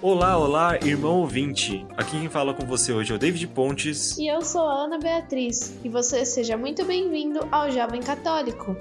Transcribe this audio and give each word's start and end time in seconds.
Olá, 0.00 0.38
olá, 0.38 0.76
irmão 0.76 1.16
ouvinte! 1.16 1.84
Aqui 1.96 2.12
quem 2.12 2.28
fala 2.28 2.54
com 2.54 2.64
você 2.64 2.92
hoje 2.92 3.12
é 3.12 3.16
o 3.16 3.18
David 3.18 3.48
Pontes. 3.48 4.16
E 4.16 4.28
eu 4.28 4.40
sou 4.42 4.62
a 4.62 4.84
Ana 4.84 4.96
Beatriz. 4.96 5.74
E 5.82 5.88
você 5.88 6.24
seja 6.24 6.56
muito 6.56 6.84
bem-vindo 6.84 7.40
ao 7.50 7.68
Jovem 7.68 8.00
Católico. 8.00 8.76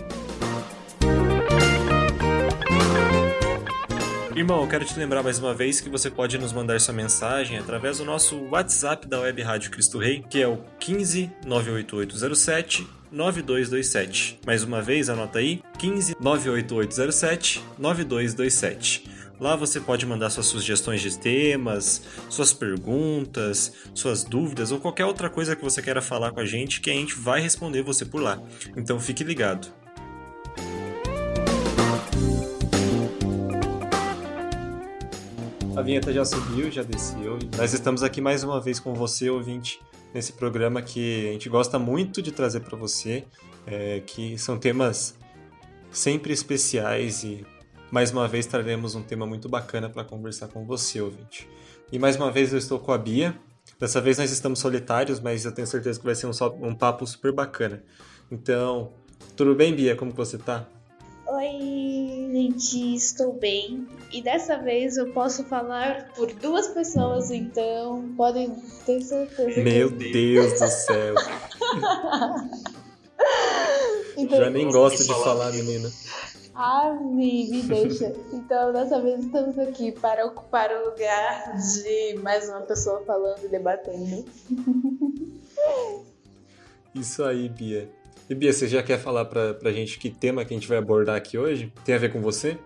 Irmão, 4.36 4.62
eu 4.62 4.68
quero 4.68 4.86
te 4.86 4.96
lembrar 5.00 5.24
mais 5.24 5.40
uma 5.40 5.56
vez 5.56 5.82
que 5.82 5.90
você 5.90 6.12
pode 6.12 6.38
nos 6.38 6.54
mandar 6.54 6.80
sua 6.80 6.94
mensagem 6.94 7.58
através 7.58 7.98
do 7.98 8.06
nosso 8.06 8.38
WhatsApp 8.52 9.08
da 9.08 9.22
Web 9.22 9.42
Rádio 9.42 9.72
Cristo 9.72 9.98
Rei, 9.98 10.24
que 10.30 10.40
é 10.40 10.48
o 10.48 10.60
15 10.80 11.32
98807 11.48 12.88
9227. 13.12 14.40
Mais 14.46 14.64
uma 14.64 14.84
vez, 14.84 15.10
anota 15.10 15.40
aí: 15.40 15.64
15 15.80 16.16
98807 16.20 17.64
9227. 17.80 19.17
Lá 19.40 19.56
você 19.56 19.80
pode 19.80 20.04
mandar 20.04 20.32
suas 20.32 20.48
sugestões 20.48 21.00
de 21.00 21.16
temas, 21.16 22.02
suas 22.28 22.54
perguntas, 22.54 23.72
suas 23.94 24.24
dúvidas 24.24 24.72
ou 24.72 24.80
qualquer 24.80 25.06
outra 25.06 25.30
coisa 25.30 25.56
que 25.56 25.64
você 25.64 25.80
queira 25.80 26.02
falar 26.02 26.32
com 26.32 26.40
a 26.40 26.46
gente 26.46 26.82
que 26.82 26.90
a 26.90 26.94
gente 26.94 27.14
vai 27.14 27.40
responder 27.40 27.84
você 27.84 28.04
por 28.04 28.20
lá. 28.20 28.42
Então 28.76 29.00
fique 29.00 29.24
ligado. 29.24 29.68
A 35.76 35.82
vinheta 35.84 36.12
já 36.12 36.26
subiu, 36.26 36.72
já 36.72 36.82
desceu. 36.82 37.38
Nós 37.56 37.72
estamos 37.74 38.02
aqui 38.02 38.20
mais 38.20 38.44
uma 38.44 38.60
vez 38.60 38.80
com 38.80 38.96
você, 38.96 39.30
ouvinte, 39.30 39.80
nesse 40.12 40.34
programa 40.34 40.82
que 40.82 41.30
a 41.30 41.34
gente 41.34 41.48
gosta 41.48 41.78
muito 41.78 42.24
de 42.24 42.32
trazer 42.32 42.62
para 42.62 42.76
você, 42.76 43.24
é, 43.68 44.02
que 44.04 44.36
são 44.40 44.58
temas 44.58 45.14
sempre 45.92 46.34
especiais 46.34 47.24
e 47.24 47.46
mais 47.92 48.12
uma 48.12 48.28
vez 48.28 48.46
traremos 48.46 48.96
um 48.96 49.02
tema 49.02 49.26
muito 49.26 49.48
bacana 49.48 49.90
para 49.90 50.04
conversar 50.04 50.48
com 50.48 50.66
você, 50.66 51.02
ouvinte. 51.02 51.48
E 51.92 51.98
mais 51.98 52.16
uma 52.16 52.32
vez 52.32 52.52
eu 52.52 52.58
estou 52.58 52.80
com 52.80 52.92
a 52.92 52.98
Bia. 52.98 53.38
Dessa 53.80 54.02
vez 54.02 54.18
nós 54.18 54.32
estamos 54.32 54.60
solitários, 54.60 55.20
mas 55.20 55.46
eu 55.46 55.52
tenho 55.52 55.68
certeza 55.68 56.00
que 56.00 56.06
vai 56.06 56.16
ser 56.16 56.28
um, 56.28 56.32
um 56.62 56.76
papo 56.76 57.06
super 57.06 57.32
bacana. 57.32 57.84
Então, 58.32 58.92
tudo 59.36 59.56
bem, 59.56 59.74
Bia? 59.74 59.96
Como 59.96 60.12
você 60.12 60.38
tá? 60.38 60.68
Oi, 61.28 62.30
gente, 62.32 62.96
estou 62.96 63.34
bem. 63.34 63.86
E 64.12 64.22
dessa 64.22 64.58
vez 64.58 64.98
eu 64.98 65.12
posso 65.12 65.44
falar 65.44 66.14
por 66.16 66.32
duas 66.34 66.70
pessoas, 66.70 67.32
então 67.32 68.14
podem 68.16 68.50
ter 68.86 69.02
certeza. 69.02 69.62
Meu 69.62 69.92
que... 69.92 70.12
Deus 70.12 70.60
do 70.60 70.68
céu! 70.68 71.16
então, 74.18 74.38
Já 74.40 74.50
nem 74.50 74.72
gosto 74.72 75.04
de 75.04 75.14
falar, 75.24 75.52
menina. 75.52 75.92
Me, 77.02 77.50
me 77.52 77.62
deixa. 77.62 78.14
Então, 78.34 78.74
dessa 78.74 79.00
vez 79.00 79.24
estamos 79.24 79.60
aqui 79.60 79.92
para 79.92 80.26
ocupar 80.26 80.72
o 80.72 80.90
lugar 80.90 81.56
de 81.56 82.20
mais 82.24 82.50
uma 82.50 82.62
pessoa 82.62 83.04
falando 83.06 83.46
e 83.46 83.48
debatendo. 83.48 84.26
Isso 86.96 87.24
aí, 87.24 87.48
Bia. 87.48 87.88
E 88.28 88.34
Bia, 88.34 88.52
você 88.52 88.68
já 88.68 88.82
quer 88.82 88.98
falar 88.98 89.26
pra, 89.26 89.54
pra 89.54 89.72
gente 89.72 90.00
que 90.00 90.10
tema 90.10 90.44
que 90.44 90.54
a 90.54 90.58
gente 90.58 90.68
vai 90.68 90.80
abordar 90.80 91.16
aqui 91.16 91.38
hoje? 91.38 91.72
Tem 91.86 91.94
a 91.94 92.00
ver 92.00 92.12
com 92.12 92.22
você? 92.22 92.58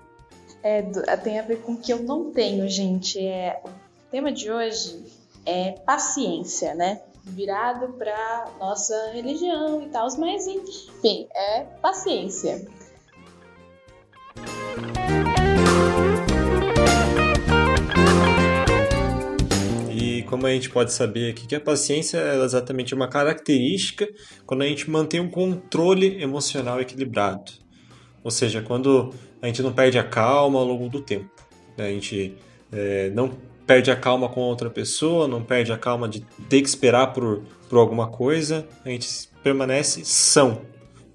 É, 0.63 0.81
tem 1.17 1.37
a 1.37 1.43
ver 1.43 1.61
com 1.61 1.73
o 1.73 1.77
que 1.77 1.91
eu 1.91 2.01
não 2.01 2.31
tenho, 2.31 2.69
gente. 2.69 3.19
É, 3.19 3.61
o 3.65 3.69
tema 4.09 4.31
de 4.31 4.49
hoje 4.49 5.03
é 5.45 5.73
paciência, 5.85 6.73
né? 6.75 7.01
Virado 7.25 7.89
para 7.93 8.47
nossa 8.57 9.11
religião 9.11 9.81
e 9.81 9.89
tal, 9.89 10.07
mas 10.17 10.47
enfim, 10.47 11.27
é 11.35 11.63
paciência. 11.81 12.65
E 19.91 20.23
como 20.23 20.47
a 20.47 20.51
gente 20.51 20.69
pode 20.69 20.93
saber 20.93 21.31
aqui 21.31 21.47
que 21.47 21.55
a 21.55 21.59
paciência 21.59 22.17
é 22.17 22.43
exatamente 22.43 22.93
uma 22.93 23.07
característica 23.07 24.07
quando 24.45 24.61
a 24.61 24.65
gente 24.65 24.89
mantém 24.89 25.19
um 25.19 25.29
controle 25.29 26.21
emocional 26.21 26.79
equilibrado. 26.81 27.51
Ou 28.23 28.31
seja, 28.31 28.61
quando 28.61 29.13
a 29.41 29.47
gente 29.47 29.61
não 29.61 29.73
perde 29.73 29.97
a 29.97 30.03
calma 30.03 30.59
ao 30.59 30.65
longo 30.65 30.87
do 30.87 31.01
tempo. 31.01 31.29
Né? 31.75 31.87
A 31.87 31.91
gente 31.91 32.35
é, 32.71 33.09
não 33.09 33.31
perde 33.65 33.89
a 33.89 33.95
calma 33.95 34.29
com 34.29 34.41
outra 34.41 34.69
pessoa, 34.69 35.27
não 35.27 35.43
perde 35.43 35.71
a 35.71 35.77
calma 35.77 36.07
de 36.07 36.21
ter 36.49 36.61
que 36.61 36.67
esperar 36.67 37.13
por, 37.13 37.43
por 37.69 37.79
alguma 37.79 38.07
coisa, 38.07 38.67
a 38.83 38.89
gente 38.89 39.29
permanece 39.41 40.03
são, 40.03 40.61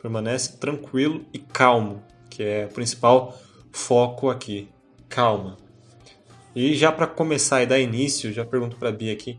permanece 0.01 0.57
tranquilo 0.57 1.25
e 1.33 1.39
calmo, 1.39 2.03
que 2.31 2.43
é 2.43 2.67
o 2.67 2.73
principal 2.73 3.39
foco 3.77 4.31
aqui. 4.31 4.69
Calma. 5.09 5.59
E 6.55 6.75
já 6.75 6.91
para 6.91 7.07
começar 7.07 7.63
e 7.63 7.67
dar 7.67 7.79
início, 7.79 8.33
já 8.33 8.45
pergunto 8.45 8.77
para 8.77 8.91
Bia 8.91 9.13
aqui. 9.13 9.39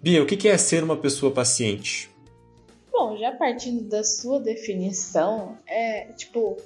Bia, 0.00 0.22
o 0.22 0.26
que 0.26 0.48
é 0.48 0.56
ser 0.56 0.84
uma 0.84 0.96
pessoa 0.96 1.32
paciente? 1.32 2.08
Bom, 2.90 3.16
já 3.16 3.32
partindo 3.32 3.82
da 3.88 4.04
sua 4.04 4.38
definição, 4.38 5.58
é 5.66 6.04
tipo 6.12 6.56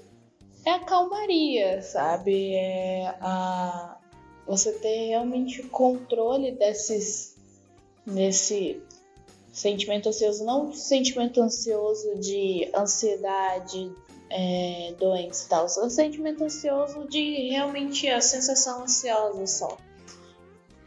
é 0.64 0.72
a 0.72 0.80
calmaria, 0.80 1.80
sabe? 1.80 2.54
É 2.54 3.14
a 3.20 3.96
você 4.46 4.72
ter 4.72 5.08
realmente 5.08 5.62
controle 5.64 6.52
desses 6.52 7.36
nesse 8.04 8.80
sentimento 9.52 10.10
ansioso, 10.10 10.44
não 10.44 10.72
sentimento 10.72 11.40
ansioso 11.40 12.18
de 12.20 12.70
ansiedade, 12.74 13.90
é, 14.30 14.94
doença 14.98 15.46
e 15.46 15.48
tal. 15.48 15.64
O 15.64 15.90
sentimento 15.90 16.44
ansioso 16.44 17.06
de 17.08 17.48
realmente 17.50 18.08
a 18.08 18.20
sensação 18.20 18.82
ansiosa 18.82 19.46
só. 19.46 19.76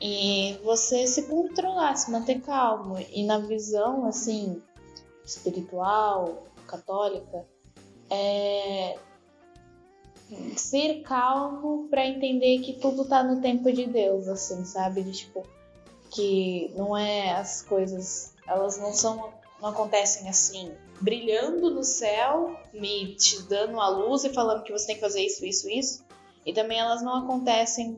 E 0.01 0.57
você 0.63 1.05
se 1.07 1.23
controlar, 1.23 1.95
se 1.95 2.09
manter 2.09 2.41
calmo. 2.41 2.97
E 3.11 3.25
na 3.25 3.39
visão, 3.39 4.05
assim, 4.05 4.61
espiritual, 5.25 6.43
católica, 6.65 7.45
é 8.09 8.97
ser 10.55 11.01
calmo 11.01 11.87
para 11.89 12.05
entender 12.05 12.59
que 12.59 12.73
tudo 12.73 13.05
tá 13.05 13.23
no 13.23 13.41
tempo 13.41 13.71
de 13.71 13.87
Deus, 13.87 14.27
assim, 14.27 14.63
sabe? 14.63 15.03
De, 15.03 15.11
tipo, 15.11 15.45
que 16.11 16.71
não 16.75 16.95
é 16.95 17.31
as 17.31 17.61
coisas, 17.61 18.33
elas 18.47 18.77
não 18.77 18.93
são, 18.93 19.33
não 19.61 19.69
acontecem 19.69 20.29
assim 20.29 20.71
brilhando 21.01 21.69
no 21.69 21.83
céu, 21.83 22.59
me 22.73 23.15
te 23.15 23.41
dando 23.43 23.79
a 23.79 23.87
luz 23.89 24.23
e 24.23 24.33
falando 24.33 24.63
que 24.63 24.71
você 24.71 24.87
tem 24.87 24.95
que 24.95 25.01
fazer 25.01 25.21
isso, 25.21 25.45
isso, 25.45 25.69
isso. 25.69 26.05
E 26.45 26.53
também 26.53 26.79
elas 26.79 27.01
não 27.01 27.15
acontecem, 27.15 27.97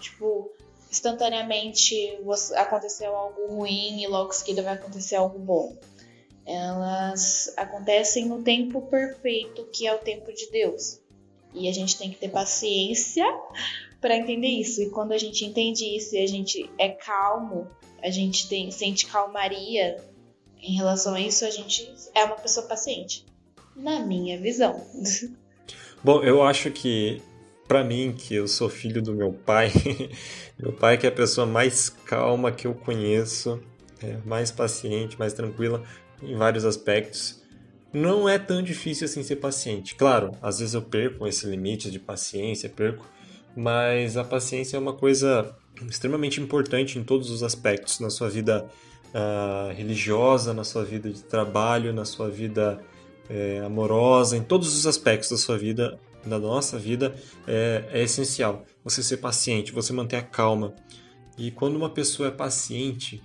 tipo, 0.00 0.50
instantaneamente 0.90 2.18
aconteceu 2.56 3.14
algo 3.14 3.46
ruim 3.48 4.02
e 4.02 4.06
logo 4.06 4.30
em 4.30 4.34
seguida 4.34 4.62
vai 4.62 4.74
acontecer 4.74 5.16
algo 5.16 5.38
bom. 5.38 5.76
Elas 6.46 7.52
acontecem 7.56 8.24
no 8.24 8.42
tempo 8.42 8.82
perfeito, 8.82 9.66
que 9.66 9.86
é 9.86 9.94
o 9.94 9.98
tempo 9.98 10.32
de 10.32 10.50
Deus. 10.50 11.00
E 11.52 11.68
a 11.68 11.72
gente 11.72 11.98
tem 11.98 12.10
que 12.10 12.16
ter 12.16 12.30
paciência 12.30 13.24
para 14.00 14.16
entender 14.16 14.48
isso. 14.48 14.80
E 14.80 14.90
quando 14.90 15.12
a 15.12 15.18
gente 15.18 15.44
entende 15.44 15.84
isso 15.84 16.14
e 16.14 16.22
a 16.22 16.26
gente 16.26 16.70
é 16.78 16.88
calmo, 16.88 17.68
a 18.02 18.08
gente 18.10 18.48
tem, 18.48 18.70
sente 18.70 19.06
calmaria 19.06 20.02
em 20.60 20.74
relação 20.74 21.14
a 21.14 21.20
isso, 21.20 21.44
a 21.44 21.50
gente 21.50 21.90
é 22.14 22.24
uma 22.24 22.36
pessoa 22.36 22.66
paciente, 22.66 23.26
na 23.76 24.00
minha 24.00 24.38
visão. 24.40 24.84
Bom, 26.02 26.22
eu 26.22 26.42
acho 26.42 26.70
que 26.70 27.20
para 27.68 27.84
mim, 27.84 28.14
que 28.16 28.34
eu 28.34 28.48
sou 28.48 28.70
filho 28.70 29.02
do 29.02 29.12
meu 29.12 29.30
pai, 29.30 29.70
meu 30.58 30.72
pai 30.72 30.96
que 30.96 31.04
é 31.04 31.10
a 31.10 31.12
pessoa 31.12 31.46
mais 31.46 31.90
calma 31.90 32.50
que 32.50 32.66
eu 32.66 32.74
conheço, 32.74 33.60
é, 34.02 34.16
mais 34.24 34.50
paciente, 34.50 35.18
mais 35.18 35.34
tranquila 35.34 35.84
em 36.22 36.34
vários 36.34 36.64
aspectos. 36.64 37.42
Não 37.92 38.26
é 38.26 38.38
tão 38.38 38.62
difícil 38.62 39.04
assim 39.04 39.22
ser 39.22 39.36
paciente. 39.36 39.94
Claro, 39.94 40.32
às 40.40 40.60
vezes 40.60 40.74
eu 40.74 40.82
perco 40.82 41.26
esse 41.26 41.46
limite 41.46 41.90
de 41.90 41.98
paciência, 41.98 42.68
perco, 42.70 43.04
mas 43.54 44.16
a 44.16 44.24
paciência 44.24 44.76
é 44.76 44.80
uma 44.80 44.94
coisa 44.94 45.54
extremamente 45.88 46.40
importante 46.40 46.98
em 46.98 47.04
todos 47.04 47.30
os 47.30 47.42
aspectos 47.42 48.00
na 48.00 48.08
sua 48.08 48.30
vida 48.30 48.68
uh, 49.14 49.72
religiosa, 49.72 50.52
na 50.52 50.64
sua 50.64 50.84
vida 50.84 51.10
de 51.10 51.22
trabalho, 51.22 51.92
na 51.92 52.04
sua 52.04 52.28
vida 52.28 52.80
é, 53.28 53.60
amorosa, 53.60 54.36
em 54.36 54.42
todos 54.42 54.74
os 54.76 54.86
aspectos 54.86 55.30
da 55.30 55.36
sua 55.36 55.58
vida, 55.58 55.98
da 56.24 56.38
nossa 56.38 56.78
vida, 56.78 57.14
é, 57.46 57.84
é 57.92 58.02
essencial. 58.02 58.64
Você 58.84 59.02
ser 59.02 59.18
paciente, 59.18 59.72
você 59.72 59.92
manter 59.92 60.16
a 60.16 60.22
calma. 60.22 60.74
E 61.36 61.50
quando 61.50 61.76
uma 61.76 61.90
pessoa 61.90 62.28
é 62.28 62.32
paciente, 62.32 63.22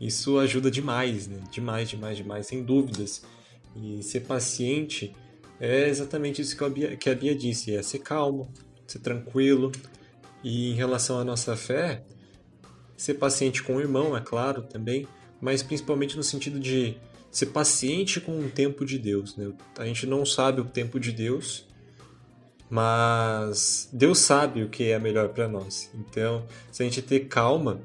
isso 0.00 0.38
ajuda 0.38 0.70
demais, 0.70 1.28
né? 1.28 1.38
Demais, 1.50 1.88
demais, 1.88 2.16
demais, 2.16 2.46
sem 2.46 2.62
dúvidas. 2.62 3.22
E 3.76 4.02
ser 4.02 4.20
paciente 4.20 5.14
é 5.60 5.88
exatamente 5.88 6.42
isso 6.42 6.56
que 6.56 6.64
a 6.64 6.68
Bia, 6.68 6.96
que 6.96 7.08
a 7.08 7.14
Bia 7.14 7.34
disse: 7.36 7.74
é 7.74 7.82
ser 7.82 8.00
calmo, 8.00 8.52
ser 8.86 8.98
tranquilo. 8.98 9.70
E 10.42 10.72
em 10.72 10.74
relação 10.74 11.20
à 11.20 11.24
nossa 11.24 11.54
fé, 11.54 12.02
ser 12.96 13.14
paciente 13.14 13.62
com 13.62 13.76
o 13.76 13.80
irmão, 13.80 14.16
é 14.16 14.20
claro, 14.20 14.62
também, 14.62 15.06
mas 15.40 15.62
principalmente 15.62 16.16
no 16.16 16.22
sentido 16.22 16.60
de 16.60 16.96
ser 17.30 17.46
paciente 17.46 18.20
com 18.20 18.38
o 18.38 18.50
tempo 18.50 18.84
de 18.84 18.98
Deus. 18.98 19.36
Né? 19.36 19.52
A 19.78 19.84
gente 19.84 20.06
não 20.06 20.24
sabe 20.24 20.60
o 20.60 20.64
tempo 20.64 21.00
de 21.00 21.12
Deus, 21.12 21.66
Mas 22.72 23.86
Deus 23.92 24.18
sabe 24.20 24.62
o 24.62 24.68
que 24.70 24.90
é 24.90 24.98
melhor 24.98 25.28
para 25.28 25.46
nós. 25.46 25.90
Então, 25.94 26.46
se 26.70 26.82
a 26.82 26.86
gente 26.86 27.02
ter 27.02 27.28
calma, 27.28 27.82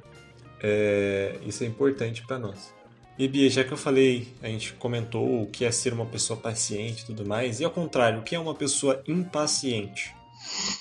é, 0.63 1.37
isso 1.45 1.61
é 1.65 1.67
importante 1.67 2.25
para 2.25 2.39
nós. 2.39 2.73
E 3.19 3.27
Bia, 3.27 3.49
já 3.49 3.65
que 3.65 3.73
eu 3.73 3.77
falei, 3.77 4.29
a 4.41 4.47
gente 4.47 4.71
comentou 4.75 5.43
o 5.43 5.47
que 5.47 5.65
é 5.65 5.71
ser 5.71 5.91
uma 5.91 6.05
pessoa 6.05 6.39
paciente 6.39 7.01
e 7.01 7.05
tudo 7.07 7.25
mais, 7.25 7.59
e 7.59 7.65
ao 7.65 7.71
contrário, 7.71 8.19
o 8.21 8.23
que 8.23 8.33
é 8.33 8.39
uma 8.39 8.55
pessoa 8.55 9.03
impaciente? 9.05 10.15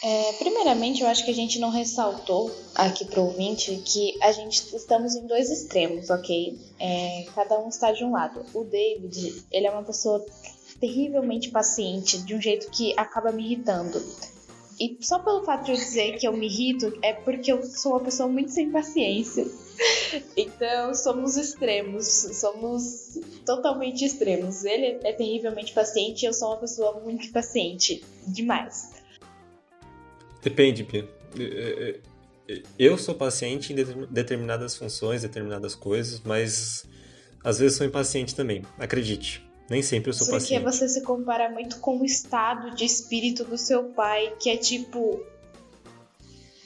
É, 0.03 0.33
primeiramente, 0.35 1.03
eu 1.03 1.09
acho 1.09 1.25
que 1.25 1.31
a 1.31 1.35
gente 1.35 1.59
não 1.59 1.71
ressaltou 1.71 2.51
aqui 2.75 3.05
para 3.05 3.21
o 3.21 3.27
ouvinte 3.27 3.75
que 3.85 4.17
a 4.23 4.33
gente 4.33 4.75
estamos 4.75 5.15
em 5.15 5.27
dois 5.27 5.51
extremos, 5.51 6.11
ok? 6.11 6.59
É, 6.79 7.27
cada 7.35 7.59
um 7.59 7.69
está 7.69 7.93
de 7.93 8.05
um 8.05 8.13
lado. 8.13 8.45
O 8.55 8.65
David, 8.65 9.45
ele 9.51 9.67
é 9.67 9.71
uma 9.71 9.83
pessoa 9.83 10.25
terrivelmente 10.81 11.51
paciente, 11.51 12.19
de 12.19 12.35
um 12.35 12.41
jeito 12.41 12.71
que 12.71 12.93
acaba 12.97 13.33
me 13.33 13.45
irritando. 13.45 14.03
E 14.79 14.99
só 15.01 15.19
pelo 15.19 15.43
fato 15.43 15.65
de 15.65 15.73
eu 15.73 15.77
dizer 15.77 16.19
que 16.19 16.29
eu 16.29 16.37
me 16.37 16.47
irrito 16.47 16.99
é 17.01 17.15
porque 17.15 17.51
eu 17.51 17.62
sou 17.62 17.93
uma 17.93 18.01
pessoa 18.01 18.29
muito 18.29 18.51
sem 18.51 18.71
paciência. 18.71 19.47
Então 20.35 20.95
somos 20.95 21.37
extremos, 21.37 22.07
somos 22.07 23.19
totalmente 23.45 24.07
extremos. 24.07 24.65
Ele 24.65 24.99
é 25.03 25.12
terrivelmente 25.12 25.75
paciente 25.75 26.23
e 26.23 26.27
eu 26.27 26.33
sou 26.33 26.49
uma 26.49 26.57
pessoa 26.57 26.99
muito 27.01 27.31
paciente, 27.31 28.03
demais. 28.27 28.96
Depende, 30.47 30.85
Pia. 30.85 31.09
Eu 32.79 32.97
sou 32.97 33.17
paciente 33.17 33.73
em 33.73 34.07
determinadas 34.09 34.77
funções, 34.77 35.23
determinadas 35.23 35.75
coisas, 35.75 36.21
mas 36.21 36.87
às 37.43 37.59
vezes 37.59 37.77
sou 37.77 37.85
impaciente 37.85 38.33
também. 38.33 38.63
Acredite, 38.79 39.45
nem 39.69 39.83
sempre 39.83 40.11
eu 40.11 40.15
sou 40.15 40.25
Porque 40.25 40.39
paciente. 40.39 40.63
Porque 40.63 40.73
você 40.73 40.89
se 40.89 41.03
compara 41.03 41.51
muito 41.51 41.81
com 41.81 41.99
o 41.99 42.05
estado 42.05 42.77
de 42.77 42.85
espírito 42.85 43.45
do 43.45 43.59
seu 43.59 43.87
pai, 43.87 44.37
que 44.39 44.49
é 44.49 44.57
tipo. 44.57 45.21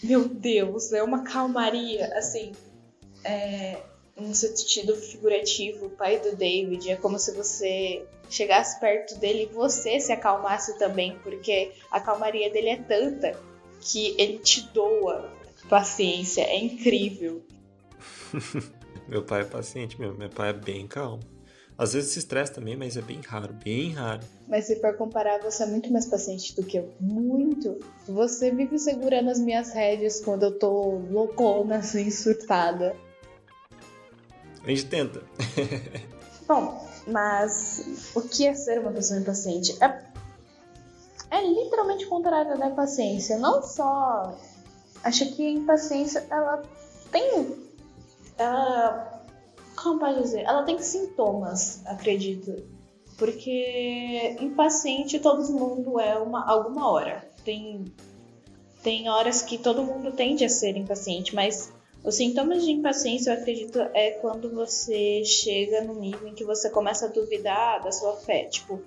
Meu 0.03 0.29
Deus, 0.29 0.93
é 0.93 1.03
uma 1.03 1.25
calmaria. 1.25 2.05
Assim, 2.19 2.53
é, 3.25 3.79
um 4.15 4.35
sentido 4.35 4.95
figurativo, 4.95 5.87
o 5.87 5.91
pai 5.91 6.21
do 6.21 6.37
David, 6.37 6.91
é 6.91 6.97
como 6.97 7.19
se 7.19 7.33
você 7.33 8.05
chegasse 8.29 8.79
perto 8.79 9.19
dele 9.19 9.49
e 9.51 9.55
você 9.55 9.99
se 9.99 10.13
acalmasse 10.13 10.79
também, 10.79 11.19
porque 11.23 11.73
a 11.91 11.99
calmaria 11.99 12.51
dele 12.51 12.69
é 12.69 12.77
tanta 12.77 13.50
que 13.81 14.15
ele 14.19 14.39
te 14.39 14.63
doa 14.73 15.33
paciência, 15.69 16.43
é 16.43 16.59
incrível. 16.59 17.43
meu 19.09 19.23
pai 19.23 19.43
é 19.43 19.45
paciente 19.45 19.99
mesmo, 20.01 20.17
meu 20.19 20.31
pai 20.31 20.51
é 20.51 20.53
bem 20.53 20.87
calmo. 20.87 21.23
Às 21.81 21.95
vezes 21.95 22.13
se 22.13 22.19
estressa 22.19 22.53
também, 22.53 22.77
mas 22.77 22.99
é 22.99 23.01
bem 23.01 23.23
raro, 23.27 23.55
bem 23.65 23.93
raro. 23.93 24.21
Mas 24.47 24.67
se 24.67 24.79
for 24.81 24.95
comparar, 24.99 25.41
você 25.41 25.63
é 25.63 25.67
muito 25.67 25.91
mais 25.91 26.05
paciente 26.05 26.55
do 26.55 26.63
que 26.63 26.77
eu. 26.77 26.93
Muito. 27.01 27.79
Você 28.07 28.51
vive 28.51 28.79
segurando 28.79 29.31
as 29.31 29.41
minhas 29.41 29.73
rédeas 29.73 30.21
quando 30.21 30.43
eu 30.43 30.59
tô 30.59 30.99
loucona, 31.11 31.77
assim, 31.81 32.11
surtada. 32.11 32.95
A 34.63 34.69
gente 34.69 34.87
tenta. 34.87 35.23
Bom, 36.47 36.87
mas 37.07 38.11
o 38.15 38.21
que 38.21 38.47
é 38.47 38.53
ser 38.53 38.81
uma 38.81 38.93
pessoa 38.93 39.19
impaciente? 39.19 39.83
É, 39.83 40.10
é 41.31 41.43
literalmente 41.47 42.07
contrário 42.07 42.59
da 42.59 42.67
impaciência. 42.67 43.39
Não 43.39 43.63
só. 43.63 44.35
Acho 45.03 45.35
que 45.35 45.47
a 45.47 45.51
impaciência, 45.51 46.27
ela 46.31 46.63
tem. 47.11 47.57
Ela. 48.37 49.25
Como 49.81 49.99
pode 49.99 50.23
dizer? 50.23 50.41
Ela 50.41 50.65
tem 50.65 50.79
sintomas, 50.79 51.81
acredito. 51.87 52.55
Porque 53.17 54.37
impaciente 54.41 55.19
todo 55.19 55.53
mundo 55.53 55.99
é 56.01 56.19
uma, 56.19 56.45
alguma 56.45 56.91
hora. 56.91 57.25
Tem, 57.45 57.85
tem 58.83 59.09
horas 59.09 59.43
que 59.43 59.57
todo 59.57 59.83
mundo 59.83 60.13
tende 60.13 60.45
a 60.45 60.49
ser 60.49 60.77
impaciente, 60.77 61.35
mas 61.35 61.73
os 62.03 62.15
sintomas 62.15 62.65
de 62.65 62.73
impaciência, 62.73 63.31
eu 63.31 63.39
acredito, 63.39 63.79
é 63.95 64.13
quando 64.13 64.51
você 64.51 65.23
chega 65.25 65.83
no 65.83 65.95
nível 65.95 66.29
em 66.29 66.35
que 66.35 66.45
você 66.45 66.71
começa 66.71 67.07
a 67.07 67.09
duvidar 67.09 67.83
da 67.83 67.93
sua 67.93 68.17
fé. 68.17 68.45
Tipo, 68.45 68.81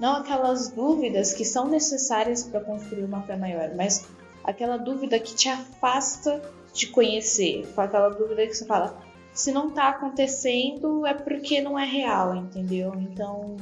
não 0.00 0.16
aquelas 0.16 0.70
dúvidas 0.70 1.34
que 1.34 1.44
são 1.44 1.68
necessárias 1.68 2.42
para 2.42 2.60
construir 2.60 3.04
uma 3.04 3.22
fé 3.22 3.36
maior, 3.36 3.74
mas 3.76 4.06
aquela 4.42 4.78
dúvida 4.78 5.20
que 5.20 5.34
te 5.34 5.48
afasta 5.48 6.40
de 6.72 6.86
conhecer. 6.86 7.68
Aquela 7.76 8.08
dúvida 8.08 8.46
que 8.46 8.54
você 8.54 8.64
fala, 8.64 8.98
se 9.32 9.52
não 9.52 9.68
está 9.68 9.90
acontecendo 9.90 11.06
é 11.06 11.12
porque 11.12 11.60
não 11.60 11.78
é 11.78 11.84
real, 11.84 12.34
entendeu? 12.34 12.94
Então, 12.96 13.58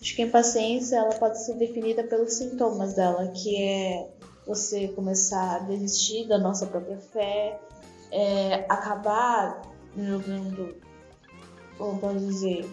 acho 0.00 0.16
que 0.16 0.22
a 0.22 0.26
impaciência 0.26 0.96
ela 0.96 1.14
pode 1.14 1.42
ser 1.44 1.54
definida 1.54 2.02
pelos 2.02 2.34
sintomas 2.34 2.94
dela, 2.94 3.28
que 3.28 3.62
é 3.62 4.08
você 4.44 4.88
começar 4.88 5.56
a 5.56 5.58
desistir 5.60 6.26
da 6.26 6.36
nossa 6.36 6.66
própria 6.66 6.98
fé, 6.98 7.60
é, 8.10 8.66
acabar 8.68 9.62
jogando, 9.96 10.74
como 11.78 11.98
posso 11.98 12.18
dizer, 12.18 12.68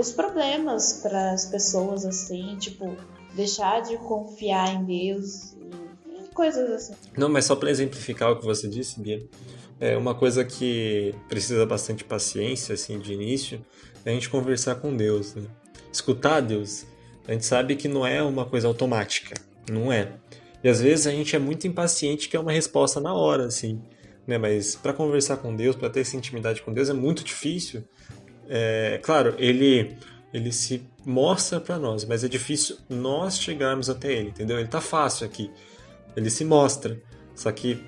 os 0.00 0.12
problemas 0.12 0.94
para 1.02 1.32
as 1.32 1.44
pessoas 1.44 2.04
assim, 2.04 2.56
tipo, 2.58 2.96
deixar 3.34 3.80
de 3.82 3.96
confiar 3.98 4.74
em 4.74 4.84
Deus 4.84 5.52
e, 5.52 6.34
coisas 6.34 6.70
assim. 6.70 6.94
Não, 7.16 7.28
mas 7.28 7.44
só 7.44 7.54
para 7.54 7.70
exemplificar 7.70 8.32
o 8.32 8.38
que 8.38 8.44
você 8.44 8.66
disse, 8.66 8.98
Bia, 8.98 9.22
é 9.78 9.96
uma 9.96 10.14
coisa 10.14 10.44
que 10.44 11.14
precisa 11.28 11.66
bastante 11.66 12.02
paciência 12.02 12.74
assim 12.74 12.98
de 12.98 13.12
início, 13.12 13.64
é 14.04 14.10
a 14.10 14.14
gente 14.14 14.30
conversar 14.30 14.76
com 14.76 14.96
Deus, 14.96 15.34
né? 15.34 15.42
Escutar 15.92 16.40
Deus. 16.40 16.86
A 17.28 17.32
gente 17.32 17.44
sabe 17.44 17.76
que 17.76 17.86
não 17.86 18.06
é 18.06 18.22
uma 18.22 18.46
coisa 18.46 18.66
automática, 18.66 19.34
não 19.70 19.92
é. 19.92 20.14
E 20.64 20.68
às 20.68 20.80
vezes 20.80 21.06
a 21.06 21.10
gente 21.10 21.36
é 21.36 21.38
muito 21.38 21.66
impaciente 21.66 22.28
que 22.28 22.36
é 22.36 22.40
uma 22.40 22.52
resposta 22.52 23.00
na 23.00 23.12
hora, 23.12 23.44
assim 23.44 23.80
né? 24.30 24.38
Mas 24.38 24.76
para 24.76 24.92
conversar 24.92 25.38
com 25.38 25.54
Deus, 25.54 25.74
para 25.74 25.90
ter 25.90 26.00
essa 26.00 26.16
intimidade 26.16 26.62
com 26.62 26.72
Deus 26.72 26.88
é 26.88 26.92
muito 26.92 27.24
difícil. 27.24 27.82
É, 28.52 28.98
claro, 29.02 29.34
ele 29.38 29.96
ele 30.32 30.52
se 30.52 30.82
mostra 31.04 31.60
para 31.60 31.78
nós, 31.78 32.04
mas 32.04 32.22
é 32.22 32.28
difícil 32.28 32.76
nós 32.88 33.38
chegarmos 33.38 33.88
até 33.88 34.12
ele, 34.12 34.28
entendeu? 34.28 34.58
Ele 34.58 34.68
tá 34.68 34.80
fácil 34.80 35.26
aqui. 35.26 35.50
Ele 36.16 36.30
se 36.30 36.44
mostra, 36.44 37.00
só 37.34 37.50
que 37.50 37.82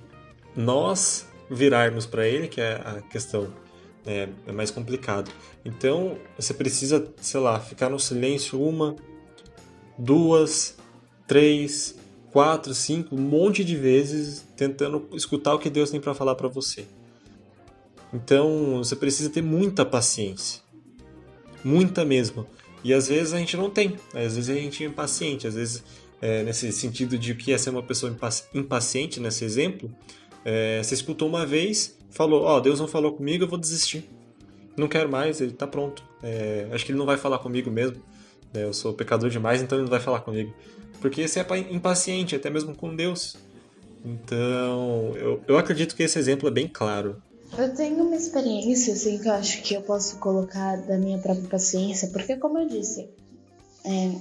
nós 0.57 1.27
virarmos 1.51 2.07
para 2.07 2.27
ele 2.27 2.49
que 2.49 2.61
é 2.61 2.75
a 2.85 3.01
questão 3.03 3.53
é, 4.07 4.29
é 4.47 4.53
mais 4.53 4.71
complicado. 4.71 5.31
Então 5.65 6.17
você 6.37 6.55
precisa, 6.55 7.07
sei 7.21 7.41
lá, 7.41 7.61
ficar 7.61 7.89
no 7.89 7.99
silêncio 7.99 8.61
uma, 8.61 8.97
duas, 9.99 10.77
três, 11.27 11.97
quatro, 12.31 12.75
cinco, 12.75 13.15
um 13.15 13.21
monte 13.21 13.65
de 13.65 13.77
vezes 13.77 14.45
tentando 14.57 15.09
escutar 15.13 15.55
o 15.55 15.59
que 15.59 15.71
Deus 15.71 15.91
tem 15.91 16.01
para 16.01 16.15
falar 16.15 16.35
para 16.35 16.49
você. 16.49 16.87
Então 18.13 18.79
você 18.79 18.97
precisa 18.97 19.31
ter 19.31 19.43
muita 19.43 19.85
paciência, 19.85 20.62
muita 21.65 22.05
mesmo. 22.05 22.47
E 22.85 22.93
às 22.93 23.09
vezes 23.09 23.33
a 23.33 23.39
gente 23.39 23.57
não 23.57 23.71
tem, 23.71 23.97
às 24.15 24.35
vezes 24.35 24.51
a 24.51 24.55
gente 24.55 24.83
é 24.83 24.87
impaciente, 24.87 25.47
às 25.47 25.55
vezes 25.55 25.85
é, 26.21 26.43
nesse 26.43 26.71
sentido 26.73 27.19
de 27.19 27.35
que 27.35 27.53
é 27.53 27.59
ser 27.59 27.71
uma 27.71 27.83
pessoa 27.83 28.17
impaciente, 28.55 29.21
nesse 29.21 29.45
exemplo, 29.45 29.91
é, 30.45 30.83
você 30.83 30.95
escutou 30.95 31.29
uma 31.29 31.47
vez, 31.47 31.97
falou, 32.11 32.43
ó, 32.43 32.57
oh, 32.57 32.61
Deus 32.61 32.81
não 32.81 32.89
falou 32.89 33.13
comigo, 33.13 33.45
eu 33.45 33.49
vou 33.49 33.59
desistir. 33.59 34.09
Não 34.77 34.89
quero 34.89 35.09
mais, 35.09 35.41
ele 35.41 35.53
tá 35.53 35.67
pronto. 35.67 36.03
É, 36.23 36.69
acho 36.73 36.85
que 36.85 36.93
ele 36.93 36.99
não 36.99 37.07
vai 37.07 37.17
falar 37.17 37.39
comigo 37.39 37.71
mesmo. 37.71 38.03
Né? 38.53 38.65
Eu 38.65 38.73
sou 38.73 38.93
pecador 38.93 39.31
demais, 39.31 39.63
então 39.63 39.77
ele 39.77 39.85
não 39.85 39.91
vai 39.91 40.01
falar 40.01 40.21
comigo. 40.21 40.55
Porque 41.01 41.27
você 41.27 41.41
é 41.41 41.59
impaciente, 41.71 42.37
até 42.37 42.49
mesmo 42.49 42.75
com 42.75 42.95
Deus. 42.95 43.37
Então, 44.05 45.13
eu, 45.17 45.43
eu 45.47 45.59
acredito 45.59 45.95
que 45.95 46.03
esse 46.03 46.19
exemplo 46.19 46.49
é 46.49 46.51
bem 46.51 46.69
claro. 46.69 47.23
Eu 47.57 47.75
tenho 47.75 48.05
uma 48.05 48.17
experiência, 48.17 48.95
assim, 48.95 49.19
que 49.19 49.29
eu 49.29 49.33
acho 49.33 49.63
que 49.63 49.75
eu 49.75 49.83
posso 49.83 50.19
colocar 50.19 50.77
da 50.83 50.97
minha 50.97 51.19
própria 51.19 51.49
paciência, 51.49 52.09
porque, 52.09 52.37
como 52.37 52.59
eu 52.59 52.67
disse, 52.67 53.11
é, 53.85 54.13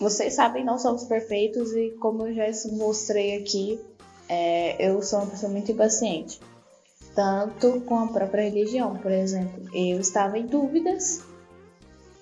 vocês 0.00 0.34
sabem, 0.34 0.64
não 0.64 0.78
somos 0.78 1.04
perfeitos 1.04 1.72
e, 1.74 1.90
como 2.00 2.26
eu 2.26 2.34
já 2.34 2.46
mostrei 2.72 3.36
aqui, 3.36 3.78
é, 4.28 4.84
eu 4.84 5.00
sou 5.00 5.20
uma 5.20 5.28
pessoa 5.28 5.52
muito 5.52 5.70
impaciente. 5.70 6.40
Tanto 7.14 7.82
com 7.82 7.98
a 7.98 8.08
própria 8.08 8.48
religião, 8.48 8.96
por 8.96 9.12
exemplo. 9.12 9.62
Eu 9.74 10.00
estava 10.00 10.38
em 10.38 10.46
dúvidas 10.46 11.20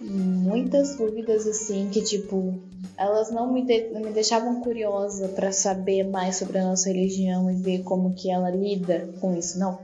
muitas 0.00 0.96
dúvidas 0.96 1.46
assim 1.46 1.90
que 1.90 2.00
tipo 2.00 2.54
elas 2.96 3.30
não 3.30 3.52
me, 3.52 3.62
de, 3.62 3.90
me 3.90 4.10
deixavam 4.10 4.60
curiosa 4.62 5.28
para 5.28 5.52
saber 5.52 6.04
mais 6.04 6.36
sobre 6.36 6.58
a 6.58 6.64
nossa 6.64 6.88
religião 6.88 7.50
e 7.50 7.56
ver 7.56 7.82
como 7.82 8.14
que 8.14 8.30
ela 8.30 8.50
lida 8.50 9.10
com 9.20 9.36
isso 9.36 9.58
não 9.58 9.78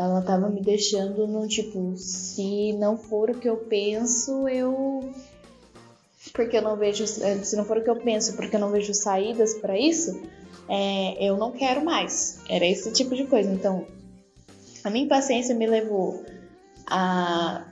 ela 0.00 0.22
tava 0.22 0.48
me 0.48 0.62
deixando 0.62 1.26
no 1.26 1.46
tipo 1.46 1.94
se 1.96 2.72
não 2.74 2.96
for 2.96 3.30
o 3.30 3.38
que 3.38 3.48
eu 3.48 3.56
penso 3.56 4.48
eu 4.48 5.12
porque 6.32 6.56
eu 6.56 6.62
não 6.62 6.76
vejo 6.76 7.06
se 7.06 7.56
não 7.56 7.64
for 7.64 7.78
o 7.78 7.84
que 7.84 7.90
eu 7.90 7.96
penso 7.96 8.34
porque 8.36 8.56
eu 8.56 8.60
não 8.60 8.70
vejo 8.70 8.94
saídas 8.94 9.54
para 9.54 9.78
isso 9.78 10.20
é, 10.68 11.22
eu 11.24 11.36
não 11.36 11.52
quero 11.52 11.84
mais 11.84 12.38
era 12.48 12.64
esse 12.64 12.92
tipo 12.92 13.14
de 13.14 13.24
coisa 13.24 13.50
então 13.50 13.86
a 14.82 14.90
minha 14.90 15.04
impaciência 15.04 15.54
me 15.54 15.66
levou 15.66 16.24
a 16.86 17.66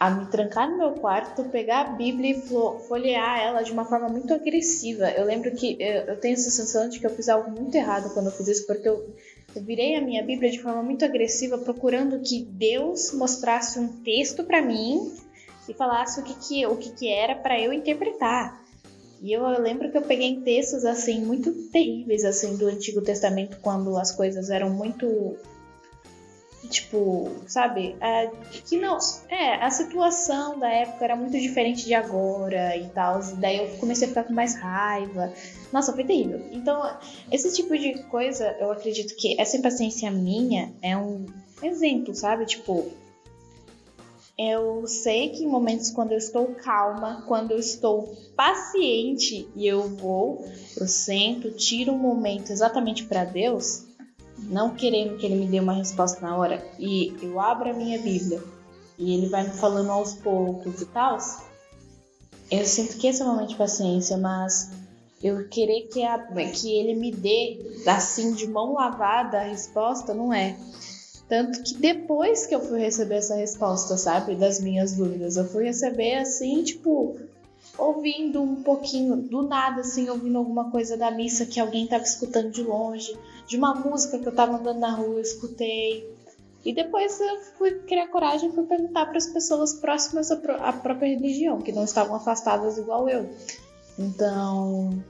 a 0.00 0.10
me 0.10 0.26
trancar 0.26 0.70
no 0.70 0.78
meu 0.78 0.92
quarto, 0.92 1.44
pegar 1.44 1.80
a 1.80 1.92
Bíblia 1.92 2.36
e 2.36 2.40
folhear 2.86 3.40
ela 3.40 3.62
de 3.62 3.72
uma 3.72 3.84
forma 3.84 4.08
muito 4.08 4.32
agressiva. 4.32 5.10
Eu 5.10 5.24
lembro 5.24 5.50
que 5.50 5.76
eu, 5.80 6.04
eu 6.04 6.20
tenho 6.20 6.34
a 6.34 6.38
sensação 6.38 6.88
de 6.88 7.00
que 7.00 7.06
eu 7.06 7.10
fiz 7.10 7.28
algo 7.28 7.50
muito 7.50 7.74
errado 7.74 8.14
quando 8.14 8.26
eu 8.26 8.32
fiz 8.32 8.46
isso, 8.46 8.66
porque 8.66 8.88
eu, 8.88 9.12
eu 9.54 9.62
virei 9.62 9.96
a 9.96 10.00
minha 10.00 10.22
Bíblia 10.22 10.50
de 10.50 10.60
forma 10.60 10.82
muito 10.82 11.04
agressiva, 11.04 11.58
procurando 11.58 12.20
que 12.20 12.44
Deus 12.44 13.12
mostrasse 13.12 13.78
um 13.78 13.88
texto 14.02 14.44
para 14.44 14.62
mim 14.62 15.12
e 15.68 15.74
falasse 15.74 16.20
o 16.20 16.24
que, 16.24 16.34
que, 16.34 16.66
o 16.66 16.76
que, 16.76 16.90
que 16.90 17.08
era 17.08 17.34
para 17.34 17.60
eu 17.60 17.72
interpretar. 17.72 18.62
E 19.20 19.32
eu 19.32 19.46
lembro 19.60 19.90
que 19.90 19.98
eu 19.98 20.02
peguei 20.02 20.40
textos 20.40 20.84
assim 20.84 21.24
muito 21.24 21.52
terríveis 21.70 22.24
assim 22.24 22.56
do 22.56 22.68
Antigo 22.68 23.02
Testamento 23.02 23.58
quando 23.60 23.96
as 23.96 24.12
coisas 24.12 24.48
eram 24.48 24.70
muito 24.70 25.36
tipo, 26.66 27.30
sabe? 27.46 27.96
É, 28.00 28.30
que 28.66 28.76
não. 28.76 28.98
É, 29.28 29.54
a 29.64 29.70
situação 29.70 30.58
da 30.58 30.68
época 30.68 31.04
era 31.04 31.16
muito 31.16 31.38
diferente 31.38 31.84
de 31.84 31.94
agora 31.94 32.76
e 32.76 32.88
tal. 32.88 33.20
Daí 33.36 33.58
eu 33.58 33.78
comecei 33.78 34.06
a 34.06 34.08
ficar 34.08 34.24
com 34.24 34.32
mais 34.32 34.54
raiva. 34.56 35.32
Nossa, 35.72 35.92
foi 35.92 36.04
terrível. 36.04 36.44
Então, 36.50 36.82
esse 37.30 37.52
tipo 37.54 37.76
de 37.78 38.02
coisa, 38.04 38.56
eu 38.58 38.72
acredito 38.72 39.14
que 39.16 39.40
essa 39.40 39.56
impaciência 39.56 40.10
minha 40.10 40.72
é 40.82 40.96
um 40.96 41.26
exemplo, 41.62 42.14
sabe? 42.14 42.46
Tipo, 42.46 42.90
eu 44.38 44.86
sei 44.86 45.30
que 45.30 45.42
em 45.42 45.48
momentos 45.48 45.90
quando 45.90 46.12
eu 46.12 46.18
estou 46.18 46.54
calma, 46.54 47.24
quando 47.26 47.50
eu 47.50 47.58
estou 47.58 48.16
paciente 48.36 49.48
e 49.56 49.66
eu 49.66 49.88
vou, 49.88 50.44
eu 50.76 50.86
sento, 50.86 51.50
tiro 51.50 51.92
um 51.92 51.98
momento 51.98 52.52
exatamente 52.52 53.04
para 53.04 53.24
Deus, 53.24 53.87
não 54.48 54.74
querendo 54.74 55.16
que 55.16 55.26
ele 55.26 55.36
me 55.36 55.46
dê 55.46 55.60
uma 55.60 55.74
resposta 55.74 56.20
na 56.20 56.36
hora, 56.36 56.64
e 56.78 57.14
eu 57.22 57.38
abro 57.38 57.70
a 57.70 57.74
minha 57.74 57.98
Bíblia 58.00 58.42
e 58.98 59.14
ele 59.14 59.28
vai 59.28 59.44
me 59.44 59.54
falando 59.54 59.90
aos 59.90 60.14
poucos 60.14 60.80
e 60.80 60.86
tal, 60.86 61.18
eu 62.50 62.64
sinto 62.64 62.96
que 62.96 63.06
esse 63.06 63.22
é 63.22 63.24
um 63.24 63.28
momento 63.28 63.50
de 63.50 63.56
paciência, 63.56 64.16
mas 64.16 64.70
eu 65.22 65.48
querer 65.48 65.82
que, 65.88 66.02
a, 66.02 66.18
que 66.52 66.72
ele 66.72 66.94
me 66.94 67.12
dê 67.12 67.82
assim 67.86 68.32
de 68.32 68.48
mão 68.48 68.74
lavada 68.74 69.38
a 69.38 69.44
resposta 69.44 70.14
não 70.14 70.32
é. 70.32 70.56
Tanto 71.28 71.62
que 71.62 71.74
depois 71.74 72.46
que 72.46 72.54
eu 72.54 72.60
fui 72.60 72.80
receber 72.80 73.16
essa 73.16 73.36
resposta, 73.36 73.98
sabe, 73.98 74.34
das 74.34 74.60
minhas 74.60 74.94
dúvidas, 74.94 75.36
eu 75.36 75.46
fui 75.46 75.64
receber 75.64 76.14
assim, 76.14 76.62
tipo, 76.62 77.18
ouvindo 77.78 78.42
um 78.42 78.62
pouquinho, 78.62 79.16
do 79.16 79.42
nada, 79.42 79.82
assim, 79.82 80.10
ouvindo 80.10 80.36
alguma 80.36 80.70
coisa 80.70 80.96
da 80.96 81.10
missa 81.10 81.46
que 81.46 81.60
alguém 81.60 81.84
estava 81.84 82.02
escutando 82.02 82.50
de 82.50 82.62
longe, 82.62 83.16
de 83.46 83.56
uma 83.56 83.74
música 83.74 84.18
que 84.18 84.26
eu 84.26 84.30
estava 84.30 84.56
andando 84.56 84.80
na 84.80 84.90
rua, 84.90 85.14
eu 85.14 85.20
escutei. 85.20 86.12
E 86.64 86.74
depois 86.74 87.20
eu 87.20 87.40
fui 87.56 87.70
criar 87.86 88.08
coragem 88.08 88.50
para 88.50 88.64
perguntar 88.64 89.06
para 89.06 89.16
as 89.16 89.26
pessoas 89.26 89.74
próximas 89.74 90.30
à 90.30 90.72
própria 90.72 91.08
religião, 91.08 91.60
que 91.60 91.72
não 91.72 91.84
estavam 91.84 92.16
afastadas 92.16 92.76
igual 92.76 93.08
eu. 93.08 93.30
Então, 93.96 95.02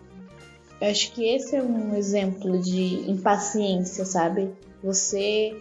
eu 0.80 0.90
acho 0.90 1.12
que 1.12 1.26
esse 1.26 1.56
é 1.56 1.62
um 1.62 1.96
exemplo 1.96 2.58
de 2.58 3.10
impaciência, 3.10 4.04
sabe? 4.04 4.52
Você 4.84 5.56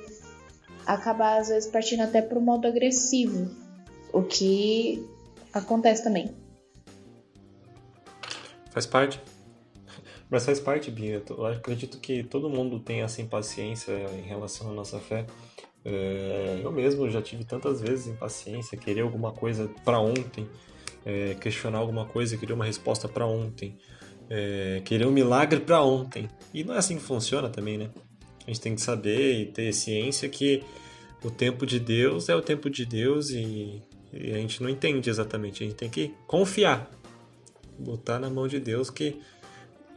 acabar 0.85 1.39
às 1.39 1.47
vezes 1.47 1.69
partindo 1.69 2.01
até 2.01 2.21
para 2.21 2.37
o 2.37 2.41
modo 2.41 2.67
agressivo, 2.67 3.49
o 4.13 4.21
que 4.21 5.05
acontece 5.53 6.03
também. 6.03 6.31
Faz 8.77 8.85
parte. 8.85 9.19
Mas 10.29 10.45
faz 10.45 10.59
parte, 10.59 10.91
Bia. 10.91 11.23
Eu 11.27 11.45
acredito 11.47 11.97
que 11.99 12.21
todo 12.21 12.47
mundo 12.47 12.79
tem 12.79 13.01
essa 13.01 13.23
impaciência 13.23 13.91
em 13.91 14.21
relação 14.21 14.69
à 14.69 14.71
nossa 14.71 14.99
fé. 14.99 15.25
É, 15.83 16.61
eu 16.63 16.71
mesmo 16.71 17.09
já 17.09 17.19
tive 17.19 17.43
tantas 17.43 17.81
vezes 17.81 18.05
impaciência, 18.05 18.77
querer 18.77 19.01
alguma 19.01 19.31
coisa 19.31 19.67
para 19.83 19.99
ontem, 19.99 20.47
é, 21.03 21.33
questionar 21.41 21.79
alguma 21.79 22.05
coisa, 22.05 22.37
querer 22.37 22.53
uma 22.53 22.65
resposta 22.65 23.07
para 23.07 23.25
ontem, 23.25 23.75
é, 24.29 24.79
querer 24.85 25.07
um 25.07 25.11
milagre 25.11 25.59
para 25.59 25.81
ontem. 25.81 26.29
E 26.53 26.63
não 26.63 26.75
é 26.75 26.77
assim 26.77 26.97
que 26.97 27.03
funciona 27.03 27.49
também, 27.49 27.79
né? 27.79 27.89
A 28.45 28.51
gente 28.51 28.61
tem 28.61 28.75
que 28.75 28.81
saber 28.81 29.41
e 29.41 29.45
ter 29.47 29.73
ciência 29.73 30.29
que 30.29 30.63
o 31.23 31.31
tempo 31.31 31.65
de 31.65 31.79
Deus 31.79 32.29
é 32.29 32.35
o 32.35 32.43
tempo 32.43 32.69
de 32.69 32.85
Deus 32.85 33.31
e, 33.31 33.81
e 34.13 34.33
a 34.33 34.37
gente 34.37 34.61
não 34.61 34.69
entende 34.69 35.09
exatamente. 35.09 35.63
A 35.63 35.65
gente 35.65 35.77
tem 35.77 35.89
que 35.89 36.13
confiar, 36.27 36.91
botar 37.77 38.19
na 38.19 38.29
mão 38.29 38.47
de 38.47 38.59
Deus 38.59 38.89
que 38.89 39.19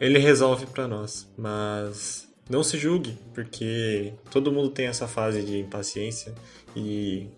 Ele 0.01 0.19
resolve 0.19 0.67
para 0.67 0.87
nós. 0.87 1.29
Mas 1.37 2.29
não 2.49 2.63
se 2.63 2.79
julgue, 2.79 3.17
porque 3.35 4.13
todo 4.31 4.53
mundo 4.53 4.71
tem 4.71 4.87
essa 4.87 5.07
fase 5.07 5.43
de 5.43 5.59
impaciência 5.59 6.35
e 6.77 7.29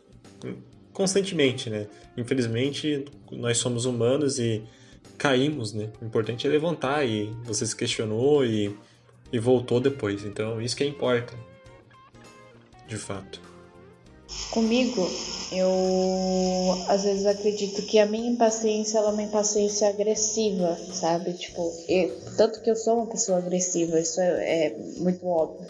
constantemente, 0.93 1.71
né? 1.71 1.87
Infelizmente, 2.17 3.05
nós 3.31 3.59
somos 3.59 3.85
humanos 3.85 4.39
e 4.39 4.63
caímos, 5.19 5.73
né? 5.73 5.91
O 6.01 6.05
importante 6.05 6.47
é 6.47 6.51
levantar 6.51 7.07
e 7.07 7.27
você 7.45 7.67
se 7.67 7.77
questionou 7.77 8.45
e 8.45 8.75
e 9.33 9.39
voltou 9.39 9.81
depois. 9.81 10.25
Então, 10.25 10.61
isso 10.61 10.77
que 10.77 10.85
importa, 10.85 11.35
de 12.87 12.97
fato. 12.97 13.41
Comigo, 14.51 15.09
eu 15.51 16.85
às 16.89 17.05
vezes 17.05 17.25
acredito 17.25 17.83
que 17.83 17.99
a 17.99 18.07
minha 18.07 18.31
impaciência 18.31 18.99
ela 18.99 19.11
é 19.11 19.13
uma 19.13 19.23
impaciência 19.23 19.89
agressiva, 19.89 20.77
sabe? 20.93 21.33
Tipo, 21.33 21.73
eu, 21.89 22.11
tanto 22.37 22.61
que 22.61 22.71
eu 22.71 22.77
sou 22.77 22.97
uma 22.97 23.07
pessoa 23.07 23.39
agressiva, 23.39 23.99
isso 23.99 24.21
é, 24.21 24.67
é 24.67 24.77
muito 24.99 25.27
óbvio. 25.27 25.67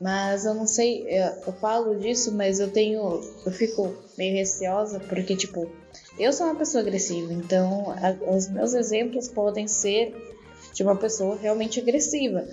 Mas 0.00 0.44
eu 0.44 0.54
não 0.54 0.66
sei, 0.66 1.02
eu, 1.08 1.32
eu, 1.46 1.52
falo 1.54 1.96
disso, 1.96 2.30
mas 2.32 2.60
eu 2.60 2.70
tenho. 2.70 3.20
Eu 3.44 3.52
fico 3.52 3.96
meio 4.16 4.34
receosa 4.34 5.00
porque, 5.00 5.34
tipo, 5.34 5.70
eu 6.18 6.32
sou 6.32 6.46
uma 6.46 6.56
pessoa 6.56 6.82
agressiva, 6.82 7.32
então 7.32 7.92
a, 7.92 8.30
os 8.30 8.48
meus 8.48 8.74
exemplos 8.74 9.28
podem 9.28 9.66
ser 9.66 10.14
de 10.74 10.82
uma 10.82 10.96
pessoa 10.96 11.36
realmente 11.36 11.80
agressiva. 11.80 12.46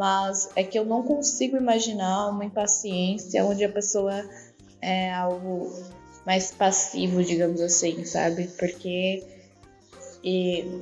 Mas 0.00 0.48
é 0.56 0.64
que 0.64 0.78
eu 0.78 0.86
não 0.86 1.02
consigo 1.02 1.58
imaginar 1.58 2.30
uma 2.30 2.42
impaciência 2.42 3.44
onde 3.44 3.62
a 3.62 3.68
pessoa 3.68 4.24
é 4.80 5.12
algo 5.12 5.70
mais 6.24 6.50
passivo, 6.52 7.22
digamos 7.22 7.60
assim, 7.60 8.02
sabe? 8.06 8.48
Porque 8.58 9.22
e 10.24 10.80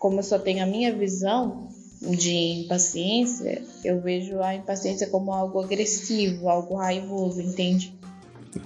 como 0.00 0.18
eu 0.18 0.24
só 0.24 0.36
tenho 0.36 0.64
a 0.64 0.66
minha 0.66 0.92
visão 0.92 1.68
de 2.02 2.64
impaciência, 2.64 3.62
eu 3.84 4.00
vejo 4.00 4.40
a 4.40 4.52
impaciência 4.52 5.06
como 5.06 5.32
algo 5.32 5.60
agressivo, 5.60 6.48
algo 6.48 6.74
raivoso, 6.74 7.40
entende? 7.40 7.96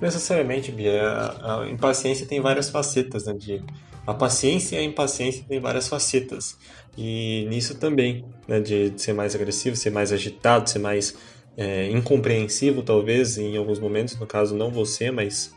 Necessariamente, 0.00 0.72
Bia. 0.72 1.02
A 1.42 1.68
impaciência 1.68 2.24
tem 2.24 2.40
várias 2.40 2.70
facetas, 2.70 3.26
né? 3.26 3.34
De, 3.34 3.62
a 4.06 4.12
paciência 4.12 4.76
e 4.76 4.78
a 4.78 4.82
impaciência 4.82 5.44
têm 5.48 5.60
várias 5.60 5.88
facetas. 5.88 6.56
E 6.96 7.46
nisso 7.48 7.74
também, 7.76 8.24
né, 8.46 8.60
de, 8.60 8.92
ser 8.96 9.12
mais 9.12 9.34
agressivo, 9.34 9.76
ser 9.76 9.90
mais 9.90 10.12
agitado, 10.12 10.68
ser 10.68 10.78
mais 10.78 11.14
é, 11.56 11.90
incompreensivo, 11.90 12.82
talvez, 12.82 13.38
em 13.38 13.56
alguns 13.56 13.78
momentos, 13.78 14.18
no 14.18 14.26
caso 14.26 14.54
não 14.54 14.70
você, 14.70 15.10
mas 15.10 15.52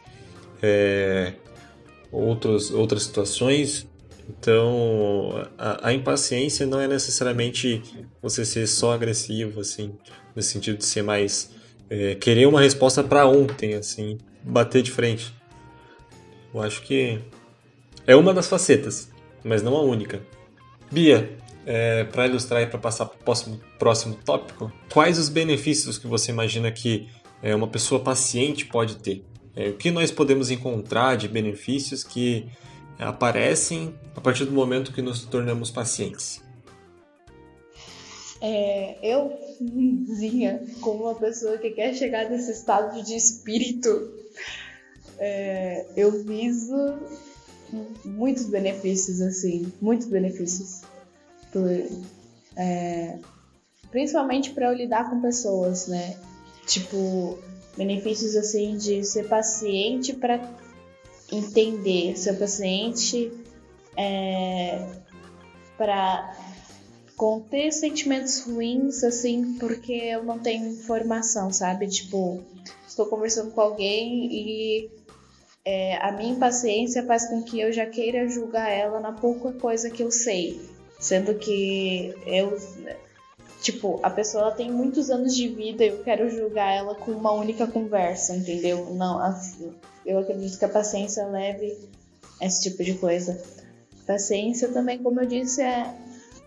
é, 0.62 1.34
outros, 2.12 2.72
outras 2.72 3.04
situações. 3.04 3.88
Então, 4.30 5.48
a, 5.58 5.90
a, 5.90 5.94
impaciência 5.94 6.66
não 6.66 6.80
é 6.80 6.88
necessariamente 6.88 7.82
você 8.22 8.44
ser 8.46 8.68
só 8.68 8.94
agressivo, 8.94 9.62
assim, 9.62 9.94
no 10.36 10.42
sentido 10.42 10.78
de 10.78 10.86
ser 10.86 11.02
mais. 11.02 11.52
É, 11.90 12.16
querer 12.16 12.46
uma 12.48 12.60
resposta 12.60 13.02
para 13.02 13.26
ontem, 13.26 13.76
assim, 13.76 14.18
bater 14.44 14.82
de 14.82 14.92
frente. 14.92 15.34
Eu 16.54 16.62
acho 16.62 16.82
que 16.82 17.20
é 18.08 18.16
uma 18.16 18.34
das 18.34 18.48
facetas, 18.48 19.10
mas 19.44 19.62
não 19.62 19.76
a 19.76 19.82
única. 19.82 20.22
Bia, 20.90 21.38
é, 21.66 22.06
para 22.06 22.26
ilustrar 22.26 22.62
e 22.62 22.68
para 22.68 22.80
passar 22.80 23.06
para 23.06 23.18
o 23.20 23.24
próximo, 23.24 23.60
próximo 23.78 24.16
tópico, 24.26 24.72
quais 24.92 25.20
os 25.20 25.28
benefícios 25.28 25.98
que 25.98 26.08
você 26.08 26.32
imagina 26.32 26.72
que 26.72 27.10
é, 27.44 27.54
uma 27.54 27.68
pessoa 27.68 28.02
paciente 28.02 28.66
pode 28.66 28.96
ter? 28.96 29.26
É, 29.54 29.70
o 29.70 29.74
que 29.74 29.92
nós 29.92 30.10
podemos 30.10 30.50
encontrar 30.50 31.18
de 31.18 31.28
benefícios 31.28 32.04
que 32.04 32.48
aparecem 32.98 33.94
a 34.16 34.22
partir 34.22 34.46
do 34.46 34.52
momento 34.52 34.94
que 34.94 35.02
nos 35.02 35.26
tornamos 35.26 35.70
pacientes? 35.70 36.42
É, 38.40 38.98
eu, 39.04 39.34
Zinha, 40.16 40.62
como 40.80 41.04
uma 41.04 41.16
pessoa 41.16 41.58
que 41.58 41.72
quer 41.72 41.94
chegar 41.94 42.30
nesse 42.30 42.52
estado 42.52 43.04
de 43.04 43.16
espírito, 43.16 44.14
é, 45.20 45.86
eu 45.98 46.24
viso 46.24 47.00
muitos 48.06 48.46
benefícios, 48.46 49.22
assim, 49.22 49.72
muitos 49.82 50.08
benefícios. 50.08 50.82
Por, 51.52 51.70
é, 52.56 53.20
principalmente 53.92 54.52
para 54.52 54.68
eu 54.68 54.74
lidar 54.74 55.10
com 55.10 55.22
pessoas, 55.22 55.88
né? 55.88 56.18
Tipo, 56.66 57.38
benefícios 57.78 58.36
assim 58.36 58.76
de 58.76 59.04
ser 59.04 59.28
paciente 59.28 60.14
para 60.14 60.40
entender, 61.32 62.18
ser 62.18 62.38
paciente 62.38 63.32
é, 63.96 64.86
para 65.78 66.36
conter 67.16 67.72
sentimentos 67.72 68.42
ruins, 68.42 69.04
assim, 69.04 69.56
porque 69.58 69.94
eu 69.94 70.24
não 70.24 70.40
tenho 70.40 70.68
informação, 70.68 71.52
sabe? 71.52 71.88
Tipo, 71.88 72.44
estou 72.88 73.08
conversando 73.08 73.52
com 73.52 73.62
alguém 73.62 74.32
e 74.32 74.90
é, 75.70 75.98
a 76.02 76.14
minha 76.14 76.32
impaciência 76.32 77.06
faz 77.06 77.28
com 77.28 77.44
que 77.44 77.60
eu 77.60 77.74
já 77.74 77.86
queira 77.86 78.26
julgar 78.30 78.70
ela 78.70 79.02
na 79.02 79.12
pouca 79.12 79.52
coisa 79.52 79.90
que 79.90 80.02
eu 80.02 80.10
sei. 80.10 80.62
Sendo 80.98 81.36
que 81.36 82.16
eu. 82.26 82.58
Tipo, 83.62 84.00
a 84.02 84.10
pessoa 84.10 84.52
tem 84.52 84.72
muitos 84.72 85.10
anos 85.10 85.36
de 85.36 85.50
vida 85.50 85.84
e 85.84 85.90
eu 85.90 86.04
quero 86.06 86.30
julgar 86.30 86.72
ela 86.72 86.96
com 86.96 87.12
uma 87.12 87.34
única 87.34 87.68
conversa, 87.68 88.34
entendeu? 88.34 88.94
Não, 88.94 89.20
assim, 89.20 89.74
eu 90.06 90.20
acredito 90.20 90.58
que 90.58 90.64
a 90.64 90.70
paciência 90.70 91.26
leve 91.26 91.78
esse 92.40 92.70
tipo 92.70 92.82
de 92.82 92.94
coisa. 92.94 93.38
Paciência 94.06 94.70
também, 94.70 95.04
como 95.04 95.20
eu 95.20 95.26
disse, 95.26 95.62
é, 95.62 95.94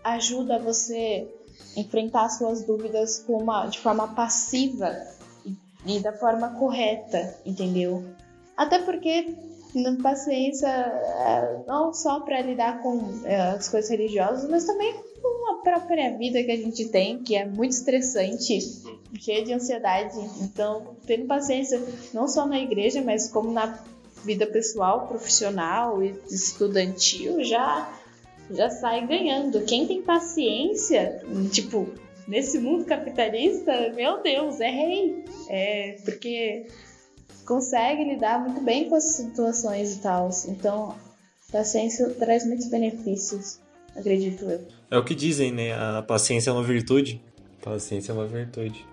ajuda 0.03 0.57
você 0.57 1.31
enfrentar 1.77 2.27
suas 2.29 2.63
dúvidas 2.65 3.19
com 3.19 3.37
uma, 3.37 3.67
de 3.67 3.77
forma 3.77 4.15
passiva 4.15 4.97
e, 5.45 5.55
e 5.97 5.99
da 5.99 6.11
forma 6.11 6.57
correta, 6.57 7.37
entendeu? 7.45 8.03
Até 8.61 8.77
porque 8.77 9.25
paciência 10.03 10.67
é, 10.67 11.63
não 11.65 11.91
só 11.91 12.19
para 12.19 12.41
lidar 12.41 12.79
com 12.83 13.21
é, 13.25 13.35
as 13.35 13.67
coisas 13.67 13.89
religiosas, 13.89 14.47
mas 14.47 14.65
também 14.65 14.93
com 15.19 15.51
a 15.51 15.63
própria 15.63 16.15
vida 16.15 16.43
que 16.43 16.51
a 16.51 16.57
gente 16.57 16.85
tem, 16.89 17.23
que 17.23 17.35
é 17.35 17.43
muito 17.43 17.71
estressante, 17.71 18.59
cheia 19.19 19.43
de 19.43 19.51
ansiedade. 19.51 20.15
Então, 20.41 20.95
tendo 21.07 21.25
paciência 21.25 21.81
não 22.13 22.27
só 22.27 22.45
na 22.45 22.59
igreja, 22.59 23.01
mas 23.01 23.31
como 23.31 23.51
na 23.51 23.83
vida 24.23 24.45
pessoal, 24.45 25.07
profissional 25.07 26.03
e 26.03 26.13
estudantil, 26.29 27.43
já 27.43 27.91
já 28.51 28.69
sai 28.69 29.07
ganhando. 29.07 29.65
Quem 29.65 29.87
tem 29.87 30.03
paciência, 30.03 31.23
tipo, 31.51 31.89
nesse 32.27 32.59
mundo 32.59 32.85
capitalista, 32.85 33.89
meu 33.95 34.21
Deus, 34.21 34.59
é 34.59 34.69
rei. 34.69 35.25
É 35.49 35.95
porque 36.05 36.67
consegue 37.51 38.05
lidar 38.05 38.39
muito 38.39 38.61
bem 38.61 38.87
com 38.87 38.95
as 38.95 39.15
situações 39.15 39.97
e 39.97 39.99
tal. 39.99 40.29
Então, 40.47 40.95
paciência 41.51 42.09
traz 42.11 42.45
muitos 42.45 42.69
benefícios, 42.69 43.59
acredito 43.93 44.45
eu. 44.45 44.65
É 44.89 44.97
o 44.97 45.03
que 45.03 45.13
dizem, 45.13 45.51
né? 45.51 45.73
A 45.73 46.01
paciência 46.01 46.49
é 46.49 46.53
uma 46.53 46.63
virtude. 46.63 47.21
Paciência 47.61 48.13
é 48.13 48.15
uma 48.15 48.25
virtude. 48.25 48.85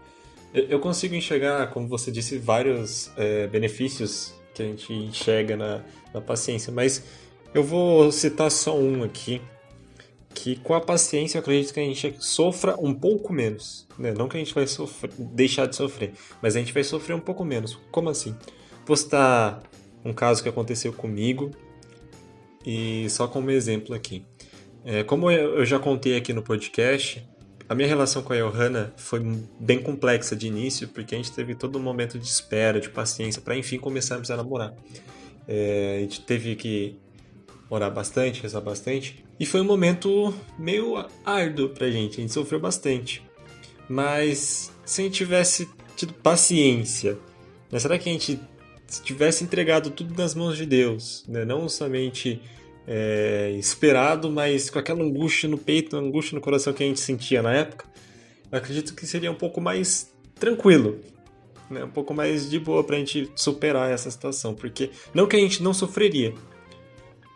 Eu 0.52 0.80
consigo 0.80 1.14
enxergar, 1.14 1.68
como 1.68 1.86
você 1.86 2.10
disse, 2.10 2.36
vários 2.36 3.12
é, 3.16 3.46
benefícios 3.46 4.34
que 4.52 4.62
a 4.62 4.66
gente 4.66 4.92
enxerga 4.92 5.56
na, 5.56 5.84
na 6.12 6.20
paciência, 6.20 6.72
mas 6.72 7.04
eu 7.54 7.62
vou 7.62 8.10
citar 8.10 8.50
só 8.50 8.76
um 8.76 9.04
aqui, 9.04 9.40
que 10.35 10.56
com 10.56 10.75
a 10.75 10.80
paciência 10.80 11.38
eu 11.38 11.40
acredito 11.40 11.73
que 11.73 11.80
a 11.80 11.85
gente 11.85 12.16
sofra 12.20 12.76
um 12.78 12.94
pouco 12.94 13.32
menos. 13.32 13.87
Né? 13.99 14.12
Não 14.12 14.28
que 14.28 14.37
a 14.37 14.40
gente 14.40 14.54
vai 14.54 14.66
sofrer, 14.66 15.11
deixar 15.18 15.66
de 15.66 15.76
sofrer, 15.76 16.12
mas 16.40 16.54
a 16.54 16.58
gente 16.58 16.73
vai 16.73 16.85
sofrer 16.85 17.14
um 17.14 17.20
pouco 17.20 17.44
menos. 17.44 17.78
Como 17.90 18.08
assim? 18.08 18.37
Vou 18.87 18.97
citar 18.97 19.62
um 20.04 20.12
caso 20.12 20.42
que 20.42 20.49
aconteceu 20.49 20.92
comigo 20.92 21.50
e 22.64 23.08
só 23.11 23.26
como 23.26 23.50
exemplo 23.50 23.94
aqui. 23.94 24.25
É, 24.85 25.02
como 25.02 25.30
eu 25.30 25.66
já 25.66 25.78
contei 25.78 26.16
aqui 26.16 26.32
no 26.32 26.42
podcast, 26.42 27.26
a 27.68 27.75
minha 27.75 27.87
relação 27.87 28.23
com 28.23 28.32
a 28.32 28.37
Johanna 28.37 28.94
foi 28.97 29.20
bem 29.61 29.82
complexa 29.82 30.35
de 30.35 30.47
início, 30.47 30.88
porque 30.88 31.14
a 31.14 31.18
gente 31.18 31.32
teve 31.32 31.54
todo 31.54 31.78
um 31.78 31.82
momento 31.82 32.18
de 32.18 32.26
espera, 32.26 32.80
de 32.80 32.88
paciência, 32.88 33.42
para 33.42 33.56
enfim 33.56 33.78
começarmos 33.78 34.30
a 34.30 34.37
namorar. 34.37 34.75
É, 35.47 35.97
a 35.99 36.00
gente 36.00 36.23
teve 36.23 36.56
que 36.56 36.97
orar 37.70 37.92
bastante, 37.92 38.42
rezar 38.42 38.60
bastante. 38.60 39.25
E 39.38 39.46
foi 39.46 39.60
um 39.60 39.64
momento 39.64 40.34
meio 40.58 41.04
árduo 41.25 41.68
pra 41.70 41.90
gente, 41.90 42.18
a 42.18 42.20
gente 42.20 42.32
sofreu 42.32 42.60
bastante. 42.60 43.22
Mas 43.88 44.72
se 44.84 45.00
a 45.00 45.04
gente 45.04 45.14
tivesse 45.14 45.68
tido 45.96 46.12
paciência, 46.14 47.18
né? 47.70 47.78
será 47.78 47.98
que 47.98 48.08
a 48.08 48.12
gente 48.12 48.40
tivesse 49.02 49.44
entregado 49.44 49.90
tudo 49.90 50.14
nas 50.16 50.34
mãos 50.34 50.56
de 50.56 50.64
Deus, 50.64 51.25
né? 51.28 51.44
não 51.44 51.68
somente 51.68 52.40
é, 52.87 53.54
esperado, 53.58 54.30
mas 54.30 54.70
com 54.70 54.78
aquela 54.78 55.02
angústia 55.02 55.48
no 55.48 55.58
peito, 55.58 55.96
angústia 55.96 56.34
no 56.34 56.40
coração 56.40 56.72
que 56.72 56.82
a 56.82 56.87
gente 56.87 57.00
sentia 57.00 57.42
na 57.42 57.52
época, 57.52 57.84
acredito 58.50 58.94
que 58.94 59.06
seria 59.06 59.30
um 59.30 59.34
pouco 59.34 59.60
mais 59.60 60.10
tranquilo, 60.34 61.00
né? 61.71 61.84
um 61.84 61.90
pouco 61.90 62.14
mais 62.14 62.49
de 62.49 62.58
boa 62.58 62.82
para 62.82 62.97
a 62.97 62.99
gente 62.99 63.30
superar 63.36 63.90
essa 63.90 64.10
situação, 64.10 64.54
porque 64.54 64.90
não 65.12 65.26
que 65.26 65.36
a 65.36 65.40
gente 65.40 65.62
não 65.62 65.75
sofreria, 65.75 66.34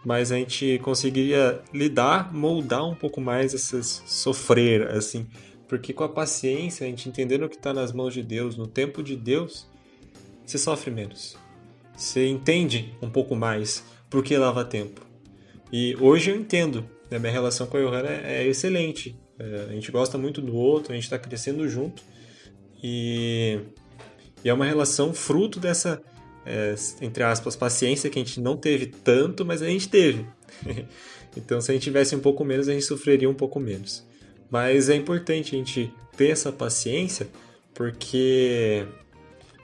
mas 0.04 0.32
a 0.32 0.36
gente 0.36 0.78
conseguiria 0.82 1.60
lidar, 1.72 2.32
moldar 2.32 2.84
um 2.84 2.94
pouco 2.94 3.20
mais 3.20 3.54
essas 3.54 4.02
sofrer, 4.06 4.88
assim, 4.88 5.26
porque 5.68 5.92
com 5.92 6.04
a 6.04 6.08
paciência, 6.08 6.86
a 6.86 6.90
gente 6.90 7.08
entendendo 7.08 7.48
que 7.48 7.56
está 7.56 7.72
nas 7.72 7.92
mãos 7.92 8.12
de 8.12 8.22
Deus, 8.22 8.56
no 8.56 8.66
tempo 8.66 9.02
de 9.02 9.16
Deus, 9.16 9.66
você 10.44 10.58
sofre 10.58 10.90
menos. 10.90 11.36
Você 11.96 12.26
entende 12.28 12.94
um 13.00 13.08
pouco 13.08 13.34
mais 13.34 13.84
por 14.10 14.22
que 14.22 14.36
lava 14.36 14.64
tempo. 14.64 15.00
E 15.72 15.96
hoje 15.98 16.30
eu 16.30 16.36
entendo, 16.36 16.84
né? 17.10 17.18
minha 17.18 17.32
relação 17.32 17.66
com 17.66 17.78
a 17.78 17.80
Johanna 17.80 18.08
é, 18.10 18.42
é 18.42 18.46
excelente. 18.46 19.16
É, 19.38 19.66
a 19.70 19.72
gente 19.72 19.90
gosta 19.90 20.18
muito 20.18 20.42
do 20.42 20.54
outro, 20.54 20.92
a 20.92 20.94
gente 20.94 21.04
está 21.04 21.18
crescendo 21.18 21.66
junto. 21.68 22.02
E, 22.82 23.60
e 24.44 24.48
é 24.48 24.52
uma 24.52 24.66
relação 24.66 25.14
fruto 25.14 25.58
dessa 25.58 26.02
é, 26.44 26.74
entre 27.00 27.22
aspas, 27.22 27.56
paciência 27.56 28.10
que 28.10 28.18
a 28.18 28.24
gente 28.24 28.40
não 28.40 28.56
teve 28.56 28.86
tanto, 28.86 29.44
mas 29.44 29.62
a 29.62 29.66
gente 29.66 29.88
teve. 29.88 30.26
então, 31.36 31.60
se 31.60 31.70
a 31.70 31.74
gente 31.74 31.84
tivesse 31.84 32.14
um 32.16 32.20
pouco 32.20 32.44
menos, 32.44 32.68
a 32.68 32.72
gente 32.72 32.84
sofreria 32.84 33.28
um 33.28 33.34
pouco 33.34 33.60
menos. 33.60 34.04
Mas 34.50 34.88
é 34.88 34.94
importante 34.94 35.54
a 35.54 35.58
gente 35.58 35.92
ter 36.16 36.30
essa 36.30 36.52
paciência, 36.52 37.28
porque, 37.74 38.86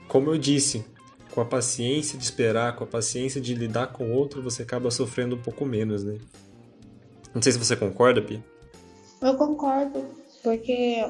como 0.07 0.31
eu 0.31 0.37
disse, 0.37 0.83
com 1.31 1.41
a 1.41 1.45
paciência 1.45 2.17
de 2.17 2.23
esperar, 2.23 2.75
com 2.75 2.83
a 2.83 2.87
paciência 2.87 3.39
de 3.39 3.53
lidar 3.53 3.87
com 3.87 4.05
o 4.05 4.13
outro, 4.13 4.41
você 4.41 4.63
acaba 4.63 4.89
sofrendo 4.89 5.35
um 5.35 5.41
pouco 5.41 5.65
menos, 5.65 6.03
né? 6.03 6.17
Não 7.33 7.41
sei 7.41 7.51
se 7.51 7.59
você 7.59 7.75
concorda, 7.75 8.21
Pia. 8.21 8.43
Eu 9.21 9.35
concordo, 9.35 10.03
porque 10.41 11.05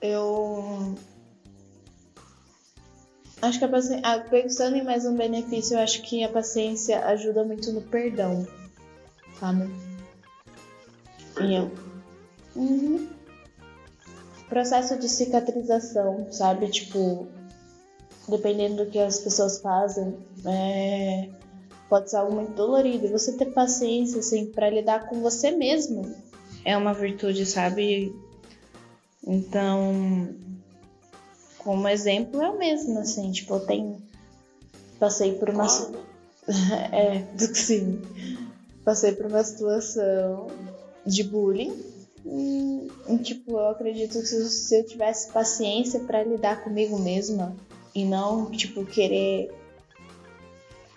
eu 0.00 0.96
Acho 3.42 3.58
que 3.58 3.64
a 3.64 3.68
paciência. 3.68 4.00
Ah, 4.04 4.18
pensando 4.20 4.76
em 4.76 4.84
mais 4.84 5.04
um 5.04 5.16
benefício, 5.16 5.76
eu 5.76 5.80
acho 5.80 6.00
que 6.02 6.22
a 6.22 6.28
paciência 6.28 7.04
ajuda 7.06 7.42
muito 7.42 7.72
no 7.72 7.82
perdão. 7.82 8.46
Sabe? 9.40 9.68
E 11.40 11.54
eu. 11.54 11.70
Uhum. 12.54 13.08
Processo 14.48 14.96
de 14.96 15.08
cicatrização, 15.08 16.28
sabe? 16.30 16.68
Tipo, 16.68 17.26
dependendo 18.28 18.84
do 18.84 18.90
que 18.90 18.98
as 18.98 19.18
pessoas 19.18 19.60
fazem, 19.60 20.16
é... 20.46 21.28
pode 21.88 22.10
ser 22.10 22.18
algo 22.18 22.34
muito 22.34 22.52
dolorido. 22.52 23.06
E 23.06 23.10
você 23.10 23.32
ter 23.32 23.46
paciência, 23.46 24.20
assim, 24.20 24.46
para 24.46 24.70
lidar 24.70 25.08
com 25.08 25.20
você 25.20 25.50
mesmo 25.50 26.14
é 26.64 26.76
uma 26.76 26.92
virtude, 26.92 27.44
sabe? 27.44 28.14
Então, 29.26 30.34
como 31.64 31.88
exemplo 31.88 32.40
é 32.42 32.48
o 32.48 32.58
mesmo, 32.58 32.98
assim, 32.98 33.30
tipo, 33.30 33.54
eu 33.54 33.60
tenho. 33.60 34.02
Passei 34.98 35.34
por 35.34 35.50
uma. 35.50 35.66
é, 36.92 37.20
do 37.36 37.48
que 37.48 37.58
sim. 37.58 38.02
Passei 38.84 39.12
por 39.12 39.26
uma 39.26 39.42
situação 39.42 40.48
de 41.06 41.22
bullying. 41.22 41.72
E, 42.24 42.88
e, 43.08 43.18
tipo, 43.18 43.52
eu 43.52 43.68
acredito 43.68 44.12
que 44.20 44.26
se 44.26 44.78
eu 44.78 44.86
tivesse 44.86 45.32
paciência 45.32 46.00
para 46.00 46.22
lidar 46.22 46.62
comigo 46.62 46.98
mesma 46.98 47.54
e 47.94 48.04
não, 48.04 48.50
tipo, 48.50 48.84
querer 48.84 49.52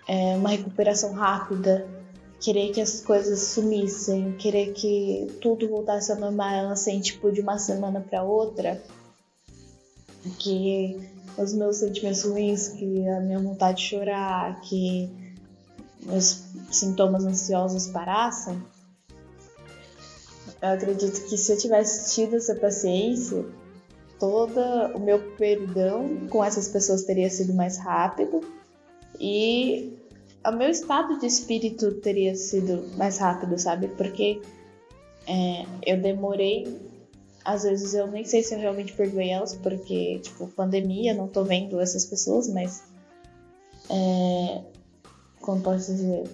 é, 0.06 0.36
uma 0.36 0.50
recuperação 0.50 1.12
rápida, 1.12 1.86
querer 2.40 2.70
que 2.72 2.80
as 2.80 3.00
coisas 3.00 3.40
sumissem, 3.40 4.32
querer 4.32 4.72
que 4.72 5.26
tudo 5.40 5.68
voltasse 5.68 6.12
a 6.12 6.14
normal, 6.14 6.68
assim, 6.68 7.00
tipo, 7.00 7.32
de 7.32 7.40
uma 7.40 7.58
semana 7.58 8.00
para 8.00 8.22
outra, 8.22 8.80
que 10.38 10.98
os 11.36 11.52
meus 11.52 11.76
sentimentos 11.76 12.22
ruins, 12.24 12.68
que 12.68 13.08
a 13.08 13.20
minha 13.20 13.38
vontade 13.38 13.78
de 13.78 13.88
chorar, 13.88 14.60
que 14.60 15.10
meus 16.02 16.44
sintomas 16.70 17.24
ansiosos 17.24 17.88
parassem, 17.88 18.62
eu 20.62 20.68
acredito 20.70 21.28
que 21.28 21.36
se 21.36 21.52
eu 21.52 21.58
tivesse 21.58 22.14
tido 22.14 22.36
essa 22.36 22.54
paciência, 22.54 23.44
todo 24.18 24.60
o 24.94 24.98
meu 24.98 25.18
perdão 25.36 26.26
com 26.30 26.42
essas 26.42 26.68
pessoas 26.68 27.02
teria 27.02 27.28
sido 27.28 27.52
mais 27.52 27.76
rápido 27.76 28.40
e 29.20 29.92
o 30.46 30.52
meu 30.52 30.70
estado 30.70 31.18
de 31.18 31.26
espírito 31.26 31.92
teria 31.94 32.34
sido 32.34 32.96
mais 32.96 33.18
rápido, 33.18 33.58
sabe? 33.58 33.88
Porque 33.88 34.40
é, 35.26 35.66
eu 35.84 36.00
demorei 36.00 36.64
às 37.46 37.62
vezes 37.62 37.94
eu 37.94 38.08
nem 38.08 38.24
sei 38.24 38.42
se 38.42 38.54
eu 38.54 38.58
realmente 38.58 38.92
perdoei 38.92 39.30
elas, 39.30 39.54
porque, 39.54 40.18
tipo, 40.18 40.48
pandemia, 40.48 41.14
não 41.14 41.28
tô 41.28 41.44
vendo 41.44 41.80
essas 41.80 42.04
pessoas, 42.04 42.48
mas. 42.48 42.82
É, 43.88 44.62
como 45.40 45.62
posso 45.62 45.92
dizer? 45.92 46.24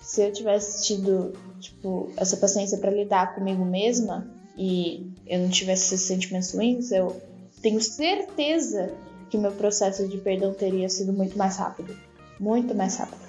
Se 0.00 0.22
eu 0.22 0.32
tivesse 0.32 0.84
tido, 0.86 1.32
tipo, 1.58 2.12
essa 2.16 2.36
paciência 2.36 2.78
para 2.78 2.92
lidar 2.92 3.34
comigo 3.34 3.64
mesma 3.64 4.30
e 4.56 5.10
eu 5.26 5.40
não 5.40 5.48
tivesse 5.50 5.92
esses 5.94 6.06
sentimentos 6.06 6.52
ruins, 6.52 6.92
eu 6.92 7.20
tenho 7.60 7.80
certeza 7.80 8.94
que 9.28 9.36
meu 9.36 9.50
processo 9.50 10.06
de 10.06 10.18
perdão 10.18 10.54
teria 10.54 10.88
sido 10.88 11.12
muito 11.12 11.36
mais 11.36 11.56
rápido. 11.56 11.96
Muito 12.38 12.74
mais 12.76 12.96
rápido. 12.96 13.24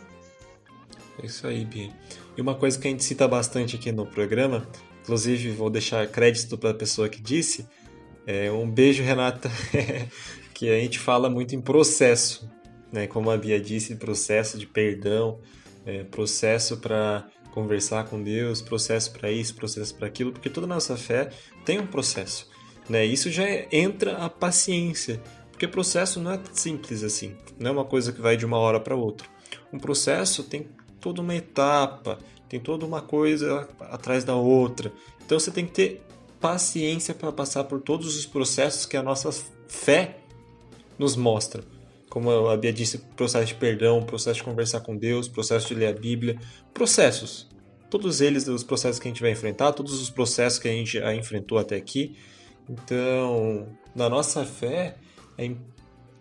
É 1.17 1.25
isso 1.25 1.47
aí, 1.47 1.65
Bia. 1.65 1.91
E 2.38 2.41
uma 2.41 2.54
coisa 2.54 2.78
que 2.78 2.88
a 2.88 2.91
gente 2.91 3.04
cita 3.04 3.28
bastante 3.28 3.78
aqui 3.78 3.91
no 3.91 4.06
programa, 4.06 4.67
inclusive 5.05 5.51
vou 5.51 5.69
deixar 5.69 6.07
crédito 6.07 6.57
para 6.57 6.71
a 6.71 6.73
pessoa 6.73 7.07
que 7.07 7.21
disse, 7.21 7.67
é 8.25 8.51
um 8.51 8.69
beijo, 8.69 9.03
Renata, 9.03 9.51
que 10.51 10.67
a 10.67 10.79
gente 10.79 10.97
fala 10.97 11.29
muito 11.29 11.55
em 11.55 11.61
processo, 11.61 12.49
né? 12.91 13.05
Como 13.05 13.29
a 13.29 13.37
Bia 13.37 13.59
disse, 13.59 13.95
processo 13.95 14.57
de 14.57 14.65
perdão, 14.65 15.39
é, 15.85 16.03
processo 16.03 16.77
para 16.77 17.27
conversar 17.51 18.05
com 18.05 18.21
Deus, 18.21 18.63
processo 18.63 19.13
para 19.13 19.31
isso, 19.31 19.55
processo 19.55 19.93
para 19.95 20.07
aquilo, 20.07 20.31
porque 20.31 20.49
toda 20.49 20.65
nossa 20.65 20.97
fé 20.97 21.29
tem 21.63 21.79
um 21.79 21.85
processo. 21.85 22.49
Né? 22.89 23.05
Isso 23.05 23.29
já 23.29 23.45
entra 23.71 24.17
a 24.17 24.29
paciência, 24.29 25.21
porque 25.51 25.67
processo 25.67 26.19
não 26.19 26.31
é 26.31 26.39
simples 26.51 27.03
assim, 27.03 27.35
não 27.59 27.69
é 27.69 27.73
uma 27.73 27.85
coisa 27.85 28.11
que 28.11 28.21
vai 28.21 28.35
de 28.35 28.45
uma 28.45 28.57
hora 28.57 28.79
para 28.79 28.95
outra. 28.95 29.27
Um 29.71 29.77
processo 29.77 30.43
tem 30.43 30.67
toda 30.99 31.21
uma 31.21 31.35
etapa, 31.35 32.17
tem 32.49 32.60
toda 32.60 32.86
uma 32.86 33.01
coisa 33.01 33.67
atrás 33.81 34.23
da 34.23 34.36
outra. 34.36 34.91
Então 35.25 35.39
você 35.39 35.51
tem 35.51 35.65
que 35.65 35.71
ter 35.71 36.01
paciência 36.39 37.13
para 37.13 37.31
passar 37.31 37.63
por 37.63 37.81
todos 37.81 38.15
os 38.15 38.25
processos 38.25 38.86
que 38.86 38.95
a 38.97 39.03
nossa 39.03 39.31
fé 39.67 40.17
nos 40.97 41.15
mostra 41.15 41.63
como 42.15 42.47
a 42.47 42.55
Bia 42.55 42.71
disse, 42.71 42.99
processo 43.17 43.47
de 43.47 43.55
perdão, 43.55 44.01
processo 44.01 44.38
de 44.38 44.43
conversar 44.45 44.79
com 44.79 44.95
Deus, 44.95 45.27
processo 45.27 45.67
de 45.67 45.75
ler 45.75 45.88
a 45.88 45.91
Bíblia, 45.91 46.39
processos. 46.73 47.45
Todos 47.89 48.21
eles, 48.21 48.47
os 48.47 48.63
processos 48.63 48.99
que 48.99 49.10
a 49.10 49.12
gente 49.12 49.21
vai 49.21 49.31
enfrentar, 49.31 49.73
todos 49.73 50.01
os 50.01 50.10
processos 50.10 50.58
que 50.58 50.69
a 50.69 50.71
gente 50.71 50.97
já 50.97 51.13
enfrentou 51.13 51.58
até 51.58 51.75
aqui. 51.75 52.15
Então, 52.69 53.67
na 53.93 54.08
nossa 54.08 54.45
fé, 54.45 54.95
é 55.38 55.51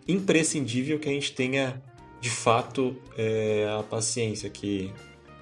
imprescindível 0.05 0.99
que 0.99 1.07
a 1.07 1.13
gente 1.13 1.31
tenha, 1.31 1.81
de 2.19 2.29
fato, 2.29 2.93
é, 3.17 3.65
a 3.79 3.81
paciência, 3.81 4.49
que, 4.49 4.91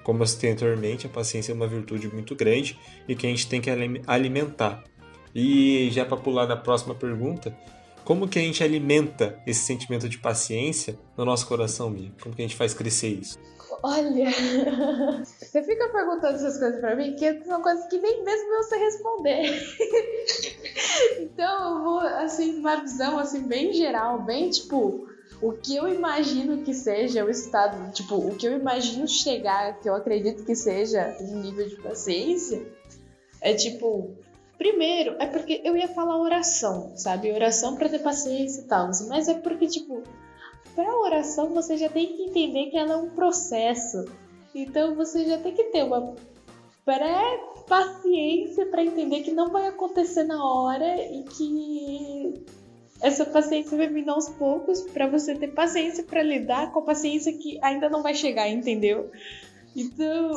como 0.04 0.22
eu 0.22 0.26
citei 0.26 0.52
anteriormente, 0.52 1.06
a 1.06 1.10
paciência 1.10 1.50
é 1.50 1.54
uma 1.54 1.66
virtude 1.66 2.06
muito 2.12 2.36
grande 2.36 2.78
e 3.08 3.16
que 3.16 3.26
a 3.26 3.30
gente 3.30 3.48
tem 3.48 3.60
que 3.60 3.70
alimentar. 4.06 4.84
E 5.34 5.90
já 5.90 6.04
para 6.04 6.16
pular 6.16 6.46
na 6.46 6.56
próxima 6.56 6.94
pergunta, 6.94 7.56
como 8.04 8.28
que 8.28 8.38
a 8.38 8.42
gente 8.42 8.62
alimenta 8.62 9.42
esse 9.46 9.64
sentimento 9.64 10.08
de 10.08 10.18
paciência 10.18 10.96
no 11.16 11.24
nosso 11.24 11.46
coração, 11.48 11.88
Mia? 11.88 12.12
Como 12.22 12.36
que 12.36 12.42
a 12.42 12.44
gente 12.44 12.54
faz 12.54 12.74
crescer 12.74 13.08
isso? 13.08 13.38
Olha, 13.82 14.30
você 15.24 15.62
fica 15.62 15.88
perguntando 15.88 16.36
essas 16.36 16.58
coisas 16.58 16.80
para 16.80 16.94
mim, 16.94 17.16
que 17.16 17.42
são 17.44 17.62
coisas 17.62 17.86
que 17.86 17.98
nem 17.98 18.22
mesmo 18.22 18.54
eu 18.54 18.62
sei 18.62 18.78
responder. 18.78 19.62
então 21.20 21.76
eu 21.76 21.82
vou, 21.82 21.98
assim, 22.00 22.58
uma 22.58 22.76
visão, 22.76 23.18
assim, 23.18 23.42
bem 23.42 23.72
geral, 23.72 24.22
bem, 24.22 24.50
tipo, 24.50 25.08
o 25.42 25.52
que 25.52 25.76
eu 25.76 25.88
imagino 25.88 26.64
que 26.64 26.72
seja 26.72 27.24
o 27.24 27.30
estado, 27.30 27.92
tipo, 27.92 28.16
o 28.16 28.34
que 28.34 28.46
eu 28.46 28.58
imagino 28.58 29.06
chegar, 29.06 29.80
que 29.80 29.88
eu 29.88 29.94
acredito 29.94 30.44
que 30.44 30.54
seja 30.54 31.16
um 31.20 31.40
nível 31.40 31.68
de 31.68 31.76
paciência, 31.76 32.66
é 33.40 33.52
tipo, 33.54 34.16
Primeiro, 34.56 35.16
é 35.18 35.26
porque 35.26 35.60
eu 35.64 35.76
ia 35.76 35.88
falar 35.88 36.16
oração, 36.18 36.92
sabe? 36.96 37.32
Oração 37.32 37.76
para 37.76 37.88
ter 37.88 37.98
paciência 37.98 38.62
e 38.62 38.64
tal. 38.64 38.88
Mas 39.08 39.28
é 39.28 39.34
porque, 39.34 39.66
tipo, 39.66 40.02
para 40.74 40.96
oração 40.96 41.50
você 41.50 41.76
já 41.76 41.88
tem 41.88 42.06
que 42.06 42.22
entender 42.22 42.70
que 42.70 42.76
ela 42.76 42.94
é 42.94 42.96
um 42.96 43.10
processo. 43.10 44.04
Então 44.54 44.94
você 44.94 45.24
já 45.24 45.38
tem 45.38 45.52
que 45.52 45.64
ter 45.64 45.82
uma 45.82 46.14
pré-paciência 46.84 48.66
para 48.66 48.84
entender 48.84 49.22
que 49.22 49.32
não 49.32 49.50
vai 49.50 49.66
acontecer 49.66 50.24
na 50.24 50.44
hora 50.44 51.02
e 51.12 51.24
que 51.24 52.44
essa 53.04 53.26
paciência 53.26 53.76
vai 53.76 53.86
vir 53.86 54.08
aos 54.08 54.30
poucos 54.30 54.80
para 54.80 55.06
você 55.06 55.34
ter 55.34 55.48
paciência 55.48 56.02
para 56.02 56.22
lidar 56.22 56.72
com 56.72 56.78
a 56.78 56.82
paciência 56.82 57.34
que 57.34 57.58
ainda 57.62 57.90
não 57.90 58.02
vai 58.02 58.14
chegar, 58.14 58.48
entendeu? 58.48 59.10
Então, 59.76 60.32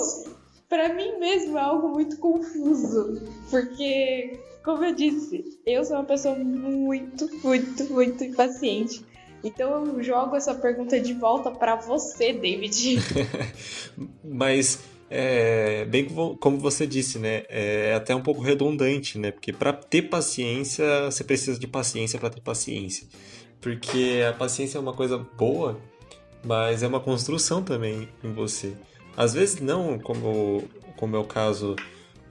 para 0.68 0.94
mim 0.94 1.18
mesmo 1.18 1.58
é 1.58 1.62
algo 1.62 1.88
muito 1.88 2.18
confuso, 2.18 3.22
porque, 3.50 4.38
como 4.66 4.84
eu 4.84 4.94
disse, 4.94 5.58
eu 5.66 5.86
sou 5.86 5.96
uma 5.96 6.04
pessoa 6.04 6.36
muito, 6.36 7.30
muito, 7.42 7.86
muito 7.86 8.26
impaciente. 8.26 9.02
Então 9.42 9.86
eu 9.86 10.04
jogo 10.04 10.36
essa 10.36 10.54
pergunta 10.54 11.00
de 11.00 11.14
volta 11.14 11.50
para 11.50 11.78
você, 11.78 12.34
David. 12.34 12.98
Mas 14.26 14.84
é, 15.10 15.86
bem 15.86 16.06
como 16.40 16.58
você 16.58 16.86
disse, 16.86 17.18
né? 17.18 17.44
É 17.50 17.94
até 17.96 18.14
um 18.14 18.22
pouco 18.22 18.42
redundante, 18.42 19.18
né? 19.18 19.32
Porque 19.32 19.54
para 19.54 19.72
ter 19.72 20.04
paciência, 20.04 20.86
você 21.06 21.24
precisa 21.24 21.58
de 21.60 21.68
paciência 21.68 22.20
para 22.20 22.30
ter 22.30 22.42
paciência. 22.42 23.08
Porque 23.62 24.22
a 24.28 24.34
paciência 24.34 24.78
é 24.78 24.82
uma 24.82 24.94
coisa 24.94 25.18
boa, 25.18 25.80
mas 26.44 26.84
é 26.84 26.88
uma 26.88 27.00
construção 27.00 27.64
também 27.64 28.10
em 28.24 28.34
você. 28.34 28.74
Às 29.16 29.34
vezes 29.34 29.60
não, 29.62 29.98
como, 29.98 30.64
como 30.96 31.16
é 31.16 31.20
o 31.20 31.24
caso 31.24 31.76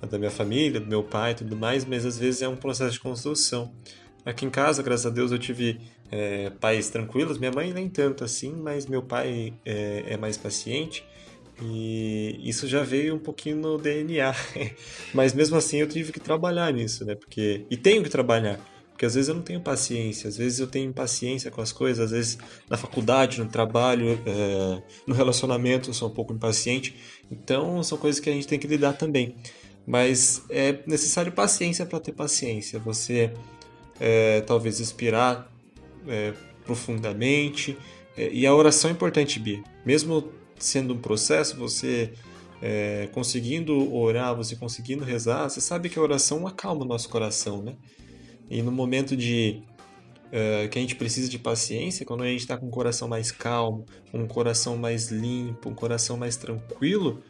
da 0.09 0.19
minha 0.19 0.31
família, 0.31 0.79
do 0.79 0.87
meu 0.87 1.03
pai 1.03 1.33
e 1.33 1.35
tudo 1.37 1.57
mais, 1.57 1.85
mas 1.85 2.05
às 2.05 2.19
vezes 2.19 2.43
é 2.43 2.49
um 2.49 2.57
processo 2.57 2.93
de 2.93 3.01
construção. 3.01 3.73
Aqui 4.25 4.45
em 4.45 4.51
casa, 4.51 4.83
graças 4.83 5.07
a 5.07 5.11
Deus, 5.11 5.33
eu 5.33 5.39
tive 5.39 5.81
é, 6.11 6.51
pais 6.51 6.91
tranquilos, 6.91 7.39
minha 7.39 7.51
mãe 7.51 7.73
nem 7.73 7.89
tanto 7.89 8.23
assim, 8.23 8.53
mas 8.53 8.87
meu 8.87 9.03
pai 9.03 9.55
é, 9.65 10.05
é 10.09 10.17
mais 10.17 10.37
paciente 10.37 11.05
e 11.63 12.39
isso 12.43 12.67
já 12.69 12.83
veio 12.83 13.15
um 13.15 13.19
pouquinho 13.19 13.57
no 13.57 13.79
DNA. 13.79 14.35
mas 15.15 15.33
mesmo 15.33 15.57
assim 15.57 15.79
eu 15.79 15.89
tive 15.89 16.13
que 16.13 16.21
trabalhar 16.21 16.73
nisso, 16.73 17.05
né? 17.05 17.15
Porque 17.15 17.65
e 17.71 17.77
tenho 17.77 18.03
que 18.03 18.11
trabalhar, 18.11 18.61
porque 18.91 19.07
às 19.07 19.15
vezes 19.15 19.29
eu 19.29 19.35
não 19.35 19.43
tenho 19.43 19.61
paciência, 19.61 20.29
às 20.29 20.37
vezes 20.37 20.59
eu 20.59 20.67
tenho 20.67 20.89
impaciência 20.89 21.51
com 21.51 21.61
as 21.61 21.73
coisas, 21.73 22.07
às 22.07 22.11
vezes 22.11 22.39
na 22.69 22.77
faculdade, 22.77 23.41
no 23.41 23.49
trabalho, 23.49 24.21
é, 24.27 24.83
no 25.07 25.15
relacionamento 25.15 25.91
eu 25.91 25.95
sou 25.95 26.09
um 26.09 26.15
pouco 26.15 26.33
impaciente. 26.33 26.95
Então 27.31 27.83
são 27.83 27.97
coisas 27.97 28.21
que 28.21 28.29
a 28.29 28.33
gente 28.33 28.47
tem 28.47 28.59
que 28.59 28.67
lidar 28.67 28.93
também. 28.93 29.35
Mas 29.87 30.43
é 30.51 30.81
necessário 30.87 31.31
paciência 31.31 31.87
para 31.87 32.01
ter 32.01 32.13
paciência. 32.13 32.79
Você 32.81 33.33
é, 34.01 34.41
talvez 34.41 34.81
inspirar 34.81 35.51
é, 36.09 36.33
profundamente. 36.65 37.79
É, 38.17 38.29
e 38.33 38.47
a 38.47 38.55
oração 38.55 38.91
é 38.91 38.93
importante, 38.93 39.39
Bia. 39.39 39.63
Mesmo 39.85 40.33
sendo 40.59 40.95
um 40.95 40.99
processo, 40.99 41.57
você 41.57 42.13
é, 42.61 43.09
conseguindo 43.13 43.95
orar, 43.95 44.35
você 44.35 44.57
conseguindo 44.57 45.05
rezar, 45.05 45.49
você 45.49 45.61
sabe 45.61 45.89
que 45.89 45.99
a 45.99 46.03
oração 46.03 46.47
acalma 46.47 46.85
o 46.85 46.89
nosso 46.89 47.09
coração, 47.09 47.63
né? 47.63 47.77
E 48.49 48.63
no 48.63 48.71
momento 48.71 49.17
de 49.17 49.63
uh, 50.27 50.69
que 50.69 50.79
a 50.79 50.81
gente 50.81 50.95
precisa 50.95 51.29
de 51.29 51.39
paciência, 51.39 52.07
quando 52.07 52.23
a 52.23 52.27
gente 52.27 52.41
está 52.41 52.57
com 52.57 52.67
um 52.67 52.71
coração 52.71 53.09
mais 53.09 53.31
calmo, 53.31 53.85
um 54.15 54.27
coração 54.27 54.77
mais 54.77 55.11
limpo, 55.11 55.69
um 55.69 55.75
coração 55.75 56.17
mais 56.17 56.37
tranquilo, 56.37 57.23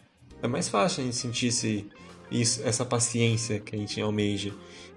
é 0.42 0.46
mais 0.46 0.68
fácil 0.68 1.02
a 1.02 1.04
gente 1.04 1.16
sentir 1.16 1.46
esse, 1.46 1.86
isso, 2.30 2.62
essa 2.64 2.84
paciência 2.84 3.60
que 3.60 3.74
a 3.74 3.78
gente 3.78 4.00
almeja. 4.00 4.52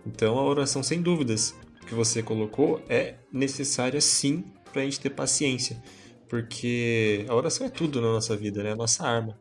Então 0.06 0.38
a 0.38 0.44
oração, 0.44 0.84
sem 0.84 1.02
dúvidas, 1.02 1.56
que 1.88 1.94
você 1.94 2.22
colocou, 2.22 2.82
é 2.90 3.16
necessária 3.32 4.02
sim 4.02 4.44
para 4.72 4.82
a 4.82 4.86
gente 4.86 5.00
ter 5.00 5.10
paciência. 5.10 5.82
Porque 6.30 7.26
a 7.28 7.36
oração 7.36 7.66
é 7.66 7.70
tudo 7.70 8.00
na 8.00 8.08
nossa 8.08 8.38
vida, 8.38 8.64
né? 8.64 8.70
É 8.70 8.74
a 8.74 8.76
nossa 8.76 9.04
arma. 9.06 9.38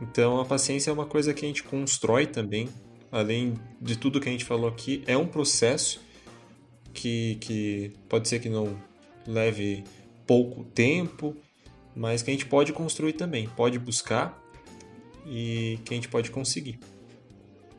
Então 0.00 0.40
a 0.40 0.44
paciência 0.44 0.90
é 0.90 0.92
uma 0.92 1.06
coisa 1.06 1.34
que 1.34 1.44
a 1.44 1.48
gente 1.48 1.62
constrói 1.62 2.26
também 2.26 2.68
além 3.10 3.54
de 3.80 3.96
tudo 3.96 4.20
que 4.20 4.28
a 4.28 4.32
gente 4.32 4.44
falou 4.44 4.68
aqui, 4.68 5.02
é 5.06 5.16
um 5.16 5.26
processo 5.26 6.00
que, 6.92 7.36
que 7.40 7.92
pode 8.08 8.28
ser 8.28 8.40
que 8.40 8.48
não 8.48 8.76
leve 9.26 9.84
pouco 10.26 10.64
tempo, 10.64 11.36
mas 11.94 12.22
que 12.22 12.30
a 12.30 12.32
gente 12.34 12.46
pode 12.46 12.72
construir 12.72 13.14
também, 13.14 13.48
pode 13.48 13.78
buscar 13.78 14.42
e 15.26 15.78
que 15.84 15.94
a 15.94 15.96
gente 15.96 16.08
pode 16.08 16.30
conseguir. 16.30 16.78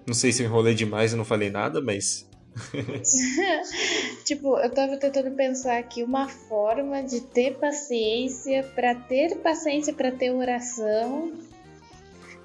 Não 0.06 0.13
sei 0.13 0.32
se 0.32 0.42
eu 0.42 0.48
enrolei 0.48 0.74
demais 0.74 1.13
e 1.13 1.16
não 1.16 1.26
falei 1.26 1.50
nada, 1.50 1.82
mas. 1.82 2.28
tipo, 4.28 4.58
eu 4.58 4.70
tava 4.70 4.98
tentando 4.98 5.32
pensar 5.32 5.78
aqui 5.78 6.04
uma 6.04 6.28
forma 6.28 7.02
de 7.02 7.22
ter 7.22 7.58
paciência, 7.58 8.63
para 8.76 8.94
ter 8.94 9.38
paciência 9.38 9.94
para 9.94 10.12
ter 10.12 10.32
oração 10.32 11.32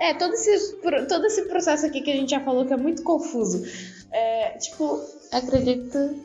é, 0.03 0.15
todo 0.15 0.35
esse, 0.35 0.77
todo 1.09 1.27
esse 1.27 1.43
processo 1.43 1.87
aqui 1.87 2.01
que 2.01 2.11
a 2.11 2.17
gente 2.17 2.31
já 2.31 2.41
falou 2.41 2.67
que 2.67 2.73
é 2.73 2.77
muito 2.77 3.05
confuso. 3.05 3.63
É, 4.11 4.59
tipo, 4.59 5.01
acredito, 5.31 6.21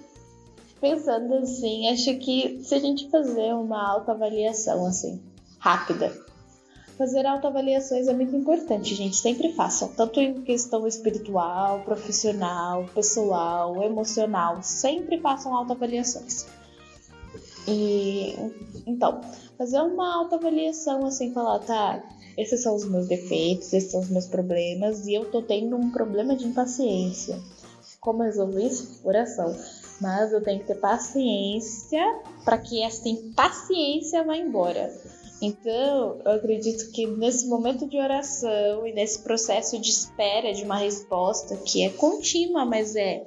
pensando 0.81 1.35
assim, 1.35 1.87
acho 1.89 2.17
que 2.17 2.59
se 2.63 2.73
a 2.73 2.79
gente 2.79 3.07
fazer 3.11 3.53
uma 3.53 3.87
autoavaliação, 3.87 4.83
assim, 4.85 5.21
rápida, 5.59 6.11
fazer 6.97 7.25
autoavaliações 7.25 8.07
é 8.07 8.13
muito 8.13 8.35
importante, 8.35 8.95
gente. 8.95 9.15
Sempre 9.15 9.53
façam, 9.53 9.89
tanto 9.89 10.19
em 10.19 10.41
questão 10.41 10.87
espiritual, 10.87 11.81
profissional, 11.81 12.85
pessoal, 12.93 13.81
emocional. 13.83 14.61
Sempre 14.63 15.19
façam 15.19 15.55
autoavaliações. 15.55 16.45
E 17.67 18.33
então, 18.85 19.21
fazer 19.57 19.81
uma 19.81 20.15
autoavaliação 20.15 21.05
assim, 21.05 21.33
falar, 21.33 21.59
tá, 21.59 22.01
esses 22.37 22.63
são 22.63 22.75
os 22.75 22.85
meus 22.85 23.07
defeitos, 23.07 23.73
esses 23.73 23.91
são 23.91 23.99
os 23.99 24.09
meus 24.09 24.27
problemas 24.27 25.05
e 25.05 25.13
eu 25.13 25.29
tô 25.29 25.41
tendo 25.41 25.75
um 25.75 25.91
problema 25.91 26.35
de 26.35 26.45
impaciência. 26.45 27.37
Como 27.99 28.23
resolver 28.23 28.63
isso? 28.63 29.01
Oração. 29.03 29.53
Mas 29.99 30.31
eu 30.31 30.41
tenho 30.41 30.59
que 30.61 30.67
ter 30.67 30.75
paciência 30.75 32.01
para 32.45 32.57
que 32.57 32.81
essa 32.81 33.09
impaciência 33.09 34.23
vá 34.23 34.37
embora. 34.37 34.93
Então, 35.41 36.19
eu 36.25 36.31
acredito 36.31 36.91
que 36.91 37.05
nesse 37.05 37.47
momento 37.47 37.87
de 37.87 37.97
oração 37.97 38.87
e 38.87 38.93
nesse 38.93 39.19
processo 39.19 39.79
de 39.79 39.89
espera 39.91 40.51
de 40.51 40.63
uma 40.63 40.77
resposta 40.77 41.55
que 41.57 41.83
é 41.83 41.89
contínua, 41.89 42.65
mas 42.65 42.95
é 42.95 43.25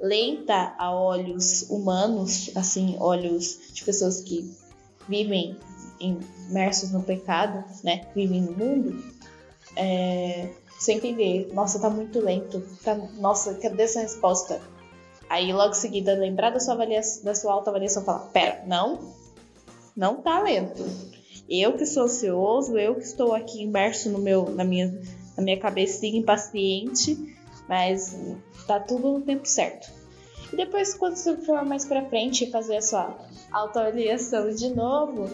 lenta 0.00 0.74
a 0.78 0.94
olhos 0.94 1.62
humanos, 1.68 2.50
assim, 2.54 2.96
olhos 3.00 3.58
de 3.72 3.84
pessoas 3.84 4.20
que 4.20 4.48
vivem 5.08 5.56
imersos 5.98 6.92
no 6.92 7.02
pecado, 7.02 7.64
né? 7.82 8.06
Vivem 8.14 8.42
no 8.42 8.52
mundo, 8.52 9.02
é, 9.74 10.50
você 10.78 10.92
entender, 10.92 11.52
nossa, 11.52 11.80
tá 11.80 11.90
muito 11.90 12.20
lento, 12.20 12.62
tá, 12.84 12.94
nossa, 12.94 13.54
cadê 13.54 13.82
essa 13.82 14.00
resposta? 14.00 14.60
Aí 15.28 15.52
logo 15.52 15.72
em 15.72 15.74
seguida 15.74 16.14
lembrar 16.14 16.50
da 16.50 16.60
sua 16.60 16.74
avaliação, 16.74 17.24
da 17.24 17.34
sua 17.34 17.52
autoavaliação 17.52 18.04
falar, 18.04 18.28
pera, 18.28 18.62
não, 18.66 19.12
não 19.96 20.22
tá 20.22 20.40
lento. 20.40 20.84
Eu 21.48 21.74
que 21.76 21.86
sou 21.86 22.04
ansioso, 22.04 22.78
eu 22.78 22.94
que 22.94 23.02
estou 23.02 23.34
aqui 23.34 23.62
imerso 23.62 24.10
no 24.10 24.18
meu, 24.18 24.50
na 24.50 24.64
minha, 24.64 25.00
na 25.36 25.42
minha 25.42 25.58
cabecinha 25.58 26.18
impaciente, 26.18 27.36
mas 27.68 28.16
tá 28.66 28.80
tudo 28.80 29.12
no 29.12 29.20
tempo 29.20 29.46
certo. 29.46 29.90
E 30.52 30.56
depois, 30.56 30.94
quando 30.94 31.16
você 31.16 31.36
for 31.36 31.64
mais 31.64 31.84
pra 31.84 32.06
frente 32.06 32.44
e 32.44 32.50
fazer 32.50 32.76
a 32.76 32.82
sua 32.82 33.18
autoavaliação 33.52 34.50
de 34.50 34.70
novo, 34.70 35.28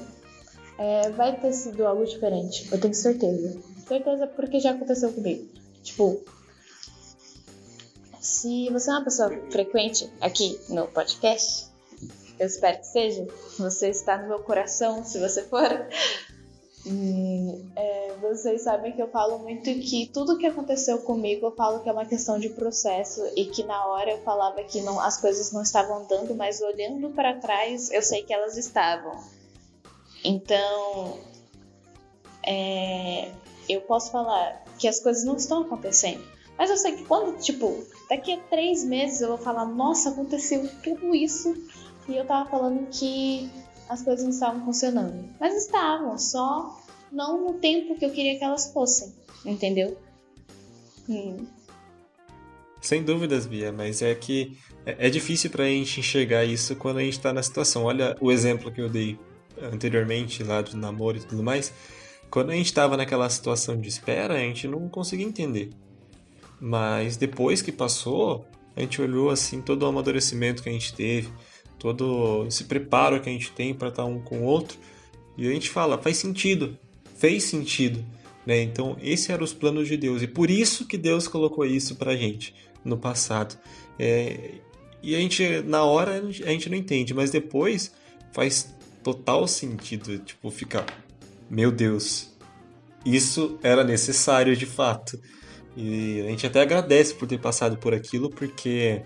é, 0.78 1.10
vai 1.10 1.38
ter 1.38 1.52
sido 1.52 1.86
algo 1.86 2.04
diferente. 2.04 2.68
Eu 2.72 2.80
tenho 2.80 2.94
certeza. 2.94 3.60
Certeza 3.86 4.26
porque 4.26 4.58
já 4.58 4.72
aconteceu 4.72 5.12
comigo. 5.12 5.48
Tipo, 5.82 6.20
se 8.20 8.70
você 8.70 8.90
é 8.90 8.94
uma 8.94 9.04
pessoa 9.04 9.30
frequente 9.50 10.10
aqui 10.20 10.58
no 10.68 10.86
podcast, 10.88 11.66
eu 12.38 12.46
espero 12.46 12.78
que 12.78 12.86
seja, 12.86 13.26
você 13.58 13.88
está 13.88 14.18
no 14.18 14.28
meu 14.28 14.40
coração, 14.40 15.04
se 15.04 15.18
você 15.18 15.42
for. 15.42 15.86
é, 17.76 18.12
vocês 18.20 18.62
sabem 18.62 18.92
que 18.92 19.00
eu 19.00 19.08
falo 19.08 19.38
muito 19.38 19.64
que 19.80 20.06
tudo 20.12 20.36
que 20.36 20.46
aconteceu 20.46 20.98
comigo 20.98 21.46
eu 21.46 21.52
falo 21.52 21.80
que 21.80 21.88
é 21.88 21.92
uma 21.92 22.04
questão 22.04 22.38
de 22.38 22.50
processo 22.50 23.22
e 23.34 23.46
que 23.46 23.62
na 23.62 23.86
hora 23.86 24.10
eu 24.10 24.18
falava 24.18 24.62
que 24.64 24.82
não, 24.82 25.00
as 25.00 25.16
coisas 25.18 25.50
não 25.50 25.62
estavam 25.62 26.02
andando, 26.02 26.34
mas 26.34 26.60
olhando 26.60 27.08
para 27.10 27.38
trás 27.38 27.90
eu 27.90 28.02
sei 28.02 28.22
que 28.22 28.34
elas 28.34 28.56
estavam. 28.56 29.22
Então, 30.24 31.18
é, 32.46 33.30
eu 33.68 33.80
posso 33.82 34.10
falar 34.10 34.64
que 34.78 34.88
as 34.88 35.00
coisas 35.00 35.24
não 35.24 35.36
estão 35.36 35.62
acontecendo. 35.62 36.24
Mas 36.56 36.70
eu 36.70 36.76
sei 36.76 36.92
que 36.92 37.04
quando, 37.04 37.38
tipo, 37.40 37.84
daqui 38.08 38.32
a 38.32 38.38
três 38.48 38.84
meses 38.84 39.20
eu 39.20 39.28
vou 39.28 39.38
falar, 39.38 39.66
nossa, 39.66 40.10
aconteceu 40.10 40.68
tudo 40.82 41.14
isso. 41.14 41.54
E 42.08 42.16
eu 42.16 42.26
tava 42.26 42.48
falando 42.48 42.86
que 42.90 43.50
as 43.88 44.02
coisas 44.02 44.24
não 44.24 44.30
estavam 44.30 44.64
funcionando. 44.64 45.28
Mas 45.40 45.54
estavam, 45.54 46.18
só 46.18 46.80
não 47.10 47.44
no 47.44 47.54
tempo 47.54 47.96
que 47.96 48.04
eu 48.04 48.10
queria 48.10 48.38
que 48.38 48.44
elas 48.44 48.72
fossem. 48.72 49.12
Entendeu? 49.44 49.96
Hum. 51.08 51.46
Sem 52.80 53.02
dúvidas, 53.02 53.46
Bia, 53.46 53.72
mas 53.72 54.02
é 54.02 54.14
que 54.14 54.58
é, 54.84 55.06
é 55.06 55.10
difícil 55.10 55.50
pra 55.50 55.64
gente 55.64 56.00
enxergar 56.00 56.44
isso 56.44 56.76
quando 56.76 56.98
a 56.98 57.02
gente 57.02 57.20
tá 57.20 57.32
na 57.32 57.42
situação. 57.42 57.84
Olha 57.84 58.16
o 58.20 58.30
exemplo 58.30 58.70
que 58.70 58.80
eu 58.80 58.88
dei 58.88 59.18
anteriormente 59.60 60.42
lá 60.42 60.60
do 60.62 60.76
namoro 60.76 61.16
e 61.16 61.20
tudo 61.20 61.42
mais, 61.42 61.72
quando 62.30 62.50
a 62.50 62.54
gente 62.54 62.66
estava 62.66 62.96
naquela 62.96 63.28
situação 63.30 63.80
de 63.80 63.88
espera, 63.88 64.34
a 64.34 64.38
gente 64.38 64.66
não 64.66 64.88
conseguia 64.88 65.26
entender. 65.26 65.70
Mas 66.60 67.16
depois 67.16 67.62
que 67.62 67.70
passou, 67.70 68.44
a 68.76 68.80
gente 68.80 69.00
olhou 69.00 69.30
assim 69.30 69.60
todo 69.60 69.84
o 69.84 69.86
amadurecimento 69.86 70.62
que 70.62 70.68
a 70.68 70.72
gente 70.72 70.94
teve, 70.94 71.32
todo 71.84 72.46
esse 72.48 72.64
preparo 72.64 73.20
que 73.20 73.28
a 73.28 73.32
gente 73.32 73.52
tem 73.52 73.74
para 73.74 73.88
estar 73.88 74.06
um 74.06 74.18
com 74.18 74.38
o 74.38 74.44
outro, 74.44 74.78
e 75.36 75.46
a 75.46 75.50
gente 75.50 75.68
fala, 75.68 75.98
faz 75.98 76.16
sentido, 76.16 76.78
fez 77.18 77.44
sentido, 77.44 78.02
né? 78.46 78.62
Então, 78.62 78.96
esse 79.02 79.30
eram 79.30 79.44
os 79.44 79.52
planos 79.52 79.86
de 79.86 79.94
Deus 79.94 80.22
e 80.22 80.26
por 80.26 80.48
isso 80.48 80.86
que 80.86 80.96
Deus 80.96 81.28
colocou 81.28 81.66
isso 81.66 81.96
pra 81.96 82.16
gente 82.16 82.54
no 82.82 82.96
passado. 82.96 83.58
É, 83.98 84.52
e 85.02 85.14
a 85.14 85.18
gente 85.18 85.60
na 85.60 85.84
hora 85.84 86.22
a 86.22 86.50
gente 86.50 86.70
não 86.70 86.78
entende, 86.78 87.12
mas 87.12 87.30
depois 87.30 87.92
faz 88.32 88.74
total 89.02 89.46
sentido. 89.46 90.18
Tipo, 90.20 90.50
ficar, 90.50 90.86
meu 91.50 91.70
Deus, 91.70 92.34
isso 93.04 93.58
era 93.62 93.84
necessário 93.84 94.56
de 94.56 94.64
fato. 94.64 95.20
E 95.76 96.22
a 96.22 96.30
gente 96.30 96.46
até 96.46 96.62
agradece 96.62 97.12
por 97.12 97.28
ter 97.28 97.38
passado 97.38 97.76
por 97.76 97.92
aquilo, 97.92 98.30
porque 98.30 99.02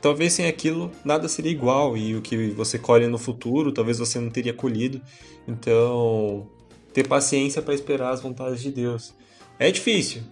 talvez 0.00 0.32
sem 0.32 0.46
aquilo 0.46 0.90
nada 1.04 1.28
seria 1.28 1.50
igual 1.50 1.96
e 1.96 2.14
o 2.14 2.22
que 2.22 2.48
você 2.50 2.78
colhe 2.78 3.06
no 3.06 3.18
futuro, 3.18 3.72
talvez 3.72 3.98
você 3.98 4.18
não 4.18 4.30
teria 4.30 4.52
colhido. 4.52 5.00
Então, 5.46 6.48
ter 6.92 7.06
paciência 7.06 7.60
para 7.62 7.74
esperar 7.74 8.10
as 8.10 8.20
vontades 8.20 8.62
de 8.62 8.70
Deus. 8.70 9.14
É 9.58 9.70
difícil. 9.70 10.22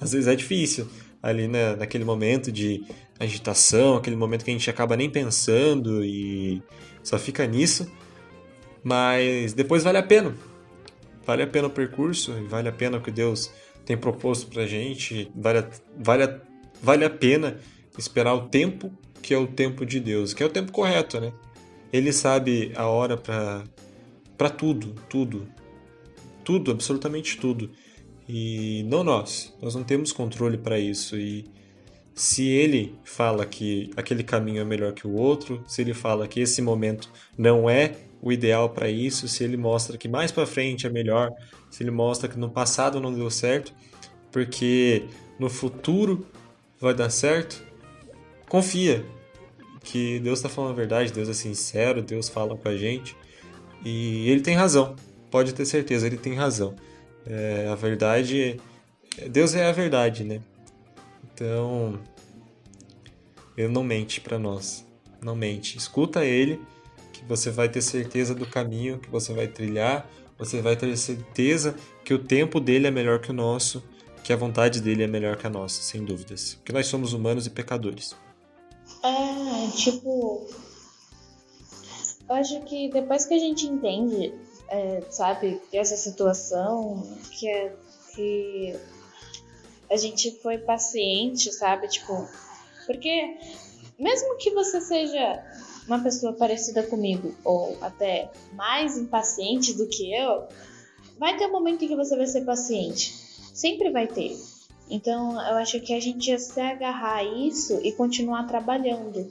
Às 0.00 0.12
vezes 0.12 0.28
é 0.28 0.34
difícil 0.34 0.88
ali 1.22 1.48
né, 1.48 1.74
naquele 1.74 2.04
momento 2.04 2.52
de 2.52 2.84
agitação, 3.18 3.96
aquele 3.96 4.16
momento 4.16 4.44
que 4.44 4.50
a 4.50 4.54
gente 4.54 4.68
acaba 4.68 4.96
nem 4.96 5.10
pensando 5.10 6.04
e 6.04 6.62
só 7.02 7.18
fica 7.18 7.46
nisso. 7.46 7.90
Mas 8.82 9.52
depois 9.52 9.82
vale 9.82 9.98
a 9.98 10.02
pena. 10.02 10.34
Vale 11.26 11.42
a 11.42 11.46
pena 11.46 11.66
o 11.66 11.70
percurso, 11.70 12.32
vale 12.48 12.68
a 12.68 12.72
pena 12.72 12.98
o 12.98 13.00
que 13.00 13.10
Deus 13.10 13.50
tem 13.84 13.96
proposto 13.96 14.46
pra 14.48 14.66
gente, 14.66 15.30
vale 15.34 15.58
a, 15.58 15.68
vale 15.98 16.22
a, 16.24 16.40
vale 16.82 17.04
a 17.04 17.10
pena 17.10 17.58
esperar 17.98 18.34
o 18.34 18.48
tempo 18.48 18.92
que 19.22 19.34
é 19.34 19.38
o 19.38 19.46
tempo 19.46 19.84
de 19.84 19.98
Deus, 19.98 20.32
que 20.32 20.42
é 20.42 20.46
o 20.46 20.50
tempo 20.50 20.70
correto, 20.70 21.20
né? 21.20 21.32
Ele 21.92 22.12
sabe 22.12 22.72
a 22.76 22.86
hora 22.86 23.16
para 23.16 23.64
para 24.36 24.50
tudo, 24.50 24.94
tudo. 25.08 25.48
Tudo, 26.44 26.70
absolutamente 26.70 27.38
tudo. 27.38 27.70
E 28.28 28.84
não 28.88 29.02
nós. 29.02 29.54
Nós 29.60 29.74
não 29.74 29.82
temos 29.82 30.12
controle 30.12 30.58
para 30.58 30.78
isso 30.78 31.16
e 31.16 31.44
se 32.14 32.46
ele 32.46 32.94
fala 33.04 33.44
que 33.44 33.90
aquele 33.94 34.22
caminho 34.22 34.60
é 34.60 34.64
melhor 34.64 34.92
que 34.92 35.06
o 35.06 35.14
outro, 35.14 35.62
se 35.66 35.82
ele 35.82 35.92
fala 35.92 36.26
que 36.26 36.40
esse 36.40 36.62
momento 36.62 37.10
não 37.36 37.68
é 37.68 37.94
o 38.22 38.32
ideal 38.32 38.70
para 38.70 38.88
isso, 38.88 39.28
se 39.28 39.44
ele 39.44 39.56
mostra 39.56 39.98
que 39.98 40.08
mais 40.08 40.32
para 40.32 40.46
frente 40.46 40.86
é 40.86 40.90
melhor, 40.90 41.30
se 41.70 41.82
ele 41.82 41.90
mostra 41.90 42.26
que 42.26 42.38
no 42.38 42.48
passado 42.48 43.00
não 43.00 43.12
deu 43.12 43.30
certo, 43.30 43.72
porque 44.32 45.04
no 45.38 45.50
futuro 45.50 46.26
vai 46.80 46.94
dar 46.94 47.10
certo, 47.10 47.62
confia 48.48 49.04
que 49.82 50.18
Deus 50.20 50.38
está 50.38 50.48
falando 50.48 50.72
a 50.72 50.74
verdade, 50.74 51.12
Deus 51.12 51.28
é 51.28 51.34
sincero, 51.34 52.02
Deus 52.02 52.28
fala 52.28 52.56
com 52.56 52.68
a 52.68 52.76
gente 52.76 53.16
e 53.84 54.28
ele 54.28 54.40
tem 54.40 54.54
razão, 54.54 54.96
pode 55.30 55.54
ter 55.54 55.64
certeza, 55.64 56.06
ele 56.06 56.16
tem 56.16 56.34
razão. 56.34 56.74
É, 57.26 57.68
a 57.68 57.74
verdade, 57.74 58.60
Deus 59.30 59.54
é 59.54 59.66
a 59.66 59.72
verdade, 59.72 60.24
né? 60.24 60.40
Então, 61.24 61.98
ele 63.56 63.68
não 63.68 63.84
mente 63.84 64.20
para 64.20 64.38
nós, 64.38 64.86
não 65.20 65.36
mente. 65.36 65.76
Escuta 65.76 66.24
ele 66.24 66.60
você 67.26 67.50
vai 67.50 67.68
ter 67.68 67.82
certeza 67.82 68.34
do 68.34 68.46
caminho 68.46 68.98
que 68.98 69.10
você 69.10 69.32
vai 69.32 69.48
trilhar, 69.48 70.08
você 70.38 70.60
vai 70.60 70.76
ter 70.76 70.96
certeza 70.96 71.74
que 72.04 72.14
o 72.14 72.18
tempo 72.18 72.60
dele 72.60 72.86
é 72.86 72.90
melhor 72.90 73.20
que 73.20 73.30
o 73.30 73.34
nosso, 73.34 73.82
que 74.22 74.32
a 74.32 74.36
vontade 74.36 74.80
dele 74.80 75.02
é 75.02 75.06
melhor 75.06 75.36
que 75.36 75.46
a 75.46 75.50
nossa, 75.50 75.82
sem 75.82 76.04
dúvidas. 76.04 76.54
Porque 76.54 76.72
nós 76.72 76.86
somos 76.86 77.12
humanos 77.12 77.46
e 77.46 77.50
pecadores. 77.50 78.14
É, 79.06 79.70
tipo. 79.76 80.46
Eu 82.28 82.34
acho 82.34 82.60
que 82.62 82.88
depois 82.90 83.24
que 83.24 83.34
a 83.34 83.38
gente 83.38 83.66
entende, 83.66 84.34
é, 84.68 85.00
sabe, 85.10 85.60
essa 85.72 85.96
situação, 85.96 87.06
que, 87.30 87.48
é, 87.48 87.72
que 88.14 88.74
a 89.88 89.96
gente 89.96 90.32
foi 90.42 90.58
paciente, 90.58 91.52
sabe? 91.52 91.86
Tipo, 91.86 92.28
porque 92.84 93.38
mesmo 93.96 94.36
que 94.38 94.50
você 94.50 94.80
seja 94.80 95.44
uma 95.86 96.02
pessoa 96.02 96.32
parecida 96.32 96.82
comigo 96.82 97.32
ou 97.44 97.78
até 97.80 98.28
mais 98.54 98.98
impaciente 98.98 99.72
do 99.74 99.86
que 99.86 100.12
eu, 100.12 100.48
vai 101.16 101.36
ter 101.36 101.46
um 101.46 101.52
momento 101.52 101.84
em 101.84 101.88
que 101.88 101.94
você 101.94 102.16
vai 102.16 102.26
ser 102.26 102.44
paciente. 102.44 103.14
Sempre 103.54 103.90
vai 103.90 104.08
ter. 104.08 104.36
Então, 104.88 105.32
eu 105.32 105.56
acho 105.56 105.80
que 105.80 105.92
a 105.92 106.00
gente 106.00 106.30
ia 106.30 106.38
se 106.38 106.60
agarrar 106.60 107.16
a 107.16 107.24
isso 107.24 107.80
e 107.82 107.92
continuar 107.92 108.46
trabalhando. 108.46 109.28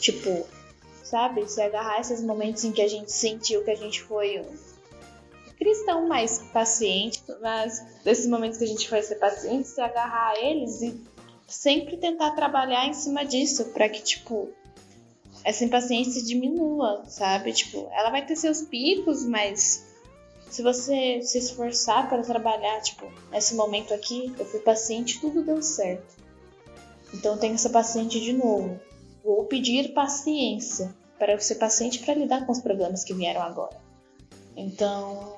Tipo, 0.00 0.46
sabe? 1.04 1.48
Se 1.48 1.60
agarrar 1.60 2.00
esses 2.00 2.22
momentos 2.22 2.64
em 2.64 2.72
que 2.72 2.82
a 2.82 2.88
gente 2.88 3.12
sentiu 3.12 3.64
que 3.64 3.70
a 3.70 3.76
gente 3.76 4.02
foi 4.02 4.40
um 4.40 4.78
cristão 5.56 6.06
mais 6.06 6.38
paciente, 6.52 7.20
mas 7.40 7.84
nesses 8.04 8.28
momentos 8.28 8.58
que 8.58 8.64
a 8.64 8.68
gente 8.68 8.88
foi 8.88 9.02
ser 9.02 9.16
paciente, 9.16 9.68
se 9.68 9.80
agarrar 9.80 10.34
a 10.34 10.40
eles 10.40 10.80
e 10.82 11.00
sempre 11.48 11.96
tentar 11.96 12.30
trabalhar 12.32 12.86
em 12.86 12.92
cima 12.92 13.24
disso, 13.24 13.64
para 13.66 13.88
que, 13.88 14.00
tipo, 14.02 14.50
essa 15.42 15.64
impaciência 15.64 16.22
diminua, 16.22 17.04
sabe? 17.06 17.52
Tipo, 17.52 17.88
ela 17.92 18.10
vai 18.10 18.24
ter 18.24 18.36
seus 18.36 18.62
picos, 18.62 19.24
mas 19.24 19.87
se 20.50 20.62
você 20.62 21.20
se 21.22 21.38
esforçar 21.38 22.08
para 22.08 22.22
trabalhar, 22.22 22.80
tipo, 22.80 23.06
nesse 23.30 23.54
momento 23.54 23.92
aqui, 23.92 24.34
eu 24.38 24.46
fui 24.46 24.60
paciente, 24.60 25.20
tudo 25.20 25.44
deu 25.44 25.62
certo. 25.62 26.16
Então 27.12 27.36
tenha 27.36 27.54
essa 27.54 27.70
paciente 27.70 28.20
de 28.20 28.32
novo. 28.32 28.80
Vou 29.24 29.44
pedir 29.44 29.92
paciência 29.92 30.94
para 31.18 31.38
ser 31.38 31.56
paciente 31.56 31.98
para 31.98 32.14
lidar 32.14 32.46
com 32.46 32.52
os 32.52 32.60
problemas 32.60 33.04
que 33.04 33.12
vieram 33.12 33.42
agora. 33.42 33.76
Então, 34.56 35.34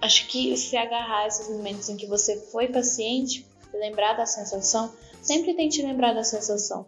acho 0.00 0.26
que 0.28 0.56
se 0.56 0.76
agarrar 0.76 1.26
esses 1.26 1.48
momentos 1.48 1.88
em 1.88 1.96
que 1.96 2.06
você 2.06 2.38
foi 2.50 2.68
paciente, 2.68 3.46
lembrar 3.72 4.14
da 4.14 4.26
sensação, 4.26 4.92
sempre 5.22 5.54
tente 5.54 5.82
lembrar 5.82 6.12
da 6.12 6.24
sensação. 6.24 6.86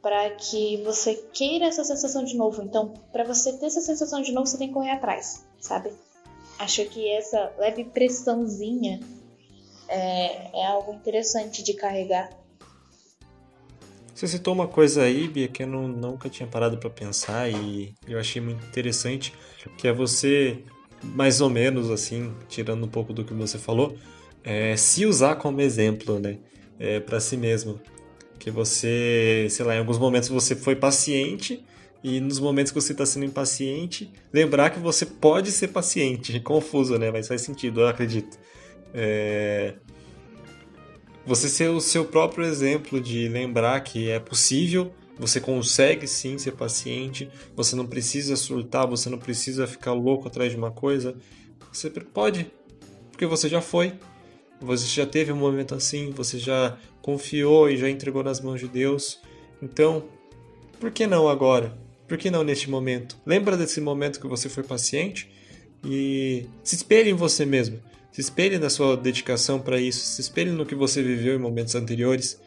Para 0.00 0.30
que 0.30 0.82
você 0.82 1.14
queira 1.32 1.66
essa 1.66 1.84
sensação 1.84 2.24
de 2.24 2.34
novo. 2.34 2.62
Então, 2.62 2.94
para 3.12 3.24
você 3.24 3.52
ter 3.52 3.66
essa 3.66 3.82
sensação 3.82 4.22
de 4.22 4.32
novo, 4.32 4.46
você 4.46 4.56
tem 4.56 4.68
que 4.68 4.74
correr 4.74 4.92
atrás, 4.92 5.44
sabe? 5.60 5.92
Acho 6.60 6.84
que 6.84 7.08
essa 7.08 7.54
leve 7.58 7.84
pressãozinha 7.84 9.00
é, 9.88 10.60
é 10.60 10.66
algo 10.66 10.92
interessante 10.92 11.62
de 11.62 11.72
carregar. 11.72 12.28
Você 14.14 14.28
citou 14.28 14.52
uma 14.52 14.68
coisa 14.68 15.04
aí, 15.04 15.26
Bia, 15.26 15.48
que 15.48 15.62
eu 15.62 15.66
não, 15.66 15.88
nunca 15.88 16.28
tinha 16.28 16.46
parado 16.46 16.76
para 16.76 16.90
pensar 16.90 17.50
e 17.50 17.94
eu 18.06 18.20
achei 18.20 18.42
muito 18.42 18.62
interessante, 18.66 19.32
que 19.78 19.88
é 19.88 19.92
você, 19.92 20.62
mais 21.02 21.40
ou 21.40 21.48
menos 21.48 21.90
assim, 21.90 22.30
tirando 22.46 22.84
um 22.84 22.88
pouco 22.88 23.14
do 23.14 23.24
que 23.24 23.32
você 23.32 23.56
falou, 23.56 23.96
é, 24.44 24.76
se 24.76 25.06
usar 25.06 25.36
como 25.36 25.62
exemplo, 25.62 26.18
né, 26.20 26.36
é, 26.78 27.00
para 27.00 27.18
si 27.20 27.38
mesmo. 27.38 27.80
Que 28.38 28.50
você, 28.50 29.46
sei 29.48 29.64
lá, 29.64 29.76
em 29.76 29.78
alguns 29.78 29.98
momentos 29.98 30.28
você 30.28 30.54
foi 30.54 30.76
paciente 30.76 31.64
e 32.02 32.20
nos 32.20 32.38
momentos 32.38 32.72
que 32.72 32.80
você 32.80 32.92
está 32.92 33.04
sendo 33.04 33.26
impaciente, 33.26 34.10
lembrar 34.32 34.70
que 34.70 34.78
você 34.78 35.04
pode 35.04 35.52
ser 35.52 35.68
paciente. 35.68 36.38
Confuso, 36.40 36.98
né? 36.98 37.10
Mas 37.10 37.28
faz 37.28 37.42
sentido, 37.42 37.80
eu 37.80 37.88
acredito. 37.88 38.38
É... 38.94 39.74
Você 41.26 41.48
ser 41.48 41.68
o 41.68 41.80
seu 41.80 42.04
próprio 42.04 42.46
exemplo 42.46 43.00
de 43.00 43.28
lembrar 43.28 43.80
que 43.80 44.08
é 44.10 44.18
possível, 44.18 44.92
você 45.18 45.38
consegue 45.38 46.06
sim 46.06 46.38
ser 46.38 46.52
paciente, 46.52 47.30
você 47.54 47.76
não 47.76 47.86
precisa 47.86 48.34
surtar, 48.36 48.86
você 48.86 49.10
não 49.10 49.18
precisa 49.18 49.66
ficar 49.66 49.92
louco 49.92 50.28
atrás 50.28 50.50
de 50.50 50.56
uma 50.56 50.70
coisa. 50.70 51.14
Você 51.70 51.90
pode, 51.90 52.50
porque 53.10 53.26
você 53.26 53.48
já 53.48 53.60
foi. 53.60 53.92
Você 54.62 54.86
já 54.86 55.06
teve 55.06 55.30
um 55.30 55.36
momento 55.36 55.74
assim, 55.74 56.10
você 56.10 56.38
já 56.38 56.76
confiou 57.02 57.68
e 57.70 57.76
já 57.76 57.88
entregou 57.88 58.22
nas 58.22 58.40
mãos 58.40 58.60
de 58.60 58.68
Deus. 58.68 59.20
Então, 59.62 60.04
por 60.78 60.90
que 60.90 61.06
não 61.06 61.28
agora? 61.28 61.78
Por 62.10 62.18
que 62.18 62.28
não 62.28 62.42
neste 62.42 62.68
momento? 62.68 63.16
Lembra 63.24 63.56
desse 63.56 63.80
momento 63.80 64.18
que 64.18 64.26
você 64.26 64.48
foi 64.48 64.64
paciente 64.64 65.30
e 65.84 66.44
se 66.64 66.74
espelhe 66.74 67.08
em 67.08 67.14
você 67.14 67.46
mesmo. 67.46 67.80
Se 68.10 68.20
espelhe 68.20 68.58
na 68.58 68.68
sua 68.68 68.96
dedicação 68.96 69.60
para 69.60 69.80
isso, 69.80 70.04
se 70.04 70.20
espelhe 70.20 70.50
no 70.50 70.66
que 70.66 70.74
você 70.74 71.04
viveu 71.04 71.36
em 71.36 71.38
momentos 71.38 71.76
anteriores. 71.76 72.40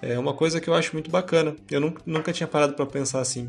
É 0.00 0.18
uma 0.18 0.32
coisa 0.32 0.58
que 0.58 0.70
eu 0.70 0.72
acho 0.72 0.94
muito 0.94 1.10
bacana. 1.10 1.54
Eu 1.70 1.82
nunca, 1.82 2.00
nunca 2.06 2.32
tinha 2.32 2.46
parado 2.46 2.72
para 2.72 2.86
pensar 2.86 3.20
assim. 3.20 3.46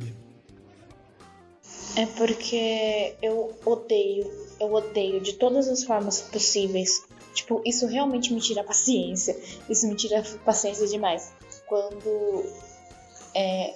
É 1.96 2.06
porque 2.06 3.16
eu 3.22 3.58
odeio, 3.66 4.30
eu 4.60 4.74
odeio 4.74 5.22
de 5.22 5.36
todas 5.36 5.70
as 5.70 5.86
formas 5.86 6.20
possíveis. 6.20 7.02
Tipo, 7.34 7.62
isso 7.66 7.88
realmente 7.88 8.34
me 8.34 8.42
tira 8.42 8.62
paciência. 8.62 9.40
Isso 9.70 9.88
me 9.88 9.96
tira 9.96 10.22
paciência 10.44 10.86
demais. 10.86 11.32
Quando 11.66 12.44
é, 13.34 13.74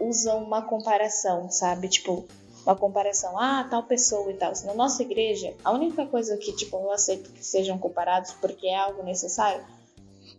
usam 0.00 0.42
uma 0.42 0.62
comparação, 0.62 1.50
sabe? 1.50 1.88
Tipo, 1.88 2.24
uma 2.64 2.74
comparação, 2.74 3.38
ah, 3.38 3.66
tal 3.70 3.82
pessoa 3.82 4.30
e 4.30 4.34
tal. 4.34 4.52
Na 4.64 4.74
nossa 4.74 5.02
igreja, 5.02 5.54
a 5.64 5.70
única 5.72 6.06
coisa 6.06 6.36
que, 6.36 6.52
tipo, 6.52 6.76
eu 6.76 6.90
aceito 6.90 7.30
que 7.30 7.44
sejam 7.44 7.78
comparados 7.78 8.32
porque 8.32 8.66
é 8.66 8.76
algo 8.76 9.02
necessário 9.02 9.64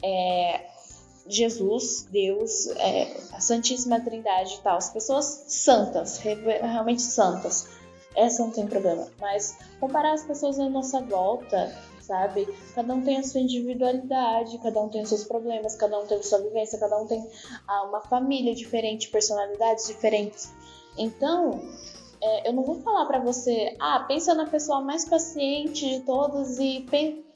é 0.03 0.65
Jesus, 1.27 2.07
Deus, 2.09 2.67
é, 2.77 3.13
a 3.33 3.41
Santíssima 3.41 3.99
Trindade 3.99 4.55
e 4.55 4.59
tal. 4.59 4.77
As 4.77 4.89
pessoas 4.89 5.43
santas, 5.47 6.17
realmente 6.17 7.01
santas. 7.01 7.67
Essa 8.15 8.43
não 8.43 8.51
tem 8.51 8.65
problema. 8.65 9.07
Mas 9.19 9.57
comparar 9.79 10.13
as 10.13 10.23
pessoas 10.23 10.57
à 10.59 10.69
nossa 10.69 11.01
volta 11.01 11.75
sabe? 12.07 12.47
Cada 12.73 12.93
um 12.93 13.01
tem 13.01 13.17
a 13.17 13.23
sua 13.23 13.41
individualidade, 13.41 14.57
cada 14.59 14.81
um 14.81 14.89
tem 14.89 15.01
os 15.01 15.09
seus 15.09 15.25
problemas, 15.25 15.75
cada 15.75 15.99
um 15.99 16.05
tem 16.07 16.17
a 16.17 16.23
sua 16.23 16.39
vivência, 16.39 16.79
cada 16.79 16.97
um 16.99 17.05
tem 17.05 17.29
ah, 17.67 17.83
uma 17.83 18.01
família 18.01 18.55
diferente, 18.55 19.09
personalidades 19.09 19.87
diferentes. 19.87 20.53
Então, 20.97 21.61
é, 22.21 22.49
eu 22.49 22.53
não 22.53 22.63
vou 22.63 22.81
falar 22.81 23.05
para 23.05 23.19
você, 23.19 23.75
ah, 23.79 24.05
pensa 24.07 24.33
na 24.33 24.47
pessoa 24.47 24.81
mais 24.81 25.05
paciente 25.05 25.87
de 25.87 25.99
todas 26.01 26.57
e 26.57 26.81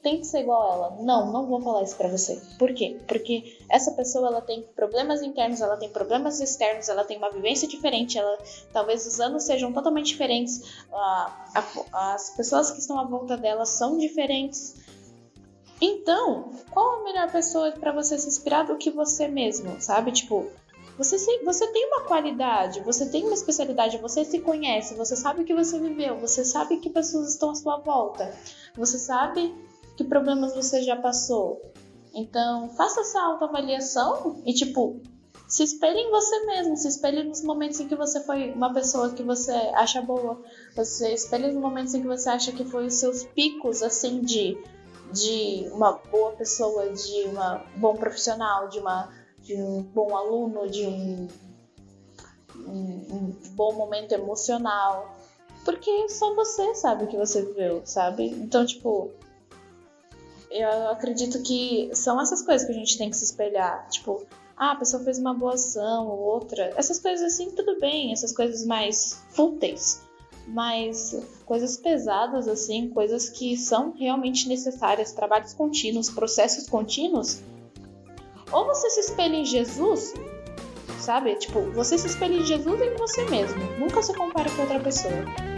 tente 0.02 0.26
ser 0.26 0.40
igual 0.40 0.62
a 0.62 0.74
ela. 0.74 0.96
Não, 1.00 1.32
não 1.32 1.46
vou 1.46 1.60
falar 1.60 1.82
isso 1.82 1.96
para 1.96 2.08
você. 2.08 2.40
Por 2.58 2.74
quê? 2.74 3.00
Porque 3.06 3.58
essa 3.68 3.92
pessoa 3.92 4.26
ela 4.26 4.40
tem 4.40 4.62
problemas 4.74 5.22
internos, 5.22 5.60
ela 5.60 5.76
tem 5.76 5.88
problemas 5.88 6.40
externos, 6.40 6.88
ela 6.88 7.04
tem 7.04 7.16
uma 7.16 7.30
vivência 7.30 7.68
diferente, 7.68 8.18
ela 8.18 8.36
talvez 8.72 9.06
os 9.06 9.20
anos 9.20 9.44
sejam 9.44 9.72
totalmente 9.72 10.06
diferentes, 10.06 10.82
ah, 10.92 11.46
a, 11.54 12.14
as 12.14 12.30
pessoas 12.30 12.70
que 12.70 12.80
estão 12.80 12.98
à 12.98 13.04
volta 13.04 13.36
dela 13.36 13.64
são 13.64 13.96
diferentes. 13.96 14.74
Então, 15.80 16.50
qual 16.70 17.00
a 17.00 17.04
melhor 17.04 17.30
pessoa 17.30 17.72
para 17.72 17.92
você 17.92 18.18
se 18.18 18.28
inspirar 18.28 18.64
do 18.64 18.76
que 18.76 18.90
você 18.90 19.26
mesmo, 19.26 19.80
sabe? 19.80 20.12
Tipo, 20.12 20.48
você, 20.96 21.18
se, 21.18 21.38
você 21.44 21.66
tem 21.72 21.86
uma 21.86 22.02
qualidade, 22.02 22.80
você 22.80 23.06
tem 23.06 23.24
uma 23.24 23.34
especialidade, 23.34 23.98
você 23.98 24.24
se 24.24 24.38
conhece, 24.40 24.94
você 24.94 25.16
sabe 25.16 25.42
o 25.42 25.44
que 25.44 25.54
você 25.54 25.78
viveu, 25.78 26.18
você 26.18 26.44
sabe 26.44 26.76
que 26.76 26.90
pessoas 26.90 27.30
estão 27.30 27.50
à 27.50 27.54
sua 27.54 27.78
volta, 27.78 28.32
você 28.76 28.98
sabe 28.98 29.52
que 30.02 30.08
problemas 30.08 30.54
você 30.54 30.82
já 30.82 30.96
passou. 30.96 31.72
Então, 32.14 32.68
faça 32.70 33.00
essa 33.00 33.20
autoavaliação 33.22 34.42
e, 34.44 34.52
tipo, 34.52 35.00
se 35.48 35.62
espelhe 35.62 35.98
em 35.98 36.10
você 36.10 36.46
mesmo, 36.46 36.76
se 36.76 36.88
espelhe 36.88 37.22
nos 37.22 37.42
momentos 37.42 37.80
em 37.80 37.88
que 37.88 37.94
você 37.94 38.20
foi 38.20 38.52
uma 38.52 38.72
pessoa 38.72 39.10
que 39.10 39.22
você 39.22 39.52
acha 39.74 40.02
boa, 40.02 40.42
você 40.74 41.12
espelhe 41.12 41.46
nos 41.46 41.56
momentos 41.56 41.94
em 41.94 42.02
que 42.02 42.06
você 42.06 42.28
acha 42.28 42.52
que 42.52 42.64
foi 42.64 42.86
os 42.86 42.94
seus 42.94 43.24
picos, 43.24 43.82
assim, 43.82 44.20
de, 44.20 44.58
de 45.12 45.68
uma 45.72 45.92
boa 45.92 46.32
pessoa, 46.32 46.90
de 46.90 47.28
uma 47.28 47.64
bom 47.76 47.94
profissional, 47.94 48.68
de 48.68 48.78
uma 48.78 49.10
de 49.42 49.56
um 49.56 49.82
bom 49.82 50.16
aluno, 50.16 50.70
de 50.70 50.86
um, 50.86 51.28
um, 52.56 53.06
um 53.10 53.36
bom 53.54 53.72
momento 53.72 54.12
emocional. 54.12 55.16
Porque 55.64 56.08
só 56.08 56.34
você 56.34 56.74
sabe 56.74 57.04
o 57.04 57.06
que 57.08 57.16
você 57.16 57.42
viveu, 57.42 57.82
sabe? 57.84 58.26
Então, 58.30 58.64
tipo, 58.64 59.10
eu 60.52 60.90
acredito 60.90 61.42
que 61.42 61.90
são 61.94 62.20
essas 62.20 62.42
coisas 62.42 62.66
que 62.66 62.72
a 62.72 62.76
gente 62.76 62.98
tem 62.98 63.10
que 63.10 63.16
se 63.16 63.24
espelhar. 63.24 63.88
Tipo, 63.88 64.26
ah, 64.56 64.72
a 64.72 64.76
pessoa 64.76 65.02
fez 65.02 65.18
uma 65.18 65.34
boa 65.34 65.54
ação 65.54 66.06
ou 66.08 66.18
outra. 66.18 66.72
Essas 66.76 66.98
coisas 66.98 67.32
assim, 67.32 67.50
tudo 67.50 67.78
bem. 67.80 68.12
Essas 68.12 68.32
coisas 68.32 68.64
mais 68.64 69.22
fúteis. 69.30 70.02
Mas 70.46 71.16
coisas 71.46 71.76
pesadas, 71.76 72.48
assim, 72.48 72.88
coisas 72.90 73.28
que 73.28 73.56
são 73.56 73.92
realmente 73.92 74.48
necessárias, 74.48 75.12
trabalhos 75.12 75.54
contínuos, 75.54 76.10
processos 76.10 76.68
contínuos, 76.68 77.40
ou 78.50 78.66
você 78.66 78.90
se 78.90 79.00
espelha 79.00 79.36
em 79.36 79.44
Jesus, 79.44 80.12
sabe? 80.98 81.36
Tipo, 81.36 81.62
você 81.70 81.96
se 81.96 82.06
espelha 82.08 82.34
em 82.34 82.44
Jesus 82.44 82.80
e 82.80 82.84
em 82.84 82.96
você 82.96 83.24
mesmo. 83.30 83.62
Nunca 83.78 84.02
se 84.02 84.12
compara 84.12 84.50
com 84.50 84.62
outra 84.62 84.80
pessoa. 84.80 85.51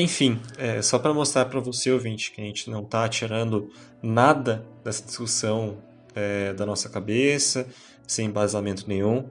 Enfim, 0.00 0.40
é, 0.56 0.80
só 0.80 0.98
para 0.98 1.12
mostrar 1.12 1.44
para 1.44 1.60
você, 1.60 1.92
ouvinte, 1.92 2.32
que 2.32 2.40
a 2.40 2.44
gente 2.44 2.70
não 2.70 2.80
está 2.80 3.06
tirando 3.06 3.70
nada 4.02 4.66
dessa 4.82 5.04
discussão 5.04 5.76
é, 6.14 6.54
da 6.54 6.64
nossa 6.64 6.88
cabeça, 6.88 7.68
sem 8.06 8.24
embasamento 8.24 8.88
nenhum. 8.88 9.28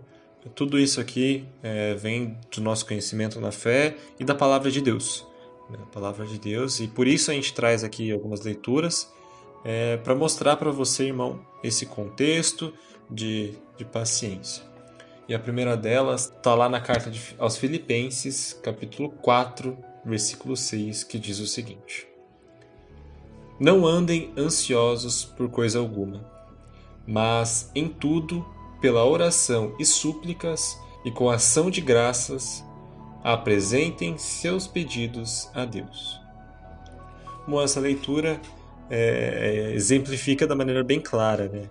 Tudo 0.54 0.78
isso 0.78 1.02
aqui 1.02 1.44
é, 1.64 1.96
vem 1.96 2.38
do 2.56 2.62
nosso 2.62 2.86
conhecimento 2.86 3.42
na 3.42 3.52
fé 3.52 3.98
e 4.20 4.24
da 4.24 4.36
palavra 4.36 4.70
de 4.70 4.80
Deus. 4.80 5.26
Né? 5.72 5.80
A 5.82 5.88
palavra 5.88 6.24
de 6.28 6.38
Deus, 6.38 6.80
e 6.80 6.88
por 6.88 7.08
isso 7.08 7.32
a 7.32 7.34
gente 7.34 7.52
traz 7.52 7.84
aqui 7.84 8.12
algumas 8.12 8.42
leituras 8.42 9.12
é, 9.66 9.98
para 9.98 10.14
mostrar 10.14 10.56
para 10.56 10.70
você, 10.70 11.06
irmão, 11.06 11.44
esse 11.64 11.88
contexto 11.88 12.72
de, 13.10 13.56
de 13.76 13.86
paciência. 13.86 14.64
E 15.28 15.34
a 15.34 15.40
primeira 15.40 15.76
delas 15.76 16.26
está 16.26 16.54
lá 16.54 16.70
na 16.70 16.80
carta 16.80 17.10
de, 17.10 17.20
aos 17.40 17.58
Filipenses, 17.58 18.54
capítulo 18.62 19.10
4, 19.10 19.89
versículo 20.06 20.56
6, 20.56 21.04
que 21.04 21.20
diz 21.20 21.40
o 21.40 21.48
seguinte: 21.48 22.08
Não 23.60 23.86
andem 23.86 24.32
ansiosos 24.38 25.26
por 25.26 25.50
coisa 25.50 25.80
alguma, 25.80 26.26
mas 27.08 27.72
em 27.74 27.88
tudo, 27.88 28.46
pela 28.82 29.06
oração 29.06 29.76
e 29.80 29.86
súplicas 29.86 30.78
e 31.04 31.12
com 31.12 31.30
ação 31.30 31.70
de 31.70 31.82
graças, 31.82 32.64
apresentem 33.24 34.18
seus 34.18 34.68
pedidos 34.68 35.50
a 35.54 35.66
Deus. 35.66 36.20
Bom, 37.48 37.62
essa 37.62 37.80
leitura 37.80 38.40
é, 38.90 39.72
exemplifica 39.74 40.48
da 40.48 40.56
maneira 40.56 40.84
bem 40.84 41.00
clara, 41.00 41.48
né? 41.48 41.70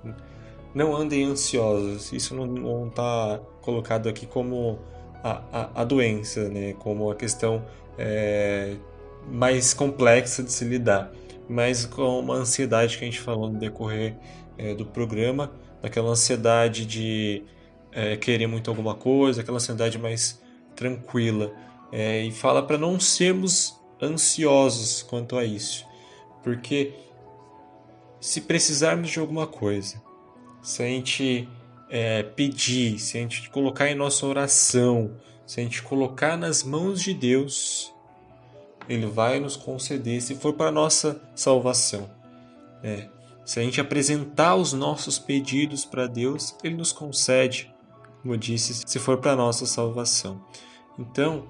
Não 0.74 0.94
andem 0.94 1.24
ansiosos. 1.24 2.12
Isso 2.12 2.34
não 2.34 2.88
está 2.88 3.40
colocado 3.60 4.08
aqui 4.08 4.26
como 4.26 4.78
a, 5.22 5.42
a, 5.52 5.82
a, 5.82 5.84
doença, 5.84 6.48
né? 6.48 6.74
Como 6.78 7.10
a 7.10 7.14
questão 7.14 7.64
é, 7.98 8.76
mais 9.26 9.74
complexa 9.74 10.42
de 10.42 10.52
se 10.52 10.64
lidar, 10.64 11.12
mas 11.48 11.84
com 11.84 12.20
uma 12.20 12.34
ansiedade 12.34 12.96
que 12.96 13.04
a 13.04 13.06
gente 13.06 13.20
falou 13.20 13.50
no 13.50 13.58
decorrer 13.58 14.16
é, 14.56 14.74
do 14.74 14.86
programa, 14.86 15.52
daquela 15.82 16.10
ansiedade 16.10 16.86
de 16.86 17.42
é, 17.92 18.16
querer 18.16 18.46
muito 18.46 18.70
alguma 18.70 18.94
coisa, 18.94 19.40
aquela 19.40 19.56
ansiedade 19.56 19.98
mais 19.98 20.40
tranquila. 20.74 21.52
É, 21.90 22.22
e 22.22 22.30
fala 22.30 22.62
para 22.62 22.78
não 22.78 23.00
sermos 23.00 23.78
ansiosos 24.00 25.02
quanto 25.02 25.36
a 25.36 25.44
isso, 25.44 25.84
porque 26.42 26.92
se 28.20 28.42
precisarmos 28.42 29.10
de 29.10 29.18
alguma 29.18 29.46
coisa, 29.46 30.00
se 30.62 30.82
a 30.82 30.86
gente 30.86 31.48
é, 31.88 32.22
pedir, 32.22 32.98
se 32.98 33.16
a 33.16 33.20
gente 33.20 33.48
colocar 33.50 33.88
em 33.88 33.94
nossa 33.94 34.26
oração, 34.26 35.16
se 35.48 35.60
a 35.60 35.62
gente 35.62 35.82
colocar 35.82 36.36
nas 36.36 36.62
mãos 36.62 37.02
de 37.02 37.14
Deus, 37.14 37.90
Ele 38.86 39.06
vai 39.06 39.40
nos 39.40 39.56
conceder, 39.56 40.20
se 40.20 40.34
for 40.34 40.52
para 40.52 40.70
nossa 40.70 41.22
salvação. 41.34 42.10
É, 42.82 43.08
se 43.46 43.58
a 43.58 43.62
gente 43.62 43.80
apresentar 43.80 44.56
os 44.56 44.74
nossos 44.74 45.18
pedidos 45.18 45.86
para 45.86 46.06
Deus, 46.06 46.54
Ele 46.62 46.74
nos 46.74 46.92
concede, 46.92 47.74
como 48.20 48.34
eu 48.34 48.38
disse, 48.38 48.82
se 48.86 48.98
for 48.98 49.16
para 49.16 49.34
nossa 49.34 49.64
salvação. 49.64 50.38
Então, 50.98 51.46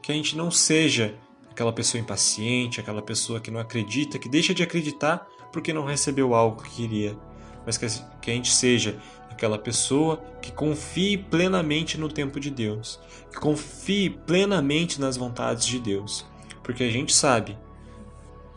que 0.00 0.12
a 0.12 0.14
gente 0.14 0.36
não 0.36 0.48
seja 0.48 1.12
aquela 1.50 1.72
pessoa 1.72 2.00
impaciente, 2.00 2.78
aquela 2.78 3.02
pessoa 3.02 3.40
que 3.40 3.50
não 3.50 3.58
acredita, 3.58 4.20
que 4.20 4.28
deixa 4.28 4.54
de 4.54 4.62
acreditar 4.62 5.26
porque 5.52 5.72
não 5.72 5.84
recebeu 5.84 6.32
algo 6.32 6.62
que 6.62 6.70
queria, 6.76 7.18
mas 7.64 7.76
que 7.76 7.84
a 8.30 8.34
gente 8.34 8.52
seja 8.52 8.98
aquela 9.30 9.58
pessoa 9.58 10.22
que 10.40 10.52
confie 10.52 11.16
plenamente 11.16 11.98
no 11.98 12.08
tempo 12.08 12.38
de 12.38 12.50
Deus, 12.50 13.00
que 13.30 13.38
confie 13.38 14.10
plenamente 14.10 15.00
nas 15.00 15.16
vontades 15.16 15.66
de 15.66 15.78
Deus, 15.78 16.24
porque 16.62 16.84
a 16.84 16.90
gente 16.90 17.12
sabe, 17.14 17.58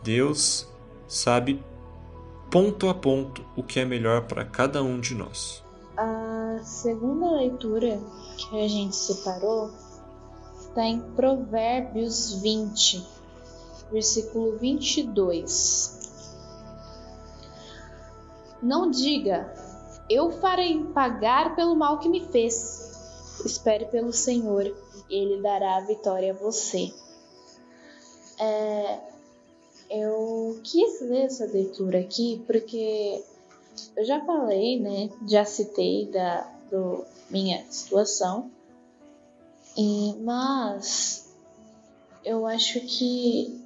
Deus 0.02 0.68
sabe 1.08 1.62
ponto 2.50 2.88
a 2.88 2.94
ponto 2.94 3.44
o 3.56 3.62
que 3.62 3.80
é 3.80 3.84
melhor 3.84 4.22
para 4.22 4.44
cada 4.44 4.82
um 4.82 5.00
de 5.00 5.14
nós. 5.14 5.62
A 5.96 6.58
segunda 6.62 7.32
leitura 7.32 8.00
que 8.36 8.64
a 8.64 8.68
gente 8.68 8.94
separou 8.94 9.70
está 10.60 10.84
em 10.84 11.00
Provérbios 11.00 12.40
20, 12.42 13.06
versículo 13.90 14.58
22. 14.58 15.95
Não 18.62 18.90
diga, 18.90 19.52
eu 20.08 20.30
farei 20.30 20.82
pagar 20.94 21.54
pelo 21.54 21.74
mal 21.74 21.98
que 21.98 22.08
me 22.08 22.26
fez. 22.28 22.84
Espere 23.44 23.86
pelo 23.86 24.12
Senhor, 24.12 24.74
ele 25.10 25.42
dará 25.42 25.76
a 25.76 25.80
vitória 25.80 26.32
a 26.32 26.36
você. 26.36 26.92
É, 28.38 29.00
eu 29.90 30.58
quis 30.62 31.00
ler 31.00 31.26
essa 31.26 31.46
leitura 31.46 32.00
aqui 32.00 32.42
porque 32.46 33.22
eu 33.96 34.04
já 34.04 34.24
falei, 34.24 34.80
né? 34.80 35.10
Já 35.28 35.44
citei 35.44 36.06
da 36.06 36.52
do, 36.70 37.04
minha 37.30 37.64
situação, 37.70 38.50
e, 39.76 40.14
mas 40.20 41.34
eu 42.24 42.46
acho 42.46 42.80
que 42.80 43.65